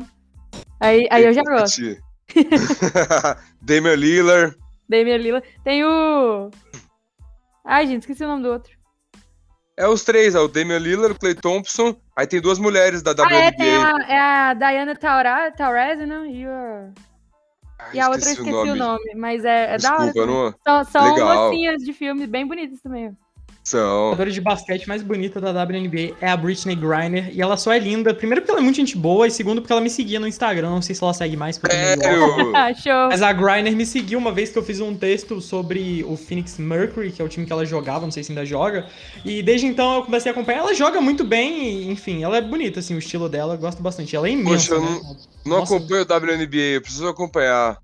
Aí, 0.79 1.07
aí 1.11 1.23
eu 1.25 1.33
já 1.33 1.41
gosto. 1.43 1.81
Damian 3.61 3.95
Lillard. 3.95 4.55
Damian 4.89 5.17
Lillard. 5.17 5.47
Tem 5.63 5.83
o... 5.85 6.49
Ai, 7.65 7.87
gente, 7.87 8.01
esqueci 8.01 8.23
o 8.23 8.27
nome 8.27 8.43
do 8.43 8.49
outro. 8.49 8.73
É 9.77 9.87
os 9.87 10.03
três, 10.03 10.35
é 10.35 10.39
o 10.39 10.47
Damian 10.47 10.77
Lillard, 10.79 11.15
o 11.15 11.19
Clay 11.19 11.33
Thompson. 11.35 11.95
Aí 12.17 12.27
tem 12.27 12.41
duas 12.41 12.59
mulheres 12.59 13.01
da 13.01 13.11
Ah, 13.11 13.33
é, 13.33 13.49
WNBA. 13.49 13.63
a, 13.63 14.13
é 14.13 14.19
a 14.19 14.53
Diana 14.53 14.95
Taura, 14.95 15.51
Taurasi, 15.51 16.05
né? 16.05 16.27
E, 16.27 16.45
a- 16.45 16.89
Ai, 17.79 17.89
e 17.95 17.99
a 17.99 18.09
outra 18.09 18.29
eu 18.29 18.33
esqueci 18.33 18.51
o 18.51 18.75
nome. 18.75 19.15
Mas 19.15 19.43
é, 19.45 19.73
é 19.75 19.77
da 19.77 19.93
hora. 19.93 20.03
Desculpa, 20.11 20.27
não 20.27 20.53
São, 20.63 20.83
são 20.91 21.13
Legal. 21.13 21.45
mocinhas 21.49 21.81
de 21.81 21.93
filme 21.93 22.27
bem 22.27 22.45
bonitas 22.47 22.81
também. 22.81 23.15
A 23.63 23.69
são. 23.69 24.03
jogadora 24.05 24.29
de 24.29 24.41
basquete 24.41 24.87
mais 24.87 25.01
bonita 25.01 25.39
da 25.39 25.51
WNBA 25.51 26.15
é 26.19 26.29
a 26.29 26.35
Britney 26.35 26.75
Griner. 26.75 27.31
E 27.33 27.41
ela 27.41 27.55
só 27.55 27.71
é 27.71 27.79
linda, 27.79 28.13
primeiro 28.13 28.41
porque 28.41 28.51
ela 28.51 28.59
é 28.59 28.63
muito 28.63 28.75
gente 28.75 28.97
boa, 28.97 29.25
e 29.25 29.31
segundo 29.31 29.61
porque 29.61 29.71
ela 29.71 29.81
me 29.81 29.89
seguia 29.89 30.19
no 30.19 30.27
Instagram. 30.27 30.69
Não 30.69 30.81
sei 30.81 30.93
se 30.93 31.03
ela 31.03 31.13
segue 31.13 31.37
mais, 31.37 31.57
off. 31.57 31.73
Sério? 31.73 32.19
Show. 32.81 33.07
Mas 33.09 33.21
a 33.21 33.31
Griner 33.31 33.75
me 33.75 33.85
seguiu 33.85 34.19
uma 34.19 34.31
vez 34.31 34.49
que 34.49 34.57
eu 34.57 34.63
fiz 34.63 34.79
um 34.81 34.95
texto 34.95 35.39
sobre 35.39 36.03
o 36.07 36.17
Phoenix 36.17 36.57
Mercury, 36.57 37.11
que 37.11 37.21
é 37.21 37.25
o 37.25 37.29
time 37.29 37.45
que 37.45 37.53
ela 37.53 37.65
jogava, 37.65 38.01
não 38.01 38.11
sei 38.11 38.23
se 38.23 38.31
ainda 38.31 38.45
joga. 38.45 38.85
E 39.23 39.41
desde 39.41 39.65
então 39.65 39.95
eu 39.95 40.03
comecei 40.03 40.29
a 40.29 40.33
acompanhar. 40.33 40.59
Ela 40.59 40.73
joga 40.73 40.99
muito 40.99 41.23
bem, 41.23 41.63
e, 41.63 41.89
enfim, 41.89 42.23
ela 42.23 42.37
é 42.37 42.41
bonita, 42.41 42.79
assim, 42.79 42.95
o 42.95 42.99
estilo 42.99 43.29
dela, 43.29 43.53
eu 43.53 43.57
gosto 43.57 43.81
bastante. 43.81 44.15
Ela 44.15 44.27
é 44.27 44.31
imensa, 44.31 44.49
Poxa, 44.49 44.73
eu 44.73 44.81
né? 44.81 45.15
Não 45.45 45.59
Nossa. 45.59 45.75
acompanho 45.75 46.01
o 46.01 46.05
WNBA, 46.05 46.57
eu 46.57 46.81
preciso 46.81 47.07
acompanhar. 47.07 47.77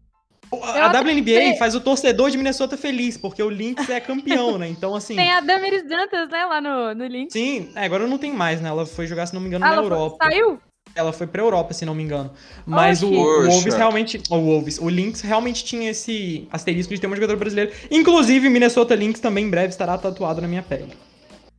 A 0.51 0.87
WNBA 0.99 1.57
faz 1.59 1.75
o 1.75 1.81
torcedor 1.81 2.31
de 2.31 2.37
Minnesota 2.37 2.75
feliz, 2.75 3.17
porque 3.17 3.41
o 3.43 3.49
Lynx 3.49 3.87
é 3.89 3.99
campeão, 3.99 4.57
né? 4.57 4.67
Então, 4.67 4.95
assim. 4.95 5.15
Tem 5.15 5.31
a 5.31 5.41
Damaris 5.41 5.87
Dantas, 5.87 6.29
né, 6.29 6.45
lá 6.45 6.59
no, 6.59 6.95
no 6.95 7.05
link. 7.05 7.31
Sim, 7.31 7.69
é, 7.75 7.85
agora 7.85 8.07
não 8.07 8.17
tem 8.17 8.33
mais, 8.33 8.59
né? 8.59 8.69
Ela 8.69 8.85
foi 8.85 9.05
jogar, 9.05 9.27
se 9.27 9.33
não 9.33 9.41
me 9.41 9.47
engano, 9.47 9.65
Ah, 9.65 9.69
na 9.69 9.73
ela 9.75 9.83
foi- 9.87 9.91
Europa. 9.97 10.17
saiu? 10.25 10.59
Ela 10.95 11.13
foi 11.13 11.27
pra 11.27 11.43
Europa, 11.43 11.71
se 11.73 11.85
não 11.85 11.93
me 11.93 12.01
engano. 12.01 12.31
Mas 12.65 13.03
o, 13.03 13.07
Oxi. 13.13 13.19
o 13.19 13.51
Wolves 13.51 13.73
realmente. 13.75 14.21
O 14.29 14.37
Wolves, 14.37 14.79
o 14.79 14.89
Lynx 14.89 15.21
realmente 15.21 15.63
tinha 15.63 15.91
esse 15.91 16.47
asterisco 16.51 16.93
de 16.95 16.99
ter 16.99 17.05
um 17.07 17.13
jogador 17.13 17.37
brasileiro. 17.37 17.71
Inclusive, 17.91 18.49
Minnesota 18.49 18.95
Lynx 18.95 19.19
também 19.19 19.45
em 19.45 19.49
breve 19.51 19.67
estará 19.69 19.97
tatuado 19.99 20.41
na 20.41 20.47
minha 20.47 20.63
pele. 20.63 20.91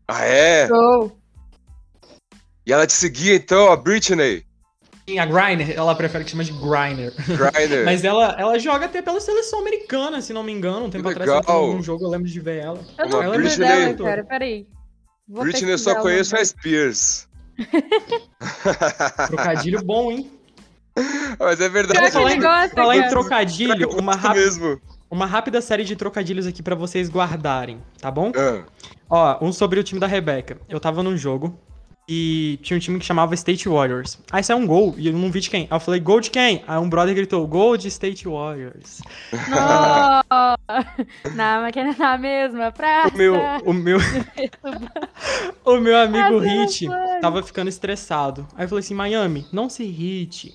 Ah, 0.09 0.24
é? 0.24 0.66
Show. 0.66 1.16
E 2.66 2.72
ela 2.72 2.86
te 2.88 2.93
seguia 2.93 3.36
então, 3.36 3.70
a 3.70 3.76
Britney 3.76 4.45
Sim, 5.11 5.18
a 5.18 5.26
Griner, 5.26 5.74
ela 5.76 5.92
prefere 5.94 6.22
que 6.24 6.30
chama 6.30 6.44
de 6.44 6.52
Griner. 6.52 7.12
Griner. 7.26 7.82
Mas 7.84 8.04
ela, 8.04 8.36
ela 8.38 8.56
joga 8.61 8.86
até 8.86 9.02
pela 9.02 9.20
seleção 9.20 9.58
americana, 9.58 10.20
se 10.22 10.32
não 10.32 10.44
me 10.44 10.52
engano. 10.52 10.86
Um 10.86 10.90
tempo 10.90 11.04
Que 11.04 11.11
atrás 11.11 11.28
ela 11.28 11.42
algum 11.46 11.82
jogo, 11.82 12.04
eu 12.04 12.08
lembro 12.08 12.28
de 12.28 12.38
ver 12.38 12.62
ela. 12.62 12.80
Eu 12.96 13.08
não 13.08 13.18
lembro 13.18 13.38
Britney- 13.38 13.66
dela, 13.66 13.94
cara. 13.94 14.24
Peraí. 14.24 14.68
Vou 15.26 15.42
Britney 15.42 15.72
eu 15.72 15.78
só 15.78 15.92
o 15.92 15.96
conheço 15.96 16.36
a 16.36 16.44
Spears. 16.44 17.28
Trocadilho 19.26 19.82
bom, 19.82 20.12
hein? 20.12 20.30
Mas 21.38 21.61
é 21.61 21.68
verdade. 21.68 22.00
que 22.00 22.11
Falar 22.12 22.32
em, 22.32 22.40
gosta, 22.40 22.74
falar 22.74 22.96
em 22.96 23.08
trocadilho, 23.08 23.90
uma, 23.98 24.16
mesmo. 24.32 24.80
uma 25.11 25.26
rápida 25.26 25.61
série 25.61 25.84
de 25.84 25.96
trocadilhos 25.96 26.46
aqui 26.46 26.62
pra 26.62 26.74
vocês 26.76 27.08
guardarem, 27.08 27.80
tá 28.00 28.11
bom? 28.11 28.30
Ah, 28.36 28.64
Ó, 29.08 29.44
um 29.44 29.52
sobre 29.52 29.80
o 29.80 29.82
time 29.82 30.00
da 30.00 30.06
Rebeca. 30.06 30.58
Eu 30.68 30.78
tava 30.78 31.02
num 31.02 31.16
jogo 31.16 31.58
e 32.12 32.58
tinha 32.61 32.76
um 32.76 32.80
time 32.80 32.98
que 32.98 33.04
chamava 33.04 33.34
State 33.36 33.68
Warriors. 33.68 34.18
Aí 34.32 34.42
saiu 34.42 34.58
um 34.58 34.66
gol 34.66 34.96
e 34.98 35.06
eu 35.06 35.12
não 35.12 35.30
vi 35.30 35.38
de 35.38 35.48
quem. 35.48 35.68
Aí 35.70 35.76
eu 35.76 35.78
falei, 35.78 36.00
gol 36.00 36.20
de 36.20 36.28
quem? 36.28 36.64
Aí 36.66 36.76
um 36.76 36.90
brother 36.90 37.14
gritou, 37.14 37.46
gol 37.46 37.76
de 37.76 37.86
State 37.86 38.26
Warriors. 38.26 39.00
Não, 39.48 40.56
na 41.36 41.61
máquina 41.61 41.94
na 41.96 42.18
mesma 42.18 42.72
praça. 42.72 43.11
O 43.14 43.16
meu, 43.16 43.34
o 43.64 43.72
meu, 43.72 43.98
o 45.64 45.76
meu 45.78 45.96
amigo 45.96 46.38
Hit 46.38 46.88
tava 47.20 47.42
ficando 47.42 47.68
estressado. 47.68 48.46
Aí 48.56 48.64
eu 48.64 48.68
falei 48.68 48.80
assim, 48.80 48.94
Miami, 48.94 49.46
não 49.52 49.68
se 49.68 49.84
irrite. 49.84 50.54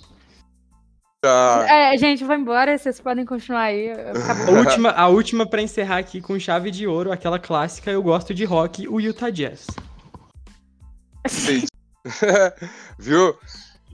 tá. 1.21 1.65
É, 1.69 1.97
gente, 1.97 2.23
vou 2.25 2.35
embora, 2.35 2.77
vocês 2.77 2.99
podem 2.99 3.23
continuar 3.25 3.61
aí. 3.61 3.91
A 3.91 4.51
última, 4.51 4.89
a 4.91 5.07
última 5.07 5.45
pra 5.45 5.61
encerrar 5.61 5.97
aqui 5.99 6.19
com 6.19 6.37
chave 6.37 6.69
de 6.69 6.85
ouro, 6.85 7.11
aquela 7.11 7.39
clássica, 7.39 7.91
eu 7.91 8.03
gosto 8.03 8.33
de 8.33 8.43
rock, 8.43 8.87
o 8.87 8.99
Utah 8.99 9.29
Jazz. 9.29 9.67
Entendi. 11.25 11.67
Viu? 12.99 13.37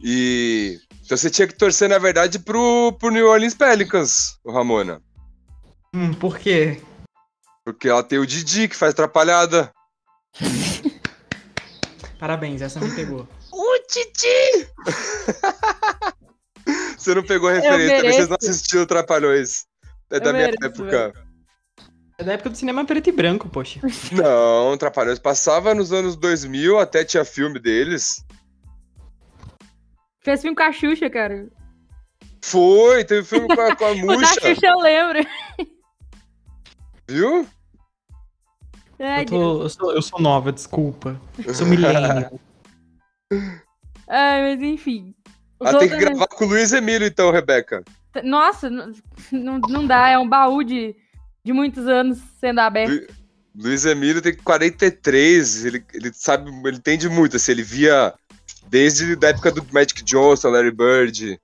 E. 0.04 0.80
Então 1.06 1.18
você 1.18 1.30
tinha 1.30 1.48
que 1.48 1.56
torcer, 1.56 1.90
na 1.90 1.98
verdade, 1.98 2.40
pro, 2.40 2.94
pro 2.94 3.10
New 3.12 3.28
Orleans 3.28 3.54
Pelicans, 3.54 4.40
o 4.44 4.52
Ramona. 4.52 5.02
Hum, 5.94 6.14
por 6.14 6.40
quê? 6.40 6.82
Porque 7.66 7.90
ela 7.90 8.04
tem 8.04 8.18
o 8.18 8.26
Didi 8.26 8.68
que 8.68 8.76
faz 8.76 8.92
atrapalhada. 8.92 9.72
Parabéns, 12.18 12.62
essa 12.62 12.80
me 12.80 12.94
pegou. 12.96 13.28
O 13.52 13.78
Didi! 13.88 14.70
você 16.98 17.16
não 17.16 17.24
pegou 17.24 17.50
a 17.50 17.54
referência, 17.54 18.14
vocês 18.14 18.30
não 18.30 18.38
assistiram 18.42 18.86
Trapalhões. 18.86 19.66
É 20.10 20.20
da 20.20 20.30
Eu 20.30 20.34
minha 20.34 20.46
mereço, 20.48 20.66
época. 20.66 21.14
É 22.22 22.24
da 22.24 22.34
época 22.34 22.52
do 22.52 22.56
cinema 22.56 22.86
preto 22.86 23.10
e 23.10 23.12
branco, 23.12 23.50
poxa. 23.50 23.80
Não, 24.14 24.78
Trapalhões 24.78 25.18
passava 25.18 25.74
nos 25.74 25.92
anos 25.92 26.16
2000, 26.16 26.78
até 26.78 27.04
tinha 27.04 27.26
filme 27.26 27.60
deles. 27.60 28.24
Fez 30.24 30.40
filme 30.42 30.56
com 30.56 30.62
a 30.62 30.72
Xuxa, 30.72 31.10
cara. 31.10 31.50
Foi, 32.44 33.04
teve 33.04 33.24
filme 33.26 33.48
com 33.48 33.60
a, 33.60 33.76
com 33.76 33.86
a 33.86 33.90
O 33.94 33.96
da 33.96 34.02
Muxa, 34.02 34.40
Xuxa 34.40 34.68
eu 34.68 34.78
lembro. 34.80 35.20
viu? 37.10 37.48
Ai, 39.00 39.22
Eu, 39.24 39.26
tô- 39.26 39.62
eu 39.64 39.70
sou, 39.70 39.92
eu 39.96 40.02
sou 40.04 40.22
nova, 40.22 40.52
desculpa. 40.52 41.20
Eu 41.44 41.56
sou 41.56 41.66
milênio. 41.66 42.40
Ai, 44.08 44.56
mas 44.56 44.62
enfim. 44.62 45.16
Ah, 45.60 45.74
tem 45.74 45.90
que 45.90 45.98
gravar 45.98 46.28
com 46.28 46.46
o 46.46 46.48
Luiz 46.50 46.72
Emílio, 46.72 47.08
então, 47.08 47.32
Rebeca. 47.32 47.84
Nossa, 48.24 48.70
não, 48.70 49.60
não 49.60 49.88
dá, 49.88 50.10
é 50.10 50.20
um 50.20 50.28
baú 50.30 50.64
de, 50.64 50.96
de 51.44 51.54
muitos 51.54 51.88
anos 51.88 52.20
sendo 52.40 52.60
aberto. 52.60 52.92
Lu- 52.92 53.08
Luiz 53.64 53.86
Emílio 53.86 54.22
tem 54.22 54.34
43, 54.36 55.66
ele, 55.66 55.84
ele 55.94 56.12
sabe, 56.14 56.50
ele 56.66 56.78
entende 56.78 57.10
muito, 57.10 57.36
assim, 57.36 57.52
ele 57.52 57.64
via 57.64 58.14
desde 58.70 59.18
a 59.26 59.30
época 59.30 59.52
do 59.52 59.66
Magic 59.74 60.02
Johnson, 60.04 60.50
Larry 60.50 60.72
Bird. 60.72 61.40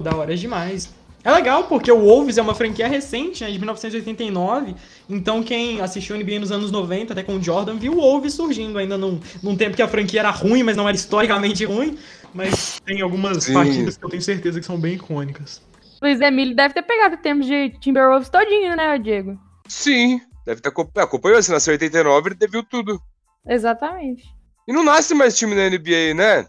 da 0.00 0.16
hora 0.16 0.36
demais. 0.36 0.92
É 1.22 1.30
legal, 1.32 1.64
porque 1.64 1.90
o 1.92 1.98
Wolves 2.00 2.38
é 2.38 2.42
uma 2.42 2.54
franquia 2.54 2.88
recente, 2.88 3.44
né, 3.44 3.50
de 3.50 3.58
1989. 3.58 4.74
Então, 5.08 5.42
quem 5.42 5.80
assistiu 5.80 6.16
a 6.16 6.18
NBA 6.18 6.38
nos 6.40 6.50
anos 6.50 6.70
90, 6.70 7.12
até 7.12 7.22
com 7.22 7.36
o 7.36 7.42
Jordan, 7.42 7.76
viu 7.76 7.92
o 7.92 8.00
Wolves 8.00 8.34
surgindo 8.34 8.78
ainda 8.78 8.96
num, 8.96 9.20
num 9.42 9.56
tempo 9.56 9.76
que 9.76 9.82
a 9.82 9.88
franquia 9.88 10.20
era 10.20 10.30
ruim, 10.30 10.62
mas 10.62 10.76
não 10.76 10.88
era 10.88 10.96
historicamente 10.96 11.64
ruim. 11.64 11.98
Mas 12.32 12.80
tem 12.84 13.00
algumas 13.00 13.44
Sim. 13.44 13.52
partidas 13.52 13.96
que 13.96 14.04
eu 14.04 14.08
tenho 14.08 14.22
certeza 14.22 14.60
que 14.60 14.66
são 14.66 14.78
bem 14.78 14.94
icônicas. 14.94 15.60
Luiz 16.00 16.20
Emílio 16.20 16.54
deve 16.54 16.74
ter 16.74 16.82
pegado 16.82 17.16
o 17.16 17.18
tempo 17.18 17.42
de 17.42 17.70
Timberwolves 17.80 18.28
todinho, 18.28 18.76
né, 18.76 18.98
Diego? 18.98 19.38
Sim, 19.66 20.20
deve 20.46 20.60
ter 20.60 20.68
acompanhado, 20.68 21.08
acompanhou, 21.08 21.42
se 21.42 21.50
nasceu 21.50 21.72
em 21.72 21.76
89, 21.76 22.30
ele 22.30 22.50
viu 22.50 22.62
tudo. 22.62 23.00
Exatamente. 23.46 24.24
E 24.66 24.72
não 24.72 24.84
nasce 24.84 25.14
mais 25.14 25.36
time 25.36 25.54
na 25.54 25.68
NBA, 25.68 26.14
né? 26.14 26.46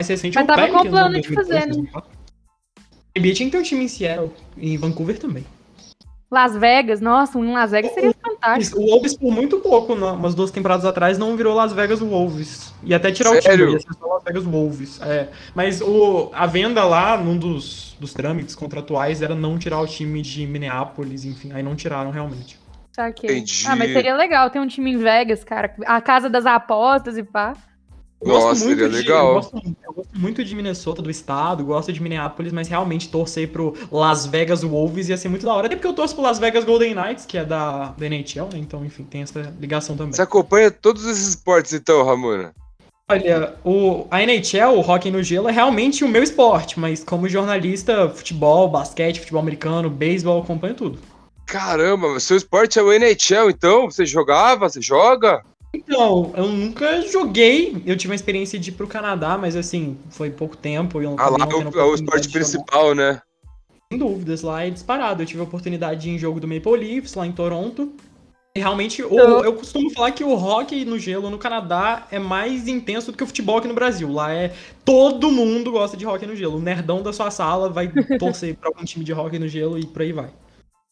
Mais 0.00 0.08
recente 0.08 0.34
Mas 0.34 0.44
o 0.44 0.46
tava 0.46 0.68
com 0.68 0.90
plano 0.90 1.10
né, 1.10 1.20
de 1.20 1.28
fazer, 1.28 1.66
2003, 1.66 1.76
2004. 1.76 2.10
A 3.16 3.20
NBA 3.20 3.32
tinha 3.34 3.46
que 3.48 3.52
ter 3.52 3.58
um 3.58 3.62
time 3.62 3.84
em 3.84 3.88
Seattle, 3.88 4.32
e 4.56 4.74
em 4.74 4.76
Vancouver 4.76 5.18
também. 5.18 5.46
Las 6.30 6.56
Vegas, 6.56 7.00
nossa, 7.00 7.38
um 7.38 7.44
em 7.44 7.52
Las 7.52 7.70
Vegas 7.70 7.92
seria 7.92 8.12
fantástico. 8.20 8.80
O 8.80 8.86
Wolves, 8.86 9.16
por 9.16 9.32
muito 9.32 9.58
pouco, 9.60 9.94
né, 9.94 10.10
umas 10.10 10.34
duas 10.34 10.50
temporadas 10.50 10.84
atrás, 10.84 11.18
não 11.18 11.36
virou 11.36 11.54
Las 11.54 11.72
Vegas 11.72 12.00
Wolves. 12.00 12.74
E 12.82 12.92
até 12.92 13.12
tirar 13.12 13.30
Sério? 13.40 13.66
o 13.66 13.68
time, 13.68 13.72
ia 13.74 13.80
ser 13.80 13.94
só 13.98 14.06
Las 14.06 14.24
Vegas 14.24 14.44
Wolves. 14.44 15.00
É. 15.02 15.28
Mas 15.54 15.80
o, 15.80 16.30
a 16.32 16.46
venda 16.46 16.84
lá, 16.84 17.16
num 17.16 17.38
dos, 17.38 17.96
dos 18.00 18.12
trâmites 18.12 18.56
contratuais, 18.56 19.22
era 19.22 19.36
não 19.36 19.56
tirar 19.56 19.80
o 19.80 19.86
time 19.86 20.20
de 20.20 20.46
Minneapolis, 20.46 21.24
enfim, 21.24 21.52
aí 21.52 21.62
não 21.62 21.76
tiraram 21.76 22.10
realmente. 22.10 22.58
Saquei. 22.92 23.30
Entendi. 23.30 23.64
Ah, 23.68 23.76
mas 23.76 23.92
seria 23.92 24.16
legal 24.16 24.50
ter 24.50 24.58
um 24.58 24.66
time 24.66 24.92
em 24.92 24.96
Vegas, 24.96 25.44
cara. 25.44 25.74
A 25.86 26.00
casa 26.00 26.28
das 26.28 26.44
apostas 26.44 27.16
e 27.16 27.22
pá. 27.22 27.54
Eu 28.20 28.28
gosto 28.28 28.46
Nossa, 28.46 28.64
muito 28.64 28.78
seria 28.80 28.88
de- 28.88 28.96
legal. 28.96 29.28
Eu 29.28 29.34
gosto, 29.34 29.56
eu 29.86 29.92
gosto 29.92 30.10
muito 30.18 30.44
de 30.44 30.54
Minnesota, 30.56 31.02
do 31.02 31.10
estado, 31.10 31.64
gosto 31.64 31.92
de 31.92 32.02
Minneapolis, 32.02 32.52
mas 32.52 32.66
realmente 32.66 33.10
torcer 33.10 33.48
pro 33.50 33.74
Las 33.92 34.24
Vegas 34.26 34.62
Wolves 34.62 35.08
ia 35.08 35.16
ser 35.16 35.28
muito 35.28 35.44
da 35.44 35.52
hora. 35.52 35.66
Até 35.66 35.76
porque 35.76 35.86
eu 35.86 35.92
torço 35.92 36.14
pro 36.14 36.24
Las 36.24 36.38
Vegas 36.38 36.64
Golden 36.64 36.94
Knights, 36.94 37.26
que 37.26 37.36
é 37.36 37.44
da, 37.44 37.88
da 37.96 38.06
NHL, 38.06 38.48
né? 38.52 38.58
Então, 38.58 38.84
enfim, 38.84 39.04
tem 39.04 39.22
essa 39.22 39.54
ligação 39.60 39.96
também. 39.96 40.12
Você 40.14 40.22
acompanha 40.22 40.70
todos 40.70 41.04
esses 41.04 41.28
esportes 41.28 41.72
então, 41.74 42.02
Ramona? 42.04 42.54
Olha, 43.08 43.54
o, 43.64 44.06
a 44.10 44.20
NHL, 44.22 44.74
o 44.76 44.80
hockey 44.80 45.12
no 45.12 45.22
gelo, 45.22 45.48
é 45.48 45.52
realmente 45.52 46.02
o 46.02 46.08
meu 46.08 46.22
esporte, 46.24 46.80
mas 46.80 47.04
como 47.04 47.28
jornalista, 47.28 48.08
futebol, 48.08 48.68
basquete, 48.68 49.20
futebol 49.20 49.40
americano, 49.42 49.88
beisebol, 49.88 50.38
eu 50.38 50.42
acompanho 50.42 50.74
tudo. 50.74 50.98
Caramba, 51.46 52.18
seu 52.18 52.36
esporte 52.36 52.78
é 52.78 52.82
o 52.82 52.92
NHL, 52.92 53.48
então? 53.50 53.88
Você 53.88 54.04
jogava? 54.04 54.68
Você 54.68 54.80
joga? 54.82 55.44
Então, 55.76 56.32
eu 56.36 56.48
nunca 56.48 57.02
joguei. 57.02 57.82
Eu 57.86 57.96
tive 57.96 58.10
uma 58.12 58.16
experiência 58.16 58.58
de 58.58 58.70
ir 58.70 58.72
pro 58.74 58.86
Canadá, 58.86 59.36
mas 59.36 59.54
assim, 59.56 59.96
foi 60.10 60.30
pouco 60.30 60.56
tempo. 60.56 61.00
Eu 61.00 61.16
Ah, 61.18 61.28
lá 61.28 61.38
não 61.38 61.46
é 61.50 61.54
o, 61.86 61.92
é 61.92 61.94
esporte 61.94 62.28
principal, 62.30 62.94
né? 62.94 63.20
Sem 63.92 63.98
dúvidas, 63.98 64.42
lá 64.42 64.64
é 64.64 64.70
disparado. 64.70 65.22
Eu 65.22 65.26
tive 65.26 65.40
a 65.40 65.44
oportunidade 65.44 66.00
de 66.02 66.08
ir 66.08 66.14
em 66.14 66.18
jogo 66.18 66.40
do 66.40 66.48
Maple 66.48 66.76
Leafs, 66.76 67.14
lá 67.14 67.26
em 67.26 67.32
Toronto. 67.32 67.92
E 68.56 68.58
realmente, 68.58 69.02
o- 69.02 69.18
Eu- 69.18 69.44
eu 69.44 69.52
costumo 69.52 69.90
falar 69.92 70.12
que 70.12 70.24
o 70.24 70.32
hockey 70.32 70.84
no 70.86 70.98
gelo 70.98 71.28
no 71.28 71.36
Canadá 71.36 72.06
é 72.10 72.18
mais 72.18 72.66
intenso 72.66 73.12
do 73.12 73.16
que 73.18 73.22
o 73.22 73.26
futebol 73.26 73.58
aqui 73.58 73.68
no 73.68 73.74
Brasil. 73.74 74.10
Lá 74.10 74.32
é. 74.32 74.54
Todo 74.82 75.30
mundo 75.30 75.70
gosta 75.70 75.94
de 75.94 76.06
hockey 76.06 76.26
no 76.26 76.34
gelo. 76.34 76.56
O 76.56 76.60
nerdão 76.60 77.02
da 77.02 77.12
sua 77.12 77.30
sala 77.30 77.68
vai 77.68 77.92
torcer 78.18 78.56
pra 78.56 78.70
algum 78.70 78.82
time 78.84 79.04
de 79.04 79.12
hockey 79.12 79.38
no 79.38 79.46
gelo 79.46 79.78
e 79.78 79.84
por 79.86 80.00
aí 80.02 80.12
vai. 80.12 80.30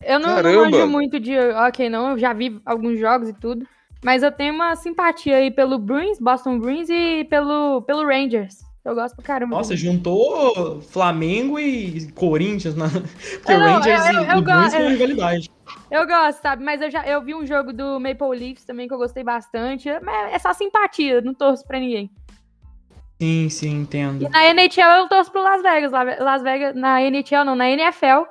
Eu 0.05 0.18
não, 0.20 0.28
não 0.28 0.37
Caramba! 0.37 0.70
manjo 0.70 0.87
muito 0.87 1.18
de 1.18 1.32
hockey, 1.39 1.89
não. 1.89 2.11
Eu 2.11 2.18
já 2.18 2.35
vi 2.35 2.61
alguns 2.66 2.99
jogos 3.01 3.30
e 3.30 3.32
tudo. 3.32 3.66
Mas 4.05 4.22
eu 4.22 4.30
tenho 4.30 4.55
uma 4.55 4.76
simpatia 4.76 5.36
aí 5.38 5.50
pelo 5.50 5.78
Bruins, 5.78 6.18
Boston 6.20 6.59
Bruins 6.59 6.88
e 6.90 7.24
pelo, 7.24 7.82
pelo 7.82 8.05
Rangers. 8.07 8.59
Eu 8.84 8.94
gosto 8.94 9.16
pra 9.16 9.24
caramba. 9.24 9.57
Nossa, 9.57 9.74
juntou 9.74 10.78
Flamengo 10.82 11.59
e 11.59 12.12
Corinthians, 12.12 12.74
na... 12.76 12.84
porque 13.40 13.52
Eu 13.52 13.57
o 13.57 13.61
não, 13.61 13.72
Rangers 13.80 14.07
eu- 14.07 14.12
e 14.12 14.16
eu- 14.16 14.22
eu 14.24 14.38
o 14.38 14.42
Bruins 14.42 14.74
rivalidade. 14.74 15.50
Eu 15.90 16.07
gosto, 16.07 16.42
sabe? 16.42 16.62
Mas 16.62 16.82
eu 16.82 16.90
já 16.90 17.02
eu 17.07 17.22
vi 17.22 17.34
um 17.34 17.46
jogo 17.46 17.72
do 17.72 17.98
Maple 17.98 18.38
Leafs 18.38 18.64
também 18.66 18.86
que 18.86 18.92
eu 18.92 18.98
gostei 18.98 19.24
bastante. 19.24 19.88
Mas 20.02 20.34
é 20.34 20.38
só 20.38 20.52
simpatia, 20.52 21.22
não 21.22 21.32
torço 21.32 21.66
pra 21.66 21.80
ninguém. 21.80 22.11
Sim, 23.20 23.48
sim, 23.48 23.70
entendo. 23.82 24.26
E 24.26 24.28
na 24.28 24.44
NHL 24.52 24.90
eu 25.00 25.09
torço 25.09 25.32
pro 25.32 25.42
Las 25.42 25.62
Vegas. 25.62 25.90
La- 25.90 26.16
Las 26.20 26.42
Vegas, 26.42 26.74
na 26.74 27.00
NHL 27.00 27.44
não, 27.44 27.55
na 27.57 27.70
NFL 27.70 28.24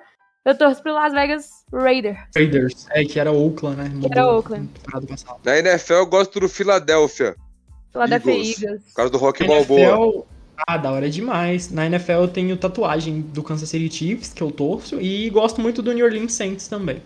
eu 0.46 0.58
torço 0.58 0.82
pro 0.82 0.94
Las 0.94 1.14
Vegas 1.14 1.50
Raiders. 1.72 2.20
Raiders, 2.36 2.88
é, 2.92 3.06
que 3.06 3.20
era 3.20 3.32
Oakland, 3.32 3.78
né? 3.78 3.92
Que 4.02 4.18
era 4.18 4.28
Oakland. 4.28 4.70
na 5.44 5.60
NFL 5.60 5.94
eu 5.94 6.06
gosto 6.06 6.40
do 6.40 6.50
Philadelphia, 6.50 7.36
Philadelphia 7.92 8.34
Eagles. 8.34 8.62
Eagles. 8.62 8.84
por 8.84 8.94
causa 8.94 9.12
do 9.12 9.18
rock 9.18 9.46
balboa. 9.46 9.80
NFL, 9.80 10.22
ah, 10.68 10.78
da 10.78 10.92
hora 10.92 11.10
demais. 11.10 11.72
Na 11.72 11.86
NFL 11.86 12.12
eu 12.12 12.28
tenho 12.28 12.58
tatuagem 12.58 13.22
do 13.22 13.44
Kansas 13.44 13.70
City 13.70 13.94
Chiefs, 13.94 14.34
que 14.34 14.42
eu 14.42 14.52
torço, 14.52 15.00
e 15.00 15.30
gosto 15.30 15.62
muito 15.62 15.82
do 15.82 15.94
New 15.94 16.06
Orleans 16.06 16.34
Saints 16.34 16.68
também. 16.68 17.02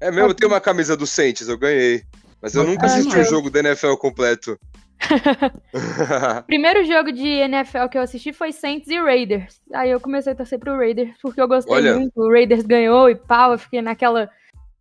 É 0.00 0.10
mesmo, 0.10 0.30
eu 0.30 0.34
tenho 0.34 0.50
uma 0.50 0.60
camisa 0.60 0.96
do 0.96 1.06
Saints, 1.06 1.48
eu 1.48 1.58
ganhei. 1.58 2.02
Mas 2.40 2.54
eu 2.54 2.64
nunca 2.64 2.86
assisti 2.86 3.14
um 3.14 3.18
não. 3.18 3.24
jogo 3.24 3.50
da 3.50 3.60
NFL 3.60 3.94
completo. 3.96 4.58
Primeiro 6.46 6.84
jogo 6.84 7.12
de 7.12 7.26
NFL 7.26 7.86
que 7.90 7.98
eu 7.98 8.02
assisti 8.02 8.32
foi 8.32 8.52
Saints 8.52 8.88
e 8.88 8.98
Raiders. 8.98 9.60
Aí 9.72 9.90
eu 9.90 10.00
comecei 10.00 10.32
a 10.32 10.36
torcer 10.36 10.58
pro 10.58 10.76
Raiders, 10.76 11.16
porque 11.20 11.40
eu 11.40 11.48
gostei 11.48 11.74
Olha. 11.74 11.94
muito. 11.94 12.12
O 12.16 12.30
Raiders 12.30 12.64
ganhou 12.64 13.08
e 13.08 13.14
pau, 13.14 13.52
eu 13.52 13.58
fiquei 13.58 13.82
naquela, 13.82 14.30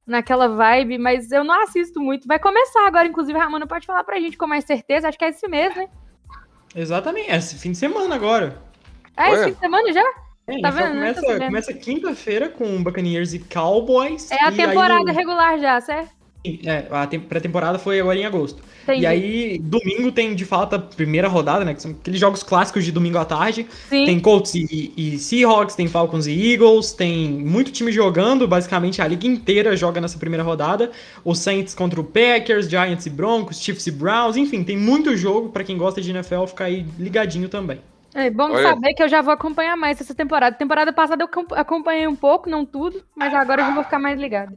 naquela 0.06 0.48
vibe, 0.48 0.98
mas 0.98 1.32
eu 1.32 1.44
não 1.44 1.64
assisto 1.64 2.00
muito. 2.00 2.28
Vai 2.28 2.40
começar 2.40 2.86
agora, 2.86 3.08
inclusive, 3.08 3.38
Ramona 3.38 3.68
pode 3.68 3.86
falar 3.86 4.04
pra 4.04 4.20
gente 4.20 4.38
com 4.38 4.48
mais 4.48 4.66
certeza. 4.66 5.08
Acho 5.08 5.18
que 5.18 5.26
é 5.26 5.30
esse 5.30 5.48
mês, 5.48 5.76
né? 5.76 5.88
Exatamente, 6.76 7.32
é 7.32 7.38
esse 7.38 7.56
fim 7.58 7.72
de 7.72 7.78
semana 7.78 8.14
agora. 8.16 8.62
É 9.18 9.32
esse 9.32 9.46
fim 9.46 9.54
de 9.54 9.60
semana 9.60 9.92
já? 9.92 10.04
É, 10.48 10.62
Tá 10.62 10.70
vendo? 10.72 11.16
Tô 11.16 11.22
começa, 11.22 11.46
começa 11.46 11.74
quinta-feira 11.74 12.50
com 12.50 12.82
Buccaneers 12.84 13.34
e 13.34 13.40
Cowboys. 13.40 14.32
É 14.32 14.44
a 14.44 14.52
e 14.52 14.56
temporada 14.56 15.10
aí, 15.10 15.16
regular 15.16 15.60
já, 15.60 15.80
certo? 15.80 16.19
É, 16.44 16.86
a 16.90 17.06
tem- 17.06 17.20
pré-temporada 17.20 17.78
foi 17.78 18.00
agora 18.00 18.18
em 18.18 18.26
agosto. 18.26 18.64
Entendi. 18.84 19.02
E 19.02 19.06
aí, 19.06 19.60
domingo 19.60 20.10
tem 20.12 20.34
de 20.34 20.46
fato 20.46 20.74
a 20.76 20.80
primeira 20.80 21.28
rodada, 21.28 21.66
né? 21.66 21.74
Que 21.74 21.82
são 21.82 21.92
aqueles 21.92 22.20
jogos 22.20 22.42
clássicos 22.44 22.86
de 22.86 22.92
domingo 22.94 23.18
à 23.18 23.26
tarde. 23.26 23.68
Sim. 23.90 24.06
Tem 24.06 24.20
Colts 24.20 24.56
e, 24.56 24.94
e 24.96 25.20
Seahawks, 25.20 25.76
tem 25.76 25.88
Falcons 25.90 26.28
e 26.28 26.54
Eagles, 26.54 26.94
tem 26.94 27.30
muito 27.30 27.72
time 27.72 27.92
jogando, 27.92 28.48
basicamente 28.48 29.02
a 29.02 29.08
liga 29.08 29.28
inteira 29.28 29.76
joga 29.76 30.00
nessa 30.00 30.18
primeira 30.18 30.42
rodada. 30.44 30.92
O 31.26 31.36
Saints 31.36 31.76
contra 31.76 32.00
o 32.00 32.04
Packers, 32.06 32.70
Giants 32.70 33.06
e 33.06 33.10
Broncos, 33.10 33.60
Chiefs 33.62 33.86
e 33.88 33.92
Browns, 33.92 34.38
enfim, 34.38 34.64
tem 34.64 34.78
muito 34.78 35.16
jogo 35.18 35.50
pra 35.50 35.64
quem 35.64 35.78
gosta 35.78 36.02
de 36.02 36.10
NFL 36.10 36.46
ficar 36.46 36.66
aí 36.66 36.86
ligadinho 36.98 37.50
também. 37.50 37.82
É 38.16 38.30
bom 38.32 38.46
Olha. 38.52 38.64
saber 38.70 38.94
que 38.94 39.04
eu 39.04 39.10
já 39.10 39.22
vou 39.22 39.34
acompanhar 39.34 39.76
mais 39.76 40.00
essa 40.02 40.16
temporada. 40.16 40.56
Temporada 40.56 40.92
passada 40.94 41.22
eu 41.22 41.28
acom- 41.28 41.54
acompanhei 41.54 42.08
um 42.08 42.16
pouco, 42.16 42.50
não 42.50 42.66
tudo, 42.66 43.04
mas 43.16 43.32
agora 43.34 43.62
eu 43.62 43.66
já 43.68 43.76
vou 43.76 43.84
ficar 43.84 44.00
mais 44.00 44.18
ligado. 44.20 44.56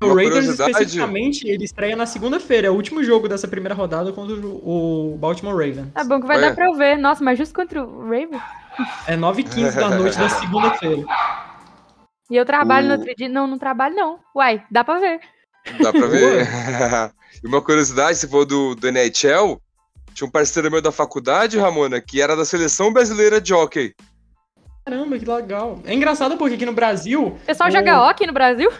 O 0.00 0.14
Raiders, 0.14 0.46
especificamente, 0.46 1.46
ele 1.48 1.64
estreia 1.64 1.96
na 1.96 2.06
segunda-feira, 2.06 2.68
é 2.68 2.70
o 2.70 2.74
último 2.74 3.02
jogo 3.02 3.28
dessa 3.28 3.48
primeira 3.48 3.74
rodada 3.74 4.12
contra 4.12 4.36
o 4.36 5.12
o 5.14 5.16
Baltimore 5.18 5.54
Ravens. 5.54 5.92
Tá 5.92 6.04
bom 6.04 6.20
que 6.20 6.26
vai 6.26 6.36
Olha. 6.36 6.48
dar 6.50 6.54
pra 6.54 6.66
eu 6.66 6.74
ver. 6.74 6.96
Nossa, 6.96 7.24
mas 7.24 7.36
justo 7.36 7.52
contra 7.54 7.82
o 7.84 8.02
Ravens? 8.04 8.40
É 9.08 9.16
9h15 9.16 9.74
da 9.74 9.88
noite 9.90 10.16
da 10.18 10.28
segunda-feira. 10.28 11.04
E 12.30 12.36
eu 12.36 12.44
trabalho 12.44 12.86
O- 12.86 12.88
no 12.90 12.98
outro 12.98 13.14
dia. 13.16 13.28
Não, 13.28 13.46
não 13.48 13.58
trabalho 13.58 13.96
não. 13.96 14.18
Uai, 14.36 14.62
dá 14.70 14.84
pra 14.84 14.98
ver. 15.00 15.18
Dá 15.82 15.92
pra 15.92 16.06
ver. 16.06 16.46
e 17.42 17.46
uma 17.48 17.60
curiosidade, 17.60 18.18
se 18.18 18.28
for 18.28 18.44
do, 18.44 18.76
do 18.76 18.86
NHL, 18.86 19.60
tinha 20.14 20.28
um 20.28 20.30
parceiro 20.30 20.70
meu 20.70 20.80
da 20.80 20.92
faculdade, 20.92 21.58
Ramona, 21.58 22.00
que 22.00 22.20
era 22.22 22.36
da 22.36 22.44
seleção 22.44 22.92
brasileira 22.92 23.40
de 23.40 23.52
hockey. 23.52 23.94
Caramba, 24.84 25.18
que 25.18 25.24
legal. 25.24 25.80
É 25.84 25.92
engraçado 25.92 26.36
porque 26.36 26.54
aqui 26.54 26.64
no 26.66 26.72
Brasil. 26.72 27.26
O 27.28 27.38
pessoal 27.46 27.68
O- 27.68 27.72
joga 27.72 28.00
hockey 28.08 28.26
no 28.28 28.32
Brasil? 28.32 28.70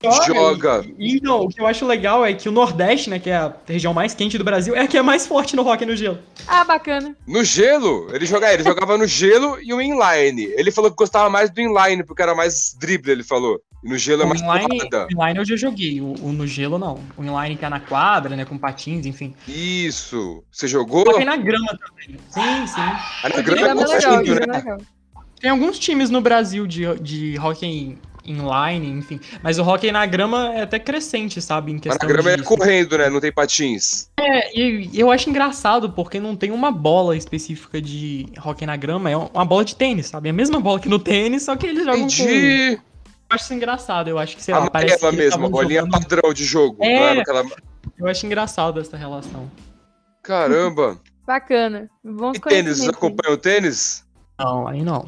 Joga. 0.00 0.84
E, 0.96 1.16
então, 1.16 1.42
o 1.42 1.48
que 1.48 1.60
eu 1.60 1.66
acho 1.66 1.84
legal 1.84 2.24
é 2.24 2.32
que 2.32 2.48
o 2.48 2.52
Nordeste, 2.52 3.10
né, 3.10 3.18
que 3.18 3.30
é 3.30 3.36
a 3.36 3.52
região 3.66 3.92
mais 3.92 4.14
quente 4.14 4.38
do 4.38 4.44
Brasil, 4.44 4.76
é 4.76 4.82
a 4.82 4.86
que 4.86 4.96
é 4.96 5.02
mais 5.02 5.26
forte 5.26 5.56
no 5.56 5.66
hockey 5.66 5.84
no 5.84 5.96
gelo. 5.96 6.20
Ah, 6.46 6.64
bacana. 6.64 7.16
No 7.26 7.42
gelo, 7.42 8.08
ele 8.14 8.24
jogava, 8.24 8.54
ele 8.54 8.62
jogava 8.62 8.96
no 8.96 9.06
gelo 9.08 9.58
e 9.60 9.74
o 9.74 9.80
inline. 9.80 10.44
Ele 10.56 10.70
falou 10.70 10.88
que 10.90 10.96
gostava 10.96 11.28
mais 11.28 11.50
do 11.50 11.60
inline, 11.60 12.04
porque 12.04 12.22
era 12.22 12.32
mais 12.32 12.76
drible, 12.78 13.10
ele 13.10 13.24
falou. 13.24 13.60
E 13.82 13.88
no 13.88 13.98
gelo 13.98 14.22
é 14.22 14.26
mais 14.26 14.40
inline, 14.40 14.88
porrada. 14.88 15.06
o 15.06 15.12
inline 15.12 15.38
eu 15.38 15.44
já 15.44 15.56
joguei, 15.56 16.00
o, 16.00 16.14
o 16.22 16.32
no 16.32 16.46
gelo 16.46 16.78
não. 16.78 17.00
O 17.16 17.24
inline 17.24 17.56
que 17.56 17.64
é 17.64 17.68
na 17.68 17.80
quadra, 17.80 18.36
né, 18.36 18.44
com 18.44 18.56
patins, 18.56 19.04
enfim. 19.04 19.34
Isso. 19.48 20.44
Você 20.52 20.68
jogou? 20.68 21.04
Joguei 21.06 21.24
na 21.24 21.36
grama 21.36 21.76
também. 21.76 22.20
Sim, 22.30 22.66
sim. 22.68 22.80
Ah, 22.80 23.28
na 23.34 23.42
grama 23.42 23.60
é 23.60 23.64
Grama 23.64 23.82
é 23.82 23.86
legal, 23.86 24.20
é 24.20 24.46
né? 24.46 24.56
legal. 24.58 24.78
Tem 25.40 25.50
alguns 25.50 25.78
times 25.78 26.10
no 26.10 26.20
Brasil 26.20 26.66
de, 26.66 26.82
de 27.00 27.38
hockey 27.38 27.98
inline, 28.30 28.98
enfim. 28.98 29.18
Mas 29.42 29.58
o 29.58 29.62
hockey 29.62 29.90
na 29.90 30.04
grama 30.06 30.52
é 30.54 30.62
até 30.62 30.78
crescente, 30.78 31.40
sabe? 31.40 31.72
Em 31.72 31.78
questão 31.78 32.06
na 32.08 32.14
grama 32.14 32.36
de... 32.36 32.42
é 32.42 32.44
correndo, 32.44 32.98
né? 32.98 33.08
Não 33.08 33.20
tem 33.20 33.32
patins. 33.32 34.10
É, 34.18 34.58
e 34.58 34.90
eu 34.94 35.10
acho 35.10 35.30
engraçado 35.30 35.90
porque 35.90 36.20
não 36.20 36.36
tem 36.36 36.50
uma 36.50 36.70
bola 36.70 37.16
específica 37.16 37.80
de 37.80 38.26
hockey 38.44 38.66
na 38.66 38.76
grama, 38.76 39.10
é 39.10 39.16
uma 39.16 39.44
bola 39.44 39.64
de 39.64 39.74
tênis, 39.74 40.06
sabe? 40.06 40.28
É 40.28 40.30
a 40.30 40.34
mesma 40.34 40.60
bola 40.60 40.78
que 40.78 40.88
no 40.88 40.98
tênis, 40.98 41.44
só 41.44 41.56
que 41.56 41.66
eles 41.66 41.84
jogam 41.84 42.00
com... 42.00 42.06
Entendi. 42.06 42.72
Eu 43.30 43.34
acho 43.34 43.44
isso 43.44 43.54
engraçado, 43.54 44.08
eu 44.08 44.18
acho 44.18 44.36
que, 44.36 44.42
sei 44.42 44.54
lá, 44.54 44.70
parece 44.70 44.98
que 44.98 45.04
Amarela 45.04 45.22
eles 45.22 45.34
mesmo, 45.34 45.46
a 45.46 45.50
bolinha 45.50 45.80
jogando- 45.80 46.02
padrão 46.02 46.32
de 46.32 46.44
jogo. 46.44 46.82
É. 46.82 47.20
Aquela... 47.20 47.44
Eu 47.98 48.06
acho 48.06 48.24
engraçado 48.24 48.80
essa 48.80 48.96
relação. 48.96 49.50
Caramba. 50.22 50.98
Bacana. 51.26 51.90
Bons 52.02 52.36
E 52.36 52.40
tênis, 52.40 52.88
acompanha 52.88 53.34
o 53.34 53.36
tênis? 53.36 54.04
Não, 54.38 54.66
aí 54.66 54.82
não. 54.82 55.04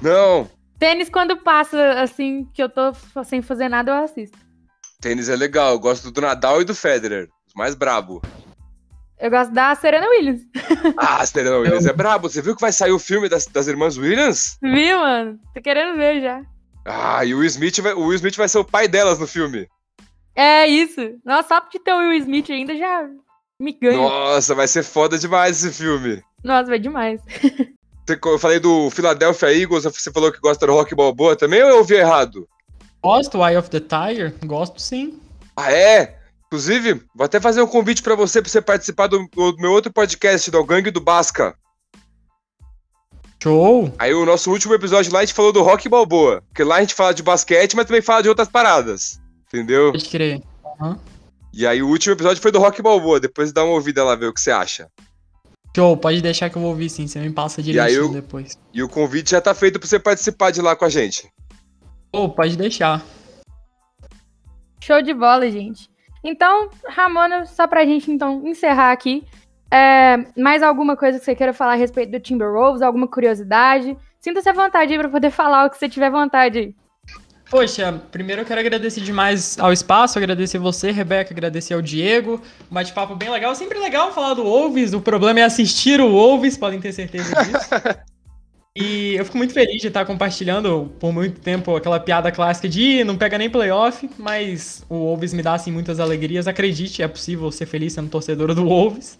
Não. 0.00 0.48
Tênis, 0.80 1.10
quando 1.10 1.36
passa, 1.36 2.00
assim, 2.00 2.46
que 2.54 2.62
eu 2.62 2.68
tô 2.70 2.94
sem 3.22 3.42
fazer 3.42 3.68
nada, 3.68 3.90
eu 3.90 4.02
assisto. 4.02 4.38
Tênis 4.98 5.28
é 5.28 5.36
legal, 5.36 5.72
eu 5.72 5.78
gosto 5.78 6.10
do 6.10 6.22
Nadal 6.22 6.62
e 6.62 6.64
do 6.64 6.74
Federer. 6.74 7.28
Os 7.46 7.52
mais 7.54 7.74
brabo. 7.74 8.22
Eu 9.18 9.30
gosto 9.30 9.52
da 9.52 9.74
Serena 9.74 10.08
Williams. 10.08 10.40
Ah, 10.96 11.24
Serena 11.26 11.58
Williams 11.58 11.84
é 11.84 11.92
brabo. 11.92 12.30
Você 12.30 12.40
viu 12.40 12.54
que 12.54 12.60
vai 12.62 12.72
sair 12.72 12.92
o 12.92 12.98
filme 12.98 13.28
das, 13.28 13.44
das 13.44 13.66
irmãs 13.66 13.98
Williams? 13.98 14.56
Viu, 14.62 14.98
mano? 14.98 15.38
Tô 15.54 15.60
querendo 15.60 15.98
ver 15.98 16.22
já. 16.22 16.42
Ah, 16.86 17.22
e 17.26 17.34
o 17.34 17.38
Will 17.38 17.46
Smith 17.46 17.78
vai, 17.80 17.92
o 17.92 18.06
Will 18.06 18.14
Smith 18.14 18.36
vai 18.36 18.48
ser 18.48 18.58
o 18.58 18.64
pai 18.64 18.88
delas 18.88 19.18
no 19.18 19.26
filme. 19.26 19.68
É 20.34 20.66
isso. 20.66 21.00
Nossa, 21.24 21.48
só 21.48 21.60
de 21.60 21.78
ter 21.78 21.92
o 21.92 21.98
Will 21.98 22.14
Smith 22.14 22.48
ainda 22.48 22.74
já 22.74 23.06
me 23.60 23.72
ganha. 23.72 23.98
Nossa, 23.98 24.54
vai 24.54 24.66
ser 24.66 24.82
foda 24.82 25.18
demais 25.18 25.62
esse 25.62 25.76
filme. 25.76 26.22
Nossa, 26.42 26.70
vai 26.70 26.78
demais. 26.78 27.20
Eu 28.24 28.38
falei 28.38 28.58
do 28.58 28.90
Philadelphia 28.90 29.52
Eagles, 29.52 29.84
você 29.84 30.10
falou 30.10 30.32
que 30.32 30.40
gosta 30.40 30.66
do 30.66 30.72
rock 30.72 30.94
balboa 30.94 31.36
também 31.36 31.62
ou 31.62 31.68
eu 31.68 31.78
ouvi 31.78 31.94
errado? 31.94 32.48
Gosto, 33.02 33.38
Eye 33.38 33.56
of 33.56 33.70
the 33.70 33.80
Tiger? 33.80 34.34
Gosto 34.44 34.80
sim. 34.80 35.18
Ah, 35.56 35.72
é? 35.72 36.18
Inclusive, 36.46 37.02
vou 37.14 37.24
até 37.24 37.40
fazer 37.40 37.62
um 37.62 37.66
convite 37.66 38.02
pra 38.02 38.14
você, 38.14 38.42
pra 38.42 38.50
você 38.50 38.60
participar 38.60 39.06
do, 39.06 39.28
do 39.28 39.56
meu 39.58 39.72
outro 39.72 39.92
podcast, 39.92 40.50
do 40.50 40.64
Gangue 40.64 40.90
do 40.90 41.00
Basca. 41.00 41.54
Show! 43.42 43.94
Aí 43.98 44.12
o 44.12 44.26
nosso 44.26 44.50
último 44.50 44.74
episódio 44.74 45.12
lá 45.12 45.20
a 45.20 45.24
gente 45.24 45.34
falou 45.34 45.52
do 45.52 45.62
rock 45.62 45.88
balboa. 45.88 46.42
Porque 46.48 46.62
lá 46.62 46.76
a 46.76 46.80
gente 46.80 46.94
fala 46.94 47.14
de 47.14 47.22
basquete, 47.22 47.74
mas 47.74 47.86
também 47.86 48.02
fala 48.02 48.22
de 48.22 48.28
outras 48.28 48.48
paradas. 48.48 49.20
Entendeu? 49.46 49.92
Pode 49.92 50.08
crer. 50.08 50.42
Uhum. 50.80 50.98
E 51.52 51.66
aí 51.66 51.82
o 51.82 51.88
último 51.88 52.14
episódio 52.14 52.40
foi 52.40 52.52
do 52.52 52.60
Rock 52.60 52.80
Balboa. 52.80 53.18
Depois 53.18 53.52
dá 53.52 53.64
uma 53.64 53.74
ouvida 53.74 54.04
lá, 54.04 54.14
ver 54.14 54.26
o 54.26 54.32
que 54.32 54.40
você 54.40 54.50
acha. 54.50 54.88
Show, 55.76 55.96
pode 55.96 56.20
deixar 56.20 56.50
que 56.50 56.56
eu 56.56 56.62
vou 56.62 56.70
ouvir 56.70 56.90
sim. 56.90 57.06
Você 57.06 57.20
me 57.20 57.30
passa 57.30 57.62
direitinho 57.62 58.12
depois. 58.12 58.58
E 58.74 58.82
o 58.82 58.88
convite 58.88 59.30
já 59.30 59.40
tá 59.40 59.54
feito 59.54 59.78
pra 59.78 59.88
você 59.88 59.98
participar 59.98 60.50
de 60.50 60.60
lá 60.60 60.74
com 60.74 60.84
a 60.84 60.88
gente. 60.88 61.30
Pô, 62.10 62.28
pode 62.28 62.56
deixar. 62.56 63.04
Show 64.82 65.00
de 65.00 65.14
bola, 65.14 65.48
gente. 65.50 65.88
Então, 66.24 66.70
Ramona, 66.88 67.46
só 67.46 67.66
pra 67.66 67.84
gente 67.84 68.10
então 68.10 68.46
encerrar 68.46 68.92
aqui, 68.92 69.24
é, 69.70 70.16
mais 70.36 70.62
alguma 70.62 70.96
coisa 70.96 71.18
que 71.18 71.24
você 71.24 71.34
queira 71.34 71.54
falar 71.54 71.72
a 71.72 71.76
respeito 71.76 72.10
do 72.10 72.20
Timberwolves, 72.20 72.82
alguma 72.82 73.06
curiosidade? 73.06 73.96
Sinta-se 74.20 74.48
à 74.48 74.52
vontade 74.52 74.92
aí 74.92 74.98
pra 74.98 75.08
poder 75.08 75.30
falar 75.32 75.66
o 75.66 75.70
que 75.70 75.78
você 75.78 75.88
tiver 75.88 76.10
vontade 76.10 76.58
aí. 76.58 76.74
Poxa, 77.50 78.00
primeiro 78.12 78.42
eu 78.42 78.46
quero 78.46 78.60
agradecer 78.60 79.00
demais 79.00 79.58
ao 79.58 79.72
espaço, 79.72 80.16
agradecer 80.16 80.56
você, 80.56 80.92
Rebeca, 80.92 81.34
agradecer 81.34 81.74
ao 81.74 81.82
Diego. 81.82 82.40
Um 82.70 82.74
bate-papo 82.74 83.16
bem 83.16 83.28
legal. 83.28 83.52
Sempre 83.56 83.76
legal 83.80 84.14
falar 84.14 84.34
do 84.34 84.44
Wolves, 84.44 84.92
o 84.94 85.00
problema 85.00 85.40
é 85.40 85.42
assistir 85.42 86.00
o 86.00 86.08
Wolves, 86.08 86.56
podem 86.56 86.80
ter 86.80 86.92
certeza 86.92 87.34
disso. 87.42 87.68
E 88.78 89.16
eu 89.16 89.24
fico 89.24 89.36
muito 89.36 89.52
feliz 89.52 89.80
de 89.80 89.88
estar 89.88 90.04
compartilhando 90.04 90.92
por 91.00 91.12
muito 91.12 91.40
tempo 91.40 91.74
aquela 91.74 91.98
piada 91.98 92.30
clássica 92.30 92.68
de 92.68 92.80
"Ih, 92.80 93.02
não 93.04 93.16
pega 93.18 93.36
nem 93.36 93.50
playoff, 93.50 94.08
mas 94.16 94.84
o 94.88 94.94
Wolves 94.94 95.34
me 95.34 95.42
dá 95.42 95.54
assim 95.54 95.72
muitas 95.72 95.98
alegrias. 95.98 96.46
Acredite, 96.46 97.02
é 97.02 97.08
possível 97.08 97.50
ser 97.50 97.66
feliz 97.66 97.94
sendo 97.94 98.08
torcedora 98.08 98.54
do 98.54 98.64
Wolves. 98.64 99.18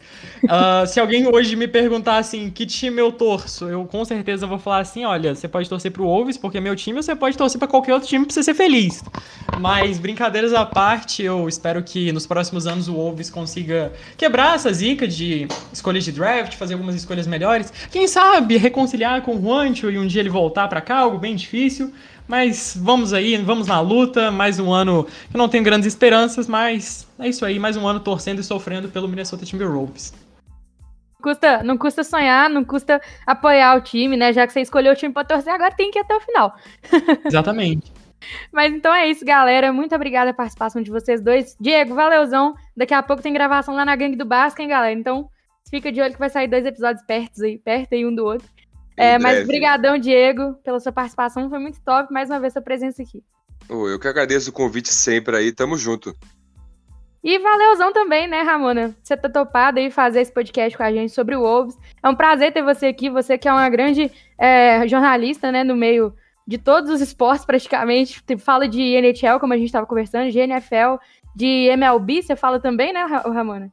Ah, 0.49 0.85
se 0.87 1.01
alguém 1.01 1.27
hoje 1.27 1.57
me 1.57 1.67
perguntar 1.67 2.19
assim, 2.19 2.49
que 2.49 2.65
time 2.65 3.01
eu 3.01 3.11
torço, 3.11 3.69
eu 3.69 3.85
com 3.87 4.05
certeza 4.05 4.47
vou 4.47 4.57
falar 4.57 4.79
assim, 4.83 5.05
olha, 5.05 5.35
você 5.35 5.49
pode 5.49 5.69
torcer 5.69 5.91
pro 5.91 6.05
Wolves 6.05 6.37
porque 6.39 6.59
é 6.59 6.61
meu 6.61 6.77
time, 6.77 6.99
ou 6.99 7.03
você 7.03 7.17
pode 7.17 7.37
torcer 7.37 7.59
pra 7.59 7.67
qualquer 7.67 7.95
outro 7.95 8.09
time 8.09 8.25
pra 8.25 8.33
você 8.33 8.45
ser 8.45 8.55
feliz. 8.55 9.03
Mas 9.59 9.99
brincadeiras 9.99 10.55
à 10.55 10.65
parte, 10.65 11.25
eu 11.25 11.49
espero 11.49 11.83
que 11.83 12.13
nos 12.13 12.25
próximos 12.25 12.69
anos 12.69 12.87
o 12.87 12.95
Wolves 12.95 13.29
consiga 13.29 13.93
quebrar 14.17 14.55
essa 14.55 14.73
zica 14.73 15.09
de 15.09 15.49
escolhas 15.73 16.05
de 16.05 16.13
draft, 16.13 16.55
fazer 16.55 16.75
algumas 16.75 16.95
escolhas 16.95 17.27
melhores. 17.27 17.73
Quem 17.91 18.07
sabe 18.07 18.57
reconciliar 18.57 19.23
com 19.23 19.40
o 19.41 19.91
e 19.91 19.99
um 19.99 20.07
dia 20.07 20.21
ele 20.21 20.29
voltar 20.29 20.69
pra 20.69 20.81
cá, 20.81 20.99
algo 20.99 21.19
bem 21.19 21.35
difícil. 21.35 21.93
Mas 22.29 22.79
vamos 22.81 23.13
aí, 23.13 23.37
vamos 23.39 23.67
na 23.67 23.81
luta. 23.81 24.31
Mais 24.31 24.61
um 24.61 24.73
ano, 24.73 25.07
eu 25.35 25.39
não 25.39 25.49
tenho 25.49 25.65
grandes 25.65 25.89
esperanças, 25.89 26.47
mas 26.47 27.09
é 27.19 27.29
isso 27.29 27.45
aí, 27.45 27.59
mais 27.59 27.77
um 27.77 27.87
ano 27.87 27.99
torcendo 27.99 28.41
e 28.41 28.45
sofrendo 28.45 28.89
pelo 28.89 29.09
Minnesota 29.09 29.45
Timberwolves. 29.45 30.15
Custa, 31.21 31.63
não 31.63 31.77
custa 31.77 32.05
sonhar, 32.05 32.49
não 32.49 32.65
custa 32.65 33.01
apoiar 33.27 33.77
o 33.77 33.81
time, 33.81 34.17
né? 34.17 34.33
Já 34.33 34.47
que 34.47 34.53
você 34.53 34.61
escolheu 34.61 34.93
o 34.93 34.97
time 34.97 35.13
pra 35.13 35.25
torcer, 35.25 35.53
agora 35.53 35.75
tem 35.75 35.91
que 35.91 35.99
ir 35.99 36.03
até 36.03 36.15
o 36.15 36.21
final. 36.21 36.55
Exatamente. 37.27 37.93
Mas 38.53 38.73
então 38.73 38.95
é 38.95 39.09
isso, 39.09 39.25
galera. 39.25 39.73
Muito 39.73 39.95
obrigada 39.95 40.31
a 40.31 40.35
participação 40.35 40.83
de 40.83 40.91
vocês 40.91 41.21
dois. 41.21 41.57
Diego, 41.61 41.95
valeuzão. 41.95 42.55
Daqui 42.77 42.95
a 42.95 43.03
pouco 43.03 43.23
tem 43.23 43.33
gravação 43.33 43.75
lá 43.75 43.85
na 43.85 43.97
Gangue 43.97 44.17
do 44.17 44.25
Basca, 44.25 44.63
hein, 44.63 44.69
galera? 44.69 44.93
Então 44.93 45.29
fica 45.69 45.91
de 45.91 46.01
olho 46.01 46.13
que 46.13 46.19
vai 46.19 46.31
sair 46.31 46.49
dois 46.49 46.65
episódios 46.65 47.05
perto 47.05 47.43
aí, 47.43 47.59
perto 47.59 47.95
aí 47.95 48.07
um 48.07 48.15
do 48.15 48.25
outro. 48.25 48.49
É, 49.01 49.19
mas 49.19 49.33
breve. 49.37 49.47
brigadão, 49.47 49.99
Diego, 49.99 50.55
pela 50.65 50.79
sua 50.81 50.93
participação. 50.93 51.49
Foi 51.49 51.59
muito 51.59 51.81
top. 51.83 52.13
Mais 52.13 52.29
uma 52.31 52.39
vez, 52.41 52.53
sua 52.53 52.63
presença 52.63 53.03
aqui. 53.03 53.23
Ô, 53.69 53.89
eu 53.89 53.99
que 53.99 54.09
agradeço 54.09 54.51
o 54.51 54.53
convite 54.53 54.93
sempre 54.93 55.37
aí, 55.37 55.53
tamo 55.53 55.77
junto. 55.77 56.15
E 57.23 57.39
valeuzão 57.39 57.93
também, 57.93 58.27
né, 58.27 58.41
Ramona? 58.43 58.97
Você 59.03 59.15
tá 59.17 59.29
topada 59.29 59.79
aí 59.79 59.91
fazer 59.91 60.23
esse 60.23 60.33
podcast 60.33 60.77
com 60.77 60.83
a 60.83 60.91
gente 60.91 61.13
sobre 61.13 61.37
o 61.37 61.41
Wolves. 61.43 61.77
É 62.03 62.09
um 62.09 62.15
prazer 62.15 62.53
ter 62.53 62.63
você 62.63 62.87
aqui. 62.87 63.11
Você 63.11 63.37
que 63.37 63.47
é 63.47 63.53
uma 63.53 63.69
grande 63.69 64.11
é, 64.39 64.89
jornalista, 64.89 65.53
né, 65.53 65.63
no 65.63 65.77
meio 65.77 66.15
de 66.47 66.57
todos 66.57 66.91
os 66.91 67.01
esportes, 67.03 67.45
praticamente. 67.45 68.23
Te- 68.25 68.39
Fala 68.39 68.67
de 68.67 68.81
NHL, 68.81 69.39
como 69.39 69.53
a 69.53 69.59
gente 69.59 69.71
tava 69.71 69.87
conversando, 69.87 70.31
de 70.31 70.39
NFL, 70.39 70.97
de 71.37 71.69
MLB, 71.71 72.23
você 72.23 72.35
fala 72.35 72.59
também, 72.59 72.93
né, 72.93 73.05
Ra- 73.05 73.21
Ramona? 73.31 73.71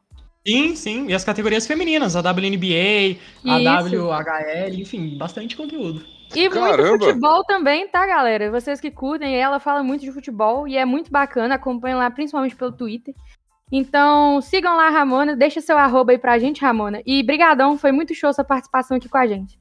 Sim, 0.48 0.76
sim. 0.78 1.08
E 1.10 1.14
as 1.14 1.26
categorias 1.26 1.68
femininas, 1.68 2.16
a 2.16 2.22
WNBA, 2.22 3.18
a 3.46 3.60
Isso. 3.60 3.98
WHL, 3.98 4.80
enfim, 4.80 5.18
bastante 5.18 5.58
conteúdo. 5.58 6.06
E 6.34 6.48
muito 6.48 6.54
Caramba! 6.54 7.06
futebol 7.06 7.44
também, 7.44 7.88
tá, 7.90 8.08
galera? 8.08 8.50
Vocês 8.50 8.80
que 8.80 8.90
curtem, 8.90 9.36
ela 9.36 9.60
fala 9.60 9.84
muito 9.84 10.02
de 10.02 10.12
futebol 10.12 10.66
e 10.66 10.78
é 10.78 10.86
muito 10.86 11.12
bacana, 11.12 11.56
acompanhem 11.56 11.98
lá, 11.98 12.10
principalmente 12.10 12.56
pelo 12.56 12.72
Twitter. 12.72 13.14
Então, 13.70 14.42
sigam 14.42 14.78
lá 14.78 14.88
a 14.88 14.90
Ramona, 14.90 15.36
deixa 15.36 15.60
seu 15.60 15.78
arroba 15.78 16.14
aí 16.14 16.18
pra 16.18 16.40
gente, 16.40 16.62
Ramona. 16.62 17.02
E 17.06 17.22
brigadão, 17.24 17.78
foi 17.78 17.92
muito 17.92 18.16
show 18.16 18.32
sua 18.32 18.46
participação 18.46 18.96
aqui 18.96 19.10
com 19.10 19.18
a 19.18 19.28
gente. 19.28 19.60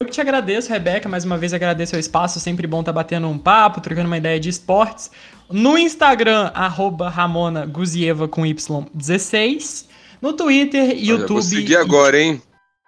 Eu 0.00 0.06
que 0.06 0.12
te 0.12 0.20
agradeço, 0.20 0.70
Rebeca, 0.72 1.08
mais 1.08 1.24
uma 1.24 1.38
vez 1.38 1.54
agradeço 1.54 1.94
o 1.94 1.98
espaço, 1.98 2.40
sempre 2.40 2.66
bom 2.66 2.80
estar 2.80 2.92
batendo 2.92 3.28
um 3.28 3.38
papo, 3.38 3.80
trocando 3.80 4.08
uma 4.08 4.18
ideia 4.18 4.40
de 4.40 4.48
esportes. 4.48 5.10
No 5.48 5.78
Instagram, 5.78 6.50
arroba 6.52 7.08
Ramona 7.08 7.64
Guzieva 7.64 8.26
com 8.26 8.42
Y16. 8.42 9.86
No 10.26 10.32
Twitter, 10.32 10.82
Olha, 10.82 10.94
YouTube. 10.94 11.28
vou 11.28 11.42
seguir 11.42 11.76
agora, 11.76 12.20
hein? 12.20 12.42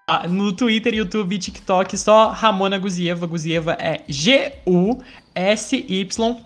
Ah, 0.08 0.26
No 0.26 0.52
Twitter, 0.52 0.92
YouTube 0.92 1.36
e 1.36 1.38
TikTok, 1.38 1.96
só 1.96 2.30
Ramona 2.30 2.76
Guzieva. 2.78 3.28
Guzieva 3.28 3.74
é 3.78 4.00
G-U-S-Y, 4.08 5.06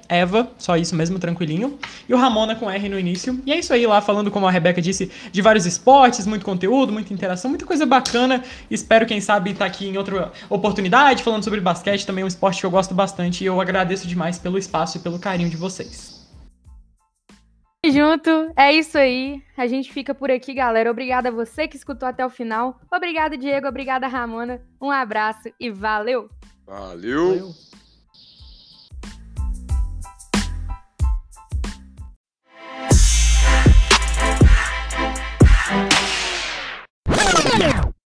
Eva, 0.06 0.50
só 0.58 0.76
isso 0.76 0.94
mesmo, 0.94 1.18
tranquilinho. 1.18 1.78
E 2.06 2.12
o 2.12 2.18
Ramona 2.18 2.54
com 2.54 2.70
R 2.70 2.90
no 2.90 2.98
início. 2.98 3.40
E 3.46 3.52
é 3.52 3.58
isso 3.58 3.72
aí 3.72 3.86
lá, 3.86 4.02
falando, 4.02 4.30
como 4.30 4.46
a 4.46 4.50
Rebeca 4.50 4.82
disse, 4.82 5.10
de 5.32 5.40
vários 5.40 5.64
esportes, 5.64 6.26
muito 6.26 6.44
conteúdo, 6.44 6.92
muita 6.92 7.14
interação, 7.14 7.48
muita 7.48 7.64
coisa 7.64 7.86
bacana. 7.86 8.44
Espero, 8.70 9.06
quem 9.06 9.18
sabe, 9.18 9.52
estar 9.52 9.64
aqui 9.64 9.88
em 9.88 9.96
outra 9.96 10.30
oportunidade, 10.50 11.22
falando 11.22 11.42
sobre 11.42 11.58
basquete, 11.58 12.04
também 12.04 12.20
é 12.20 12.24
um 12.26 12.28
esporte 12.28 12.60
que 12.60 12.66
eu 12.66 12.70
gosto 12.70 12.94
bastante. 12.94 13.42
E 13.42 13.46
eu 13.46 13.58
agradeço 13.62 14.06
demais 14.06 14.38
pelo 14.38 14.58
espaço 14.58 14.98
e 14.98 15.00
pelo 15.00 15.18
carinho 15.18 15.48
de 15.48 15.56
vocês. 15.56 16.11
Junto, 17.84 18.52
é 18.56 18.72
isso 18.72 18.96
aí. 18.96 19.42
A 19.56 19.66
gente 19.66 19.92
fica 19.92 20.14
por 20.14 20.30
aqui, 20.30 20.54
galera. 20.54 20.88
Obrigada 20.88 21.30
a 21.30 21.32
você 21.32 21.66
que 21.66 21.76
escutou 21.76 22.08
até 22.08 22.24
o 22.24 22.30
final. 22.30 22.80
Obrigada, 22.92 23.36
Diego. 23.36 23.66
Obrigada, 23.66 24.06
Ramona. 24.06 24.62
Um 24.80 24.90
abraço 24.90 25.50
e 25.58 25.68
valeu! 25.68 26.30
Valeu. 26.64 27.28
Valeu. 27.28 27.71